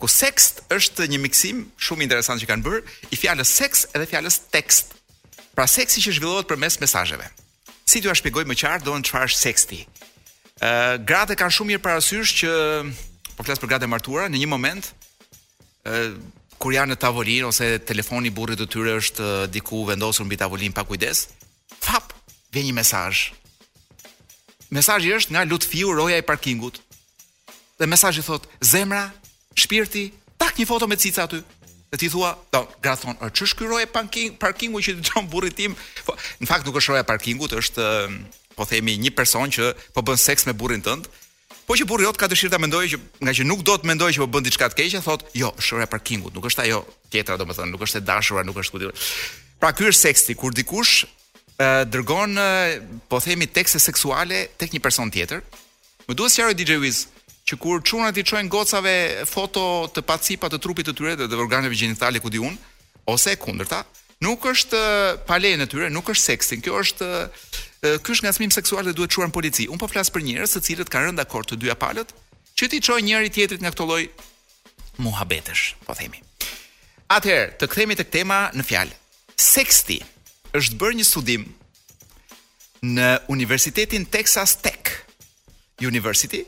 ku 0.00 0.08
sext 0.08 0.62
është 0.72 1.04
një 1.12 1.18
miksim 1.26 1.58
shumë 1.80 2.06
interesant 2.06 2.40
që 2.40 2.48
kanë 2.48 2.64
bërë 2.64 2.82
i 3.12 3.18
fjalës 3.20 3.52
seks 3.60 3.82
edhe 3.92 4.06
fjalës 4.08 4.38
tekst. 4.52 4.94
Pra 5.56 5.66
seksi 5.68 6.00
që 6.06 6.14
zhvillohet 6.16 6.48
përmes 6.48 6.78
mesazheve. 6.80 7.26
Si 7.84 8.00
t'ju 8.00 8.14
shpjegoj 8.16 8.46
më 8.48 8.56
qartë 8.62 8.86
do 8.86 8.94
të 8.96 9.10
thonë 9.12 9.28
është 9.28 9.40
seksti. 9.44 9.80
Ë 10.64 10.70
uh, 10.70 10.94
gratë 11.04 11.36
kanë 11.40 11.56
shumë 11.58 11.72
mirë 11.74 11.84
parasysh 11.84 12.32
që 12.40 12.52
po 13.36 13.44
flas 13.44 13.60
për 13.60 13.74
gratë 13.74 13.88
e 13.88 13.92
martuara 13.92 14.28
në 14.32 14.40
një 14.40 14.48
moment 14.52 14.88
ë 15.84 15.90
uh, 15.90 16.18
kur 16.60 16.74
janë 16.76 16.92
në 16.94 17.00
tavolinë 17.00 17.48
ose 17.48 17.68
telefoni 17.88 18.28
i 18.28 18.34
burrit 18.36 18.60
të 18.60 18.68
tyre 18.72 18.96
është 19.00 19.24
uh, 19.24 19.46
diku 19.52 19.84
vendosur 19.88 20.26
mbi 20.28 20.40
tavolinë 20.40 20.76
pa 20.76 20.84
kujdes, 20.88 21.26
fap 21.80 22.12
vjen 22.52 22.68
një 22.70 22.74
mesazh. 22.76 23.30
Mesazhi 24.76 25.12
është 25.16 25.34
nga 25.36 25.44
Lutfiu, 25.48 25.88
roja 25.96 26.20
e 26.20 26.24
parkingut. 26.24 26.76
Dhe 27.80 27.88
mesazhi 27.88 28.22
thotë: 28.24 28.52
"Zemra 28.72 29.06
shpirti, 29.58 30.12
tak 30.38 30.58
një 30.58 30.66
foto 30.68 30.86
me 30.86 30.96
cica 30.98 31.26
aty. 31.28 31.40
Dhe 31.90 31.98
ti 31.98 32.08
thua, 32.10 32.34
do, 32.54 32.62
gra 32.82 32.94
thonë, 32.98 33.18
e 33.26 33.34
që 33.34 33.46
shkyroje 33.50 33.88
parking, 33.90 34.36
parkingu 34.38 34.78
që 34.82 34.94
të 35.00 35.08
gjonë 35.08 35.30
burit 35.32 35.56
tim? 35.58 35.72
Po, 36.06 36.14
në 36.38 36.46
fakt 36.46 36.68
nuk 36.68 36.78
është 36.78 36.92
roja 36.92 37.06
parkingut, 37.08 37.56
është, 37.58 37.86
po 38.54 38.66
themi, 38.70 38.94
një 39.02 39.10
person 39.18 39.50
që 39.50 39.72
po 39.96 40.04
bën 40.06 40.20
seks 40.20 40.46
me 40.50 40.54
burin 40.54 40.84
tëndë, 40.86 41.10
Po 41.70 41.76
që 41.78 41.84
burri 41.86 42.02
jot 42.02 42.16
ka 42.18 42.26
dëshirë 42.26 42.50
ta 42.50 42.58
mendojë 42.58 42.88
që 42.90 42.98
nga 43.22 43.30
që 43.36 43.44
nuk 43.46 43.60
do 43.62 43.76
të 43.78 43.86
mendojë 43.86 44.16
që 44.16 44.22
po 44.24 44.26
bën 44.34 44.42
diçka 44.48 44.66
të 44.72 44.74
keqe, 44.80 45.00
thotë, 45.06 45.28
jo, 45.38 45.50
shore 45.62 45.84
parkingut, 45.86 46.34
nuk 46.34 46.48
është 46.50 46.64
ajo 46.64 46.80
tjetra 47.12 47.36
domethënë, 47.38 47.70
nuk 47.70 47.84
është 47.86 48.00
e 48.00 48.02
dashura, 48.08 48.42
nuk 48.42 48.58
është 48.58 48.74
ku 48.74 48.90
Pra 49.62 49.70
ky 49.70 49.86
është 49.92 50.00
seksi 50.08 50.34
kur 50.34 50.50
dikush 50.50 51.06
dërgon 51.62 52.34
po 53.06 53.20
themi 53.22 53.46
tekste 53.46 53.78
seksuale 53.78 54.48
tek 54.58 54.74
një 54.74 54.82
person 54.82 55.14
tjetër. 55.14 55.46
Më 56.10 56.18
duhet 56.18 56.34
sqaroj 56.34 56.58
DJ 56.58 56.82
Wiz, 56.82 57.06
që 57.50 57.58
kur 57.58 57.82
çunat 57.82 58.14
i 58.14 58.22
çojnë 58.22 58.50
gocave 58.52 58.94
foto 59.26 59.62
të 59.94 60.04
pacipa 60.06 60.46
të 60.52 60.58
trupit 60.62 60.86
të 60.86 60.92
tyre 60.98 61.16
dhe 61.18 61.26
të 61.30 61.38
organeve 61.42 61.74
gjinitale 61.78 62.20
ku 62.22 62.30
diun 62.30 62.54
ose 63.10 63.32
e 63.34 63.38
kundërta, 63.42 63.80
nuk 64.22 64.44
është 64.52 64.78
palej 65.26 65.56
në 65.58 65.66
tyre, 65.72 65.88
nuk 65.90 66.06
është 66.12 66.26
seksin. 66.30 66.60
Kjo 66.62 66.78
është 66.84 67.08
ky 68.04 68.12
është 68.14 68.26
ngacmim 68.28 68.52
seksual 68.54 68.86
dhe 68.86 68.94
duhet 68.94 69.16
çuar 69.16 69.32
polici. 69.34 69.66
Un 69.72 69.80
po 69.82 69.88
flas 69.90 70.12
për 70.14 70.22
njerëz 70.28 70.52
të 70.58 70.62
cilët 70.68 70.92
kanë 70.92 71.08
rënë 71.08 71.18
dakord 71.24 71.50
të 71.50 71.58
dyja 71.64 71.74
palët 71.80 72.14
që 72.58 72.70
ti 72.70 72.80
çojë 72.86 73.06
njëri 73.08 73.32
tjetrit 73.34 73.64
nga 73.64 73.72
këto 73.74 73.86
lloj 73.88 74.02
muhabetesh, 75.00 75.64
po 75.88 75.94
themi. 75.98 76.20
Atëherë, 77.10 77.54
të 77.58 77.66
kthehemi 77.66 77.96
tek 77.98 78.12
tema 78.14 78.38
në 78.54 78.62
fjalë. 78.68 78.94
Sexti 79.40 79.96
është 80.60 80.78
bërë 80.78 81.00
një 81.00 81.06
studim 81.08 81.48
në 82.90 83.08
Universitetin 83.32 84.04
Texas 84.06 84.54
Tech 84.62 84.98
University, 85.90 86.42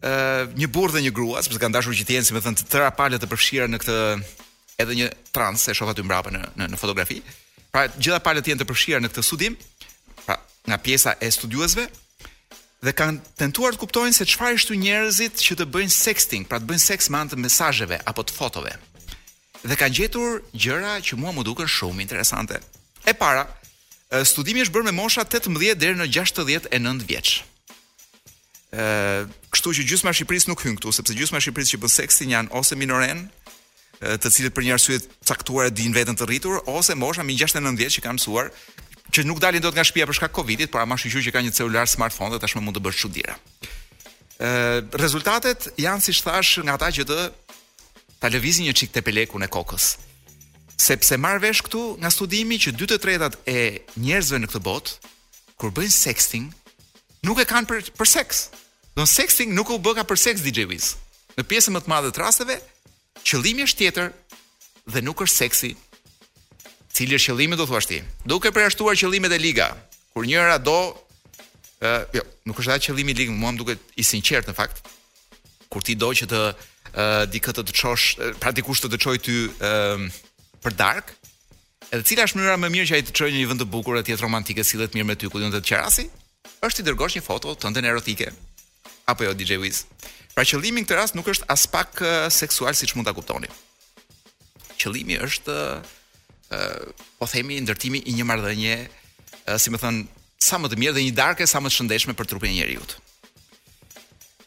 ë 0.00 0.50
një 0.58 0.68
burrë 0.72 0.96
dhe 0.96 1.02
një 1.06 1.12
grua, 1.14 1.42
sepse 1.44 1.60
kanë 1.60 1.74
dashur 1.76 1.92
që 1.96 2.06
të 2.08 2.14
jenë, 2.16 2.26
si 2.30 2.34
më 2.36 2.42
thënë, 2.44 2.60
të 2.60 2.64
tëra 2.72 2.90
palet 2.96 3.20
të 3.20 3.28
përfshira 3.30 3.66
në 3.68 3.80
këtë 3.82 3.96
edhe 4.80 4.96
një 4.96 5.08
trans 5.36 5.60
se 5.66 5.74
shoh 5.76 5.90
aty 5.92 6.04
mbrapa 6.06 6.32
në 6.32 6.40
në 6.58 6.68
në 6.72 6.80
fotografi. 6.80 7.20
Pra, 7.72 7.86
të 7.90 8.00
gjitha 8.06 8.20
palët 8.24 8.48
janë 8.48 8.62
të 8.62 8.68
përfshira 8.70 9.00
në 9.04 9.10
këtë 9.12 9.24
studim, 9.28 9.58
pra, 10.24 10.38
nga 10.70 10.78
pjesa 10.80 11.16
e 11.20 11.28
studiuesve 11.36 11.84
dhe 12.80 12.94
kanë 12.96 13.34
tentuar 13.36 13.76
të 13.76 13.82
kuptojnë 13.82 14.16
se 14.16 14.24
çfarë 14.24 14.56
është 14.62 14.72
ky 14.72 14.80
njerëzit 14.86 15.44
që 15.44 15.58
të 15.60 15.68
bëjnë 15.68 15.92
sexting, 15.92 16.46
pra 16.48 16.60
të 16.60 16.70
bëjnë 16.70 16.84
seks 16.86 17.10
me 17.12 17.20
anë 17.20 17.34
të 17.34 17.40
mesazheve 17.44 18.00
apo 18.08 18.24
të 18.24 18.38
fotove. 18.38 18.72
Dhe 19.60 19.76
kanë 19.76 19.96
gjetur 19.98 20.40
gjëra 20.56 20.96
që 21.04 21.20
mua 21.20 21.34
më 21.36 21.44
duken 21.50 21.68
shumë 21.68 22.00
interesante. 22.06 22.56
E 23.04 23.12
para, 23.12 23.44
studimi 24.24 24.64
është 24.64 24.72
bërë 24.78 24.88
me 24.88 24.96
mosha 24.96 25.26
18 25.28 25.60
deri 25.76 26.00
në 26.00 26.08
69 26.16 27.04
vjeç 27.06 27.36
ë 28.70 29.26
kështu 29.50 29.72
që 29.80 29.84
gjysma 29.88 30.12
e 30.12 30.14
Shqipërisë 30.14 30.50
nuk 30.50 30.60
hyn 30.62 30.76
këtu 30.78 30.92
sepse 30.94 31.14
gjysma 31.18 31.38
e 31.38 31.42
Shqipërisë 31.42 31.72
që 31.74 31.78
bën 31.82 31.90
seksin 31.92 32.34
janë 32.36 32.52
ose 32.54 32.76
minoren 32.78 33.24
të 34.00 34.30
cilët 34.32 34.54
për 34.56 34.66
një 34.68 34.74
arsye 34.76 35.00
caktuar 35.26 35.66
e 35.68 35.72
din 35.76 35.92
veten 35.94 36.14
të 36.16 36.28
rritur 36.30 36.60
ose 36.70 36.94
mosha 36.94 37.24
mbi 37.26 37.34
69 37.40 37.80
vjet 37.80 37.96
që 37.96 38.04
kanë 38.06 38.18
mësuar 38.20 38.50
që 39.10 39.24
nuk 39.26 39.40
dalin 39.42 39.62
dot 39.64 39.74
nga 39.74 39.82
shtëpia 39.84 40.06
për 40.06 40.16
shkak 40.20 40.32
Covidit, 40.34 40.70
por 40.70 40.80
ama 40.80 40.94
shqiu 40.94 41.18
që 41.18 41.32
ka 41.34 41.42
një 41.42 41.52
celular 41.56 41.90
smartphone 41.90 42.30
dhe 42.30 42.38
tashmë 42.44 42.62
mund 42.62 42.78
të 42.78 42.82
bësh 42.84 43.00
çuditëra. 43.02 43.34
ë 44.38 44.98
rezultatet 45.02 45.72
janë 45.76 46.00
siç 46.06 46.22
thash 46.22 46.62
nga 46.62 46.78
ata 46.78 46.92
që 46.94 47.04
të 47.10 47.20
ta 48.20 48.30
lëvizin 48.30 48.70
një 48.70 48.74
çik 48.78 48.92
tepelekun 48.94 49.42
e 49.42 49.48
kokës. 49.50 49.96
Sepse 50.78 51.16
marr 51.18 51.40
vesh 51.42 51.60
këtu 51.66 51.96
nga 52.00 52.10
studimi 52.10 52.56
që 52.62 52.70
2/3 52.76 53.36
e 53.50 53.82
njerëzve 53.98 54.38
në 54.38 54.46
këtë 54.46 54.62
botë 54.62 54.90
kur 55.58 55.70
bëjnë 55.74 55.90
sexting 55.92 56.54
nuk 57.26 57.40
e 57.40 57.46
kanë 57.48 57.68
për, 57.70 57.90
për 57.98 58.08
seks. 58.08 58.40
Do 58.96 59.04
sexting 59.06 59.52
nuk 59.54 59.70
u 59.70 59.78
bë 59.80 60.00
ka 60.00 60.04
për 60.08 60.18
seks 60.18 60.44
DJ 60.44 60.66
Wiz. 60.70 60.94
Në 61.38 61.44
pjesën 61.48 61.74
më 61.76 61.84
të 61.84 61.92
madhe 61.92 62.10
të 62.12 62.22
rasteve, 62.24 62.56
qëllimi 63.22 63.66
është 63.68 63.82
tjetër 63.84 64.10
dhe 64.94 65.02
nuk 65.04 65.22
është 65.24 65.36
seksi. 65.44 65.70
Cili 66.90 67.16
është 67.18 67.30
qëllimi 67.30 67.58
do 67.60 67.66
thuash 67.70 67.86
ti? 67.88 68.00
Duke 68.26 68.50
përjashtuar 68.54 68.98
qëllimet 68.98 69.36
e 69.36 69.40
liga, 69.40 69.68
kur 70.12 70.26
njëra 70.26 70.56
do 70.62 70.74
ë 71.80 71.92
uh, 71.92 72.00
jo, 72.18 72.24
nuk 72.50 72.58
është 72.60 72.74
ai 72.74 72.82
qëllimi 72.88 73.14
i 73.14 73.18
ligës, 73.22 73.36
mua 73.40 73.54
më 73.54 73.60
duket 73.62 73.94
i 73.96 74.04
sinqert 74.04 74.50
në 74.50 74.56
fakt. 74.58 74.82
Kur 75.70 75.84
ti 75.86 75.94
do 75.96 76.10
që 76.18 76.26
të 76.32 76.40
ë 76.50 76.50
uh, 76.50 77.22
dikë 77.30 77.54
të 77.54 77.62
pra 77.62 77.70
të 77.70 77.78
çosh, 77.82 78.06
pra 78.42 78.52
të 78.52 78.66
të 78.96 79.00
çojë 79.06 79.22
ty 79.22 79.38
ë 79.46 79.70
uh, 79.70 80.10
për 80.64 80.76
dark, 80.76 81.14
edhe 81.94 82.02
cila 82.04 82.26
është 82.26 82.38
mënyra 82.40 82.56
më 82.58 82.68
mirë 82.74 82.90
që 82.90 82.94
ai 82.98 83.04
të 83.06 83.12
çojë 83.20 83.32
në 83.32 83.38
një 83.44 83.48
vend 83.54 83.62
të 83.64 83.70
bukur 83.70 83.96
atje 84.00 84.16
romantike, 84.18 84.64
sillet 84.64 84.92
mirë 84.98 85.06
me 85.06 85.14
ty, 85.16 85.30
ku 85.30 85.38
do 85.38 85.48
të 85.54 85.62
qerasi? 85.70 86.10
është 86.66 86.82
i 86.82 86.88
dërgosh 86.90 87.16
një 87.16 87.22
foto 87.24 87.54
të 87.56 87.70
ndën 87.72 87.88
erotike. 87.88 88.30
Apo 89.08 89.24
jo, 89.24 89.32
DJ 89.36 89.56
Wiz. 89.62 89.84
Pra 90.34 90.44
qëllimi 90.46 90.82
në 90.84 90.88
këtë 90.88 90.98
rast 90.98 91.16
nuk 91.16 91.28
është 91.32 91.48
as 91.52 91.64
pak 91.70 92.00
uh, 92.04 92.28
seksual 92.30 92.76
si 92.76 92.88
që 92.90 92.98
mund 93.00 93.08
t'a 93.08 93.14
kuptoni. 93.16 93.48
Qëllimi 94.80 95.16
është, 95.24 95.56
uh, 95.80 97.04
po 97.18 97.28
themi, 97.30 97.60
ndërtimi 97.64 98.02
i 98.06 98.14
një 98.16 98.26
mardhënje, 98.28 98.76
uh, 98.86 99.56
si 99.60 99.72
më 99.74 99.80
thënë, 99.82 100.04
sa 100.40 100.60
më 100.62 100.70
të 100.72 100.78
mirë 100.80 100.96
dhe 100.98 101.06
një 101.08 101.16
darke 101.18 101.48
sa 101.50 101.60
më 101.60 101.72
të 101.72 101.78
shëndeshme 101.80 102.14
për 102.16 102.28
trupin 102.30 102.52
e 102.52 102.58
njeri 102.60 102.78
jutë. 102.78 103.00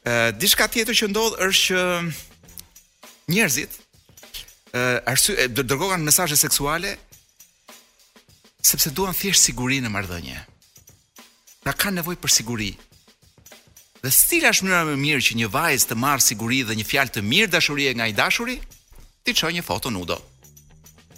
Uh, 0.03 0.29
dishka 0.37 0.67
tjetër 0.69 0.97
që 1.01 1.11
ndodhë 1.11 1.49
është 1.49 1.75
që 1.75 3.33
njerëzit 3.33 3.77
uh, 3.77 5.09
arsye 5.09 5.47
dërgojnë 5.55 6.03
mesazhe 6.03 6.35
seksuale 6.35 6.95
sepse 8.63 8.91
duan 8.91 9.13
thjesht 9.15 9.43
sigurinë 9.47 9.87
në 9.87 9.93
marrëdhënie 9.93 10.41
pra 11.63 11.73
ka 11.75 11.89
nevojë 11.95 12.19
për 12.21 12.31
siguri. 12.33 12.71
Dhe 14.03 14.11
cila 14.11 14.51
është 14.51 14.67
mënyra 14.67 14.83
më 14.89 14.95
mirë 14.99 15.23
që 15.27 15.37
një 15.39 15.49
vajzë 15.53 15.89
të 15.91 15.97
marrë 16.03 16.25
siguri 16.27 16.59
dhe 16.67 16.75
një 16.79 16.85
fjalë 16.91 17.13
të 17.15 17.23
mirë 17.31 17.51
dashurie 17.55 17.93
nga 17.95 18.07
i 18.11 18.15
dashuri? 18.17 18.57
Ti 19.23 19.31
çon 19.39 19.53
një 19.55 19.63
foto 19.63 19.89
nudo. 19.95 20.17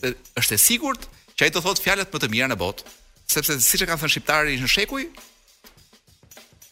Dhe 0.02 0.14
është 0.38 0.58
e 0.58 0.62
sigurt 0.68 1.08
që 1.36 1.48
ai 1.48 1.54
do 1.56 1.64
thotë 1.66 1.82
fjalët 1.86 2.14
më 2.14 2.22
të 2.22 2.30
mira 2.36 2.50
në 2.52 2.60
botë, 2.62 2.86
sepse 3.34 3.58
siç 3.66 3.82
e 3.84 3.88
kanë 3.90 4.04
thënë 4.04 4.14
shqiptarët 4.16 4.62
në 4.62 4.70
shekuj, 4.72 5.08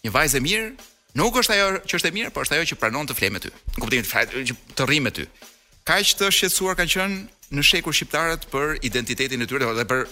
një 0.06 0.12
vajzë 0.14 0.38
e 0.40 0.46
mirë 0.46 0.70
nuk 1.18 1.42
është 1.42 1.58
ajo 1.58 1.68
që 1.90 1.98
është 2.00 2.12
e 2.12 2.16
mirë, 2.20 2.32
por 2.34 2.46
është 2.46 2.60
ajo 2.60 2.70
që 2.70 2.80
pranon 2.82 3.10
të 3.10 3.18
flejë 3.18 3.34
me 3.36 3.42
ty. 3.44 3.52
Në 3.74 3.82
kuptimin 3.82 4.10
të 4.38 4.58
të 4.78 4.88
rrimë 4.88 5.10
me 5.10 5.16
ty. 5.18 5.26
Kaq 5.90 6.14
të 6.22 6.30
shqetësuar 6.38 6.78
kanë 6.80 6.94
qenë 7.00 7.56
në 7.58 7.68
shekuj 7.72 7.98
shqiptarët 7.98 8.48
për 8.54 8.78
identitetin 8.88 9.42
e 9.44 9.50
tyre 9.50 9.74
dhe 9.82 9.88
për 9.92 10.08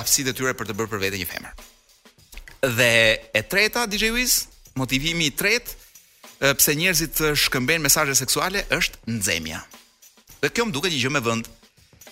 aftësitë 0.00 0.30
e 0.32 0.36
tyre 0.38 0.54
për 0.56 0.70
të 0.70 0.78
bërë 0.78 0.92
për 0.94 1.02
vete 1.04 1.18
një 1.20 1.28
femër. 1.34 1.66
Dhe 2.68 3.20
e 3.32 3.42
treta 3.44 3.86
DJ 3.86 4.10
Wiz, 4.10 4.48
motivimi 4.74 5.28
i 5.28 5.30
tretë 5.30 6.54
pse 6.58 6.72
njerëzit 6.76 7.20
shkëmbejnë 7.44 7.84
mesazhe 7.86 8.16
seksuale 8.18 8.64
është 8.74 8.98
nxemja. 9.14 9.60
Dhe 10.42 10.50
kjo 10.50 10.66
më 10.66 10.74
duket 10.74 10.92
një 10.96 11.02
gjë 11.04 11.12
më 11.14 11.22
vend. 11.28 11.46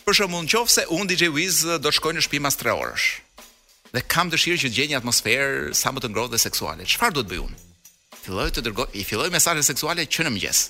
Për 0.07 0.15
shembull, 0.21 0.47
nëse 0.47 0.85
un 0.95 1.11
DJ 1.11 1.33
Wiz 1.35 1.59
do 1.67 1.83
të 1.91 1.95
shkoj 1.99 2.15
në 2.15 2.23
shtëpi 2.25 2.43
pas 2.47 2.59
3 2.63 2.77
orësh 2.83 3.09
dhe 3.95 4.01
kam 4.11 4.27
dëshirë 4.27 4.59
që 4.59 4.69
të 4.71 4.75
gjej 4.75 4.87
një 4.91 4.97
atmosferë 4.99 5.75
sa 5.79 5.93
më 5.95 6.01
të 6.03 6.09
ngrohtë 6.11 6.33
dhe 6.35 6.39
seksuale. 6.43 6.83
Çfarë 6.91 7.15
duhet 7.15 7.29
bëj 7.31 7.43
un? 7.45 7.53
Filloj 8.25 8.49
të 8.57 8.65
dërgoj 8.67 8.89
i 8.99 9.05
filloj 9.07 9.31
mesazhe 9.31 9.63
seksuale 9.63 10.03
që 10.11 10.27
në 10.27 10.33
mëngjes. 10.35 10.63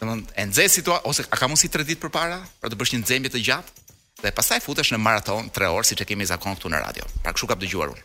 Domthon, 0.00 0.24
e 0.34 0.46
nxej 0.50 0.66
situa 0.80 0.98
ose 1.06 1.22
a 1.30 1.36
kam 1.38 1.54
usi 1.54 1.70
3 1.70 1.86
ditë 1.86 2.02
përpara 2.06 2.40
për 2.58 2.74
të 2.74 2.80
bërë 2.80 2.94
një 2.96 3.00
nxemje 3.04 3.34
të 3.36 3.44
gjatë 3.46 3.86
dhe 4.24 4.34
pastaj 4.34 4.58
futesh 4.66 4.90
në 4.96 4.98
maraton 5.06 5.46
3 5.54 5.70
orë 5.78 5.86
siç 5.90 6.02
e 6.02 6.10
kemi 6.10 6.26
zakon 6.26 6.58
këtu 6.58 6.74
në 6.74 6.82
radio. 6.88 7.06
Pra 7.22 7.36
kështu 7.36 7.52
kam 7.54 7.62
dëgjuar 7.62 7.94
unë. 7.94 8.04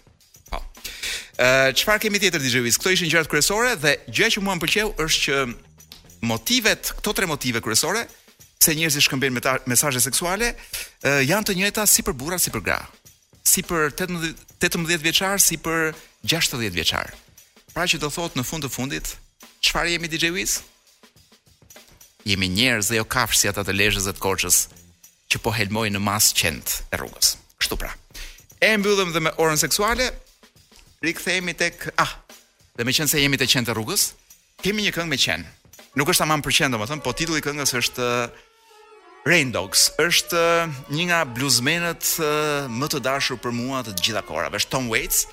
Po. 0.52 0.60
Ë 1.42 1.48
çfarë 1.80 2.04
kemi 2.08 2.20
tjetër 2.22 2.44
dizhëvis? 2.44 2.78
Kto 2.82 2.94
ishin 2.94 3.10
gjërat 3.12 3.30
kryesore 3.32 3.74
dhe 3.82 3.96
gjëja 4.12 4.36
që 4.36 4.44
mua 4.44 4.58
më 4.58 4.66
pëlqeu 4.66 4.92
është 5.06 5.22
që 5.24 5.38
motivet, 6.32 6.92
këto 7.00 7.14
tre 7.18 7.30
motive 7.32 7.64
kryesore 7.64 8.04
se 8.62 8.76
njerëzit 8.78 9.08
shkëmbejnë 9.08 9.56
mesazhe 9.72 10.02
seksuale 10.04 10.52
janë 11.26 11.48
të 11.50 11.56
njëjta 11.62 11.88
si 11.90 12.04
për 12.06 12.18
burra 12.22 12.38
si 12.44 12.52
për 12.54 12.66
gra, 12.68 12.82
si 13.42 13.64
për 13.66 13.88
18 13.96 14.58
18 14.62 15.02
vjeçar 15.02 15.42
si 15.42 15.58
për 15.58 15.96
60 16.30 16.70
vjeçar. 16.76 17.10
Pra 17.74 17.88
që 17.90 18.02
do 18.04 18.12
thot 18.12 18.36
në 18.38 18.44
fund 18.46 18.68
të 18.68 18.70
fundit, 18.76 19.16
çfarë 19.64 19.96
jemi 19.96 20.10
DJ 20.12 20.30
Wiz? 20.36 20.60
Jemi 22.30 22.52
njerëz 22.54 22.92
dhe 22.92 23.00
jo 23.00 23.08
kafshë 23.10 23.40
si 23.40 23.50
ata 23.50 23.64
të 23.66 23.74
Lezhës 23.74 24.06
dhe 24.06 24.14
të 24.14 24.22
Korçës 24.22 24.60
që 25.32 25.40
po 25.42 25.54
helmojnë 25.56 25.96
në 25.96 26.02
mas 26.04 26.28
qend 26.38 26.76
e 26.94 27.00
rrugës. 27.00 27.32
Kështu 27.58 27.80
pra. 27.82 27.90
E 28.62 28.76
mbyllëm 28.78 29.16
dhe 29.16 29.24
me 29.26 29.32
orën 29.42 29.58
seksuale 29.58 30.12
rikthehemi 31.04 31.54
tek 31.58 31.76
ah 31.98 32.14
dhe 32.78 32.84
me 32.86 32.94
qenë 32.94 33.10
se 33.10 33.22
jemi 33.22 33.40
te 33.42 33.48
qenë 33.50 33.68
të 33.68 33.74
rrugës 33.76 34.10
kemi 34.62 34.86
një 34.86 34.94
këngë 34.96 35.10
me 35.10 35.18
qen 35.20 35.46
nuk 35.98 36.12
është 36.12 36.24
tamam 36.24 36.44
për 36.46 36.56
qen 36.58 36.76
domethën 36.76 37.02
po 37.02 37.14
titulli 37.18 37.42
i 37.42 37.46
këngës 37.46 37.74
është 37.82 38.06
eh, 38.06 38.36
Rain 39.26 39.52
Dogs 39.54 39.88
është 40.04 40.42
eh, 40.42 40.76
një 40.94 41.06
nga 41.10 41.22
bluesmenët 41.26 42.12
eh, 42.22 42.68
më 42.70 42.92
të 42.94 43.02
dashur 43.08 43.42
për 43.42 43.54
mua 43.58 43.82
të 43.86 43.96
gjitha 43.98 44.22
kohërave 44.30 44.62
është 44.62 44.74
Tom 44.76 44.92
Waits 44.94 45.24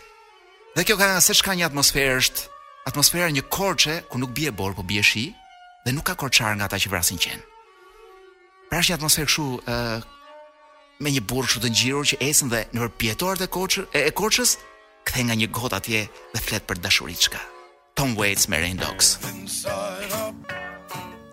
dhe 0.78 0.86
kjo 0.88 0.96
këngë 1.00 1.20
s'e 1.28 1.36
ka 1.44 1.52
një 1.54 1.68
atmosferë 1.68 2.16
është 2.22 2.48
atmosfera 2.88 3.28
një 3.28 3.44
korçe 3.52 4.00
ku 4.08 4.16
nuk 4.18 4.32
bie 4.32 4.48
borë, 4.50 4.72
po 4.72 4.82
bie 4.88 5.04
shi 5.04 5.26
dhe 5.84 5.92
nuk 5.92 6.08
ka 6.08 6.16
korçar 6.16 6.56
nga 6.56 6.64
ata 6.70 6.80
që 6.80 6.88
vrasin 6.94 7.20
qen 7.20 7.44
pra 8.72 8.80
është 8.80 8.94
një 8.94 8.96
atmosferë 9.02 9.28
kështu 9.28 9.46
me 11.04 11.12
një 11.12 11.26
burrë 11.28 11.46
kështu 11.50 11.62
të 11.66 11.74
ngjitur 11.74 12.08
që 12.12 12.20
ecën 12.30 12.52
dhe 12.56 12.64
nëpër 12.72 12.96
pjetorët 13.04 13.44
e 13.44 13.52
korçës 13.52 13.92
e 14.00 14.08
korçës 14.16 14.56
kthe 15.08 15.24
nga 15.24 15.36
një 15.40 15.48
gotë 15.56 15.78
atje 15.80 16.00
dhe 16.36 16.42
flet 16.44 16.64
për 16.68 16.76
çka. 17.24 17.40
Tom 17.96 18.14
Waits 18.14 18.48
me 18.48 18.56
Rain 18.60 18.76
Dogs. 18.76 19.18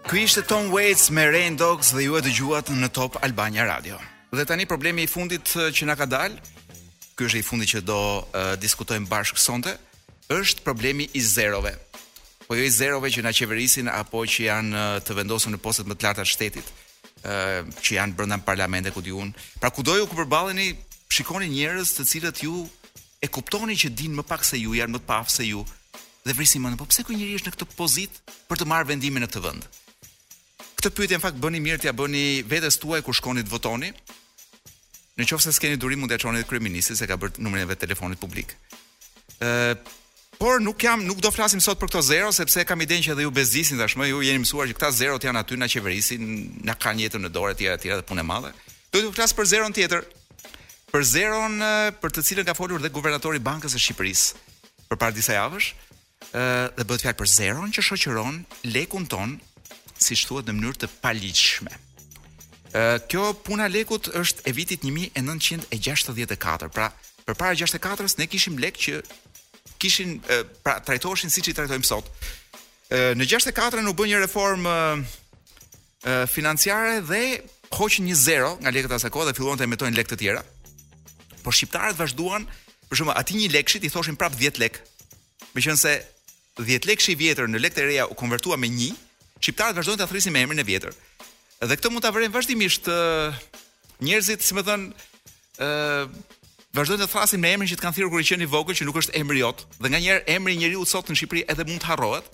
Ky 0.10 0.16
ishte 0.24 0.42
Tom 0.48 0.72
Waits 0.74 1.10
me 1.12 1.26
Rain 1.30 1.56
Dogs 1.60 1.92
dhe 1.94 2.08
ju 2.08 2.16
e 2.18 2.22
dëgjuat 2.24 2.70
në 2.72 2.90
Top 2.90 3.20
Albania 3.22 3.64
Radio. 3.68 4.00
Dhe 4.32 4.46
tani 4.46 4.66
problemi 4.66 5.04
i 5.04 5.08
fundit 5.12 5.46
eh, 5.56 5.70
që 5.76 5.84
na 5.86 5.96
ka 5.96 6.06
dalë, 6.08 6.38
ky 7.16 7.28
është 7.28 7.40
i 7.40 7.46
fundit 7.46 7.70
që 7.72 7.80
do 7.88 7.96
uh, 8.20 8.56
diskutojmë 8.60 9.08
bashkë 9.08 9.40
sonte, 9.40 9.72
është 10.36 10.66
problemi 10.68 11.08
i 11.16 11.22
zerove. 11.24 11.72
Po 12.44 12.58
jo 12.60 12.66
i 12.68 12.72
zerove 12.72 13.08
që 13.08 13.24
na 13.24 13.32
qeverisin 13.32 13.88
apo 13.88 14.26
që 14.28 14.50
janë 14.50 14.82
eh, 14.82 14.98
të 15.06 15.16
vendosur 15.22 15.54
në 15.54 15.62
postet 15.64 15.88
më 15.88 15.96
të 15.96 16.08
larta 16.10 16.26
të 16.26 16.34
shtetit, 16.34 16.74
uh, 16.74 17.62
që 17.80 17.96
janë 18.02 18.18
brenda 18.20 18.42
parlamente 18.44 18.92
ku 18.92 19.02
diun. 19.06 19.32
Pra 19.64 19.72
kudo 19.72 19.96
ju 19.96 20.10
ku 20.12 20.20
përballeni, 20.20 20.74
shikoni 21.14 21.48
njerëz 21.56 21.96
të 21.96 22.08
cilët 22.12 22.44
ju 22.50 22.66
e 23.26 23.32
kuptoni 23.34 23.74
që 23.80 23.90
din 23.98 24.14
më 24.20 24.24
pak 24.30 24.46
se 24.46 24.60
ju, 24.62 24.76
janë 24.78 24.96
më 24.98 25.02
të 25.02 25.10
pafë 25.10 25.34
se 25.40 25.46
ju, 25.50 25.64
dhe 26.26 26.34
vrisim 26.38 26.64
më 26.66 26.74
në, 26.74 26.80
po 26.82 26.88
pse 26.90 27.06
ku 27.06 27.16
njëri 27.18 27.38
është 27.40 27.52
në 27.52 27.56
këtë 27.58 27.68
pozit 27.78 28.22
për 28.50 28.62
të 28.62 28.70
marrë 28.70 28.90
vendimin 28.94 29.26
në 29.26 29.30
të 29.34 29.42
vënd? 29.48 29.68
Këtë 30.82 30.92
pyetje 30.98 31.20
në 31.20 31.24
fakt 31.26 31.42
bëni 31.42 31.62
mirë 31.66 31.82
t'ia 31.84 31.94
bëni 31.98 32.24
vetes 32.50 32.78
tuaj 32.82 33.02
kur 33.08 33.18
shkoni 33.18 33.44
të 33.46 33.54
votoni. 33.56 33.90
Në 35.16 35.28
qoftë 35.32 35.48
se 35.48 35.54
s'keni 35.58 35.80
durim 35.80 36.02
mund 36.04 36.12
t'ja 36.12 36.22
çoni 36.26 36.44
te 36.44 36.50
kryeministri 36.50 36.98
se 37.00 37.08
ka 37.10 37.18
bërë 37.20 37.40
numrin 37.42 37.64
e 37.66 37.70
vet 37.70 37.80
telefonit 37.82 38.20
publik. 38.20 38.52
Ë, 39.42 39.78
por 40.36 40.60
nuk 40.62 40.84
jam, 40.86 41.06
nuk 41.08 41.22
do 41.24 41.32
flasim 41.32 41.62
sot 41.64 41.80
për 41.82 41.94
këto 41.94 42.04
zero 42.10 42.34
sepse 42.36 42.66
kam 42.68 42.84
idenë 42.84 43.08
që 43.08 43.16
edhe 43.16 43.26
ju 43.26 43.32
bezisin 43.34 43.80
tashmë, 43.82 44.10
ju 44.12 44.20
jeni 44.28 44.44
mësuar 44.44 44.68
që 44.70 44.76
këta 44.78 44.92
zerot 44.98 45.24
janë 45.26 45.42
aty 45.46 45.58
na 45.62 45.72
qeverisin, 45.72 46.30
na 46.68 46.76
kanë 46.76 47.08
jetën 47.08 47.24
në 47.26 47.32
dorë 47.38 47.56
të 47.64 47.74
tjera 47.88 48.02
dhe 48.04 48.08
punë 48.12 48.28
madhe. 48.28 48.52
Do 48.92 49.00
të 49.06 49.14
flas 49.16 49.34
për 49.36 49.48
zeron 49.56 49.74
tjetër, 49.78 50.04
për 50.96 51.04
zeron 51.04 51.58
për 52.00 52.14
të 52.16 52.22
cilën 52.24 52.46
ka 52.48 52.54
folur 52.56 52.80
dhe 52.80 52.90
guvernatori 52.96 53.42
i 53.42 53.44
Bankës 53.44 53.74
së 53.76 53.82
Shqipërisë 53.84 54.44
për 54.88 55.00
para 55.02 55.12
disa 55.12 55.34
javësh, 55.36 55.68
ë 56.32 56.44
dhe 56.78 56.86
bëhet 56.88 57.04
fjalë 57.04 57.18
për 57.20 57.32
zeron 57.34 57.74
që 57.76 57.84
shoqëron 57.84 58.38
lekun 58.72 59.08
ton, 59.12 59.34
siç 60.00 60.24
thuhet 60.30 60.48
në 60.48 60.56
mënyrë 60.56 60.80
të 60.86 60.90
paligjshme. 61.04 61.74
ë 62.76 62.84
Kjo 63.12 63.26
puna 63.44 63.68
lekut 63.72 64.08
është 64.08 64.48
e 64.48 64.54
vitit 64.56 64.88
1964. 64.88 66.72
Pra, 66.76 66.88
përpara 67.28 67.60
64-s 67.60 68.16
ne 68.22 68.30
kishim 68.32 68.56
lek 68.64 68.80
që 68.86 69.02
kishin 69.80 70.22
pra 70.64 70.80
trajtoheshin 70.80 71.32
siç 71.34 71.52
i 71.52 71.58
trajtojmë 71.60 71.88
sot. 71.92 72.08
Në 73.20 73.28
64 73.36 73.82
ën 73.84 73.92
u 73.92 73.96
bën 74.00 74.14
një 74.14 74.24
reformë 74.24 74.80
financiare 76.32 77.02
dhe 77.04 77.22
hoqën 77.76 78.04
një 78.08 78.16
zero 78.16 78.56
nga 78.62 78.72
lekët 78.72 78.96
asaj 78.96 79.12
kohe 79.12 79.28
dhe 79.28 79.36
filluan 79.36 79.60
të 79.60 79.68
emetojnë 79.68 79.98
lek 80.00 80.14
të 80.14 80.20
tjera. 80.24 80.44
Por 81.46 81.54
shqiptarët 81.54 81.98
vazhduan, 82.02 82.48
për 82.90 82.98
shembull, 83.00 83.16
aty 83.22 83.36
një 83.38 83.52
lekshit 83.54 83.84
i 83.86 83.92
thoshin 83.94 84.18
prap 84.18 84.34
10 84.40 84.58
lek. 84.64 84.80
Meqense 85.54 85.92
10 86.58 86.88
lekshi 86.90 87.14
i 87.14 87.20
vjetër 87.20 87.52
në 87.54 87.62
lekë 87.62 87.78
të 87.78 87.86
reja 87.86 88.08
u 88.10 88.18
konvertua 88.18 88.58
me 88.58 88.66
1, 88.72 88.96
shqiptarët 89.44 89.78
vazhdojnë 89.78 90.02
ta 90.02 90.08
thrisin 90.10 90.34
me 90.34 90.42
emrin 90.42 90.64
e 90.64 90.66
vjetër. 90.66 90.96
Dhe 91.62 91.78
këtë 91.78 91.92
mund 91.94 92.02
ta 92.06 92.10
vërejmë 92.16 92.34
vazhdimisht 92.34 92.90
njerëzit, 94.10 94.42
si 94.42 94.58
më 94.58 94.66
thon, 94.72 94.88
ë 95.62 95.70
vazhdojnë 96.80 97.06
të 97.06 97.12
thrasin 97.14 97.46
me 97.46 97.54
emrin 97.60 97.70
që 97.70 97.78
të 97.78 97.86
kanë 97.86 98.00
thirrur 98.00 98.16
kur 98.16 98.26
i 98.26 98.28
qenë 98.32 98.48
i 98.48 98.50
vogël 98.56 98.80
që 98.82 98.90
nuk 98.90 98.98
është 99.04 99.16
emri 99.22 99.44
jot. 99.46 99.62
Dhe 99.78 99.94
nganjëherë 99.94 100.26
emri 100.36 100.58
i 100.58 100.62
njeriu 100.64 100.88
sot 100.90 101.14
në 101.14 101.20
Shqipëri 101.22 101.46
edhe 101.54 101.70
mund 101.70 101.84
të 101.86 101.94
harrohet, 101.94 102.26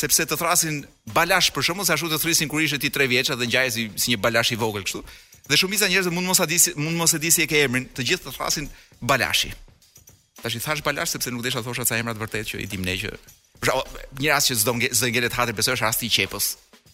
sepse 0.00 0.24
të 0.24 0.40
thrasin 0.40 0.82
balash 1.16 1.52
për 1.52 1.68
shkakun 1.68 1.84
se 1.86 1.92
ashtu 1.98 2.08
të 2.12 2.20
thrisin 2.24 2.48
kur 2.48 2.64
ishte 2.64 2.80
ti 2.86 2.90
3 2.96 3.06
vjeç 3.12 3.30
dhe 3.36 3.46
ngjajesi 3.48 3.90
si 3.98 4.12
një 4.14 4.22
balash 4.24 4.54
i 4.54 4.58
vogël 4.60 4.84
kështu. 4.88 5.04
Dhe 5.46 5.56
shumica 5.56 5.86
njerëz 5.88 6.10
mund 6.10 6.26
mos 6.26 6.40
a 6.40 6.46
di 6.46 6.58
mund 6.76 6.96
mos 6.96 7.14
e 7.14 7.18
di 7.18 7.30
si 7.30 7.42
e 7.42 7.46
ke 7.50 7.62
emrin, 7.68 7.86
të 7.94 8.04
gjithë 8.10 8.26
të 8.26 8.34
thrasin 8.36 8.66
Balashi. 9.00 9.52
Tash 10.42 10.56
i 10.58 10.62
thash 10.62 10.82
Balash 10.84 11.12
sepse 11.14 11.30
nuk 11.30 11.44
desha 11.44 11.62
thosha 11.64 11.84
sa 11.86 11.98
emrat 11.98 12.18
vërtet 12.20 12.50
që 12.54 12.58
i 12.64 12.66
dim 12.66 12.82
ne 12.84 12.96
që 13.00 13.14
një 14.22 14.28
rast 14.30 14.50
që 14.50 14.54
s'do 14.58 14.72
s'do 14.94 15.06
ngelet 15.10 15.34
hatë 15.34 15.52
besoj 15.58 15.74
është 15.74 15.82
rasti 15.86 16.06
i 16.06 16.12
qepës. 16.14 16.46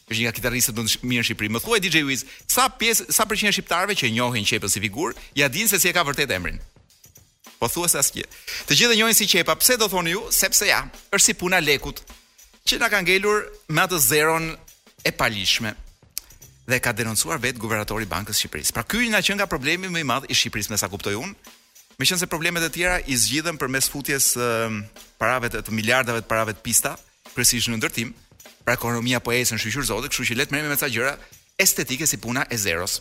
Është 0.08 0.14
një 0.20 0.26
nga 0.28 0.30
kitaristët 0.36 0.78
më 0.78 0.84
të 0.88 1.00
mirë 1.10 1.20
në 1.22 1.26
Shqipëri. 1.28 1.50
Më 1.52 1.60
thuaj 1.64 1.78
DJ 1.84 1.96
Wiz, 2.08 2.22
sa 2.48 2.68
pjesë 2.72 3.04
sa 3.12 3.24
përqind 3.28 3.52
shqiptarëve 3.56 3.96
që 4.00 4.08
njohin 4.14 4.46
qepën 4.48 4.72
si 4.72 4.80
figur, 4.84 5.12
ja 5.36 5.48
dinë 5.52 5.68
se 5.72 5.78
si 5.82 5.88
e 5.90 5.92
ka 5.96 6.04
vërtet 6.08 6.32
emrin. 6.32 6.56
Po 7.60 7.68
thua 7.72 7.88
se 7.92 8.00
asgjë. 8.00 8.24
Të 8.68 8.76
gjithë 8.80 8.96
e 8.96 8.96
njohin 9.00 9.16
si 9.18 9.28
qepa, 9.32 9.56
pse 9.60 9.76
do 9.80 9.88
thoni 9.92 10.12
ju? 10.16 10.24
Sepse 10.32 10.64
ja, 10.70 10.80
është 11.12 11.26
si 11.30 11.36
puna 11.42 11.60
lekut 11.64 12.00
që 12.68 12.80
na 12.80 12.88
ka 12.92 13.00
ngelur 13.04 13.44
me 13.68 13.84
atë 13.84 14.00
zeron 14.08 14.50
e 15.04 15.12
palishme 15.12 15.72
dhe 16.66 16.80
ka 16.80 16.92
denoncuar 16.96 17.40
vetë 17.42 17.60
guvernatori 17.60 18.06
i 18.06 18.10
Bankës 18.10 18.38
së 18.40 18.44
Shqipërisë. 18.48 18.74
Pra 18.76 18.84
ky 18.88 19.04
ina 19.08 19.20
që 19.24 19.36
nga 19.38 19.46
problemi 19.50 19.90
më 19.92 20.00
i 20.00 20.06
madh 20.08 20.28
i 20.32 20.36
Shqipërisë 20.36 20.72
mesa 20.72 20.86
sa 20.86 20.90
kuptoj 20.92 21.14
unë, 21.18 21.34
meqense 22.00 22.26
problemet 22.30 22.64
e 22.66 22.70
tjera 22.76 22.98
i 23.04 23.16
zgjidhen 23.16 23.58
përmes 23.60 23.88
futjes 23.92 24.30
uh, 24.40 24.72
parave 25.20 25.50
të 25.52 25.68
miliardave 25.70 26.24
të 26.24 26.30
parave 26.30 26.54
të 26.56 26.64
pista, 26.64 26.94
kryesisht 27.34 27.70
në 27.70 27.82
ndërtim, 27.82 28.14
pra 28.64 28.76
ekonomia 28.78 29.20
po 29.20 29.32
ecën 29.36 29.60
shqyrë 29.60 29.84
zotë, 29.90 30.10
kështu 30.12 30.28
që 30.30 30.38
le 30.40 30.46
të 30.48 30.56
merremi 30.56 30.72
me 30.72 30.80
ca 30.80 30.88
gjëra 30.88 31.12
estetike 31.60 32.08
si 32.08 32.16
puna 32.18 32.46
e 32.50 32.56
zeros. 32.58 33.00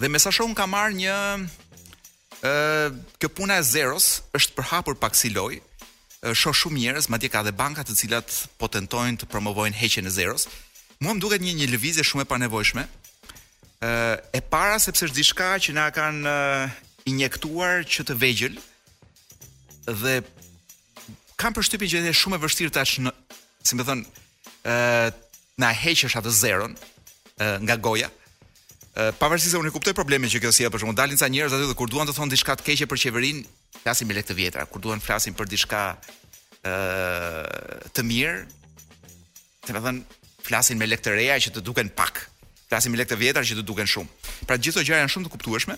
Dhe 0.00 0.08
me 0.08 0.18
sa 0.18 0.32
shohun 0.32 0.56
ka 0.56 0.66
marr 0.66 0.96
një 0.96 1.12
ë 1.12 1.44
uh, 2.48 2.96
kjo 3.20 3.28
puna 3.42 3.60
e 3.60 3.66
zeros 3.68 4.16
është 4.34 4.56
përhapur 4.58 4.96
pak 4.98 5.14
si 5.18 5.30
loj, 5.36 5.60
shoh 6.38 6.54
shumë 6.56 6.78
njerëz, 6.80 7.08
madje 7.12 7.28
ka 7.28 7.42
dhe 7.44 7.52
banka 7.54 7.82
të 7.84 7.94
cilat 7.98 8.28
po 8.58 8.68
tentojnë 8.72 9.20
të 9.22 9.28
promovojnë 9.30 9.76
heqjen 9.82 10.06
e 10.10 10.14
zeros. 10.16 10.48
Mua 11.02 11.16
më 11.18 11.22
duket 11.24 11.42
një 11.42 11.56
një 11.58 11.66
lëvizje 11.72 12.04
shumë 12.06 12.22
e 12.22 12.28
panevojshme. 12.30 12.82
Ë 13.82 13.92
e 14.38 14.40
para 14.52 14.76
sepse 14.82 15.08
është 15.08 15.18
diçka 15.18 15.48
që 15.64 15.74
na 15.74 15.88
kanë 15.96 16.34
injektuar 17.10 17.82
që 17.90 18.04
të 18.06 18.14
vegjël 18.22 18.54
dhe 19.88 20.12
kam 21.42 21.56
përshtypjen 21.56 21.90
që 22.06 22.12
është 22.12 22.20
shumë 22.20 22.38
e 22.38 22.42
vështirë 22.44 22.74
tash 22.76 22.94
në, 23.02 23.10
si 23.66 23.78
më 23.80 23.86
thon, 23.88 24.04
ë 24.62 24.76
na 25.64 25.72
heqësh 25.82 26.14
atë 26.22 26.36
zeron 26.38 26.78
nga 27.66 27.76
goja. 27.88 28.12
Pavarësisht 29.18 29.56
se 29.56 29.58
unë 29.58 29.74
kuptoj 29.74 29.96
problemin 29.98 30.30
që 30.30 30.38
kjo 30.44 30.54
sjell 30.54 30.68
si 30.68 30.70
për 30.70 30.84
shkakun, 30.84 31.00
dalin 31.02 31.18
ca 31.18 31.26
njerëz 31.32 31.56
aty 31.58 31.66
dhe 31.72 31.78
kur 31.80 31.90
duan 31.90 32.06
të 32.06 32.14
thonë 32.14 32.36
diçka 32.36 32.54
të 32.60 32.68
keqe 32.68 32.86
për 32.92 33.02
qeverinë, 33.08 33.42
flasin 33.82 34.06
me 34.06 34.14
lekë 34.14 34.30
të 34.30 34.38
vjetra. 34.38 34.68
Kur 34.70 34.84
duan 34.84 35.02
flasin 35.02 35.34
për 35.34 35.50
diçka 35.50 35.82
ë 36.62 37.86
të 37.96 38.06
mirë, 38.06 38.46
të 39.66 39.74
më 39.74 39.82
thon 39.88 40.04
flasin 40.44 40.78
me 40.78 40.86
lekë 40.88 41.06
të 41.06 41.14
reja 41.16 41.38
që 41.46 41.52
të 41.56 41.62
duken 41.66 41.90
pak. 41.96 42.24
Flasin 42.68 42.92
me 42.92 43.00
lekë 43.00 43.12
të 43.14 43.18
vjetra 43.22 43.42
që 43.46 43.58
të 43.58 43.66
duken 43.68 43.88
shumë. 43.94 44.22
Pra 44.48 44.56
gjithë 44.56 44.76
këto 44.80 44.86
gjëra 44.88 45.02
janë 45.02 45.14
shumë 45.14 45.28
të 45.28 45.32
kuptueshme. 45.34 45.76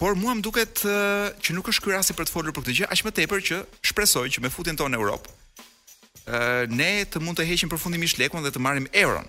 Por 0.00 0.16
mua 0.16 0.32
më 0.38 0.44
duket 0.44 0.82
uh, 0.88 1.28
që 1.44 1.54
nuk 1.56 1.68
është 1.72 1.84
ky 1.84 1.92
rasti 1.94 2.16
për 2.16 2.28
të 2.28 2.32
folur 2.34 2.54
për 2.56 2.64
këtë 2.64 2.76
gjë, 2.78 2.90
aq 2.94 3.04
më 3.04 3.14
tepër 3.20 3.42
që 3.50 3.58
shpresoj 3.90 4.26
që 4.36 4.44
me 4.44 4.50
futjen 4.52 4.78
tonë 4.80 4.94
në 4.94 5.00
Europë, 5.02 5.32
uh, 5.60 6.44
ne 6.72 6.90
të 7.12 7.20
mund 7.24 7.36
të 7.36 7.44
heqim 7.50 7.68
përfundimisht 7.72 8.20
lekun 8.22 8.40
dhe 8.46 8.52
të 8.54 8.62
marrim 8.64 8.86
euron. 9.02 9.28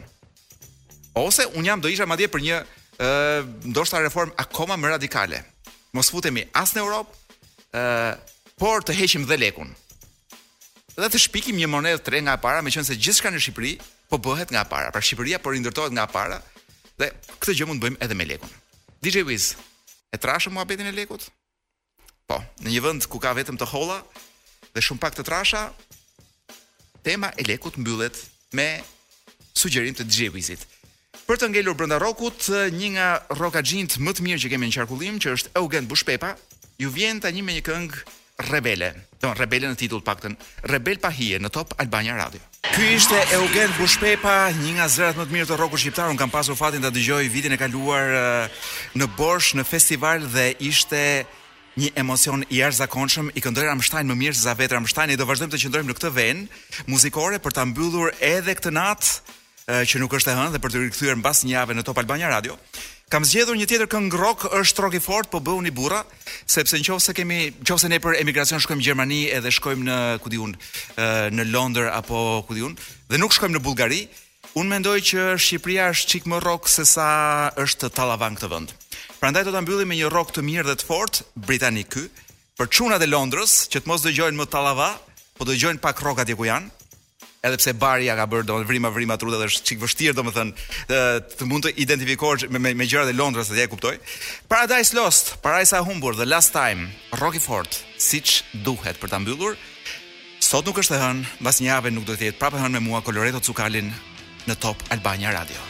Ose 1.20 1.44
un 1.60 1.68
jam 1.68 1.84
do 1.84 1.92
isha 1.92 2.08
madje 2.08 2.30
për 2.32 2.46
një 2.46 2.62
ë 2.62 3.04
uh, 3.04 3.50
ndoshta 3.68 4.00
reform 4.06 4.32
akoma 4.40 4.78
më 4.80 4.94
radikale. 4.96 5.42
Mos 5.92 6.08
futemi 6.14 6.46
as 6.56 6.72
në 6.72 6.86
Europë, 6.86 7.20
ë 7.76 7.84
uh, 7.84 8.56
por 8.62 8.86
të 8.88 8.96
heqim 8.96 9.26
dhe 9.28 9.40
lekun. 9.42 9.76
Dhe 10.96 11.08
të 11.12 11.20
shpikim 11.24 11.58
një 11.58 11.68
monedhë 11.72 12.04
tre 12.06 12.20
nga 12.24 12.38
para, 12.40 12.62
meqense 12.64 12.94
gjithçka 12.96 13.28
në 13.32 13.40
Shqipëri 13.44 13.76
po 14.12 14.20
bëhet 14.20 14.52
nga 14.52 14.64
para. 14.68 14.92
Pra 14.92 15.00
Shqipëria 15.02 15.40
po 15.40 15.56
rindërtohet 15.56 15.96
nga 15.96 16.04
para 16.12 16.44
dhe 17.00 17.08
këtë 17.42 17.56
gjë 17.64 17.66
mund 17.70 17.80
bëjmë 17.82 18.02
edhe 18.04 18.18
me 18.20 18.28
lekun. 18.28 18.52
DJ 19.02 19.24
Wiz, 19.26 19.56
e 20.14 20.20
trashë 20.20 20.52
muhabetin 20.54 20.92
e 20.92 20.92
lekut? 20.94 21.24
Po, 22.28 22.38
në 22.62 22.76
një 22.76 22.82
vend 22.84 23.08
ku 23.10 23.18
ka 23.24 23.32
vetëm 23.40 23.56
të 23.58 23.70
holla 23.72 23.98
dhe 24.76 24.84
shumë 24.84 25.00
pak 25.02 25.16
të 25.18 25.24
trasha, 25.26 25.62
tema 27.08 27.32
e 27.40 27.48
lekut 27.48 27.80
mbyllet 27.82 28.20
me 28.54 28.84
sugjerim 29.58 29.96
të 29.98 30.06
DJ 30.12 30.30
Wizit. 30.36 30.68
Për 31.26 31.40
të 31.42 31.50
ngelur 31.56 31.80
brenda 31.80 31.98
rokut, 32.04 32.52
një 32.76 32.90
nga 33.00 33.08
rokaxhinjt 33.40 33.96
më 34.04 34.12
të 34.14 34.24
mirë 34.28 34.42
që 34.46 34.52
kemi 34.54 34.68
në 34.70 34.76
qarkullim, 34.78 35.18
që 35.24 35.38
është 35.38 35.56
Eugen 35.62 35.88
Bushpepa, 35.90 36.36
ju 36.84 36.92
vjen 36.94 37.24
tani 37.24 37.42
me 37.46 37.56
një 37.58 37.64
këngë 37.72 38.06
Rebele. 38.50 38.92
Do 39.22 39.34
Rebele 39.38 39.70
në 39.70 39.78
titull 39.78 40.02
paktën 40.06 40.34
Rebel 40.66 40.98
pa 41.04 41.12
hije 41.14 41.38
në 41.44 41.52
Top 41.54 41.74
Albania 41.82 42.16
Radio. 42.18 42.42
Ky 42.72 42.88
ishte 42.96 43.18
Eugen 43.36 43.74
Bushpepa, 43.78 44.50
një 44.56 44.74
nga 44.78 44.88
zërat 44.90 45.18
më 45.20 45.26
të 45.28 45.34
mirë 45.36 45.48
të 45.52 45.58
rockut 45.60 45.82
shqiptar. 45.82 46.10
Un 46.10 46.18
kam 46.18 46.32
pasur 46.34 46.58
fatin 46.58 46.82
ta 46.82 46.92
dëgjoj 46.94 47.26
vitin 47.34 47.54
e 47.56 47.60
kaluar 47.60 48.16
eh, 48.18 48.64
në 48.98 49.10
Borsh 49.18 49.54
në 49.60 49.66
festival 49.68 50.26
dhe 50.34 50.48
ishte 50.64 51.04
një 51.82 51.92
emocion 52.02 52.46
i 52.48 52.60
jashtëzakonshëm. 52.62 53.30
I 53.38 53.44
këndoi 53.44 53.68
Ramstein 53.68 54.10
më 54.12 54.18
mirë 54.24 54.38
se 54.40 54.48
sa 54.50 54.56
vetë 54.58 54.80
do 55.20 55.28
vazhdojmë 55.30 55.54
të 55.54 55.62
qëndrojmë 55.66 55.92
në 55.92 55.98
këtë 56.00 56.14
ven 56.18 56.46
muzikore 56.88 57.40
për 57.40 57.54
ta 57.58 57.66
mbyllur 57.66 58.10
edhe 58.20 58.56
këtë 58.58 58.72
natë 58.72 59.38
eh, 59.68 59.84
që 59.86 60.02
nuk 60.02 60.18
është 60.18 60.34
e 60.34 60.40
hënë 60.40 60.56
dhe 60.56 60.64
për 60.66 60.72
të 60.74 60.84
rikthyer 60.88 61.16
mbas 61.22 61.46
një 61.46 61.56
jave 61.60 61.78
në 61.78 61.86
Top 61.86 62.02
Albania 62.02 62.30
Radio. 62.34 62.58
Kam 63.12 63.26
zgjedhur 63.28 63.58
një 63.60 63.66
tjetër 63.68 63.90
këngë 63.92 64.16
rock, 64.22 64.44
është 64.56 64.84
rock 64.86 64.94
i 64.96 65.00
fortë, 65.04 65.32
po 65.44 65.56
një 65.60 65.74
burra, 65.76 65.98
sepse 66.48 66.80
nëse 66.80 67.12
kemi, 67.18 67.42
nëse 67.60 67.90
ne 67.92 67.98
për 68.00 68.16
emigracion 68.22 68.62
shkojmë 68.64 68.80
në 68.80 68.86
Gjermani 68.86 69.18
edhe 69.36 69.52
shkojmë 69.52 69.84
në, 69.84 69.98
ku 70.24 70.32
diun, 70.32 70.54
në 71.36 71.46
Londër 71.52 71.90
apo 71.92 72.22
ku 72.48 72.56
diun, 72.56 72.78
dhe 73.12 73.20
nuk 73.20 73.36
shkojmë 73.36 73.58
në 73.58 73.64
Bullgari, 73.66 74.00
un 74.56 74.72
mendoj 74.72 74.96
që 75.12 75.26
Shqipëria 75.44 75.90
është 75.92 76.14
çik 76.14 76.32
më 76.32 76.40
rock 76.40 76.72
se 76.72 76.88
sa 76.88 77.10
është 77.60 77.92
tallavan 78.00 78.40
këtë 78.40 78.52
vend. 78.56 78.72
Prandaj 79.20 79.44
do 79.44 79.52
ta 79.52 79.60
mbyllim 79.62 79.92
me 79.92 80.00
një 80.00 80.08
rock 80.16 80.32
të 80.32 80.46
mirë 80.48 80.70
dhe 80.72 80.80
të 80.80 80.88
fort, 80.88 81.26
Britani 81.36 81.84
ky, 81.84 82.08
për 82.56 82.72
çunat 82.72 83.04
e 83.04 83.12
Londrës 83.12 83.66
që 83.74 83.84
të 83.84 83.92
mos 83.92 84.08
dëgjojnë 84.08 84.40
më 84.40 84.48
tallava, 84.56 84.94
po 85.36 85.52
dëgjojnë 85.52 85.84
pak 85.84 86.00
rock 86.08 86.24
atje 86.24 86.40
ku 86.40 86.48
janë 86.48 86.72
edhe 87.44 87.58
pse 87.58 87.74
bari 87.74 88.06
ja 88.06 88.16
ka 88.18 88.28
bërë 88.30 88.46
domethënë 88.46 88.70
vrimë 88.70 88.92
vrimë 88.96 89.14
atrudë 89.16 89.40
dhe 89.42 89.48
është 89.50 89.64
çik 89.70 89.80
vështirë 89.82 90.16
domethënë 90.18 91.00
të 91.40 91.48
mund 91.50 91.66
të 91.66 91.74
identifikosh 91.86 92.46
me 92.54 92.62
me, 92.62 92.74
me 92.78 92.86
gjërat 92.90 93.10
e 93.10 93.16
Londrës 93.18 93.50
atje 93.54 93.66
e 93.66 93.72
kuptoj. 93.72 93.96
Paradise 94.52 94.96
Lost, 94.98 95.34
Parajsa 95.42 95.82
e 95.82 95.86
humbur 95.88 96.16
the 96.18 96.26
last 96.30 96.54
time, 96.54 96.92
Rocky 97.22 97.42
Fort, 97.42 97.82
siç 97.98 98.42
duhet 98.66 99.02
për 99.02 99.10
ta 99.16 99.20
mbyllur. 99.22 99.58
Sot 100.52 100.68
nuk 100.70 100.82
është 100.84 101.00
e 101.00 101.02
hën, 101.02 101.26
mbas 101.42 101.62
një 101.64 101.72
javë 101.72 101.96
nuk 101.98 102.08
do 102.10 102.14
të 102.18 102.30
jetë 102.30 102.42
prapë 102.44 102.62
hën 102.62 102.78
me 102.78 102.86
mua 102.92 103.02
Coloreto 103.02 103.42
Cukalin 103.50 103.90
në 104.48 104.60
Top 104.62 104.86
Albania 104.94 105.34
Radio. 105.42 105.58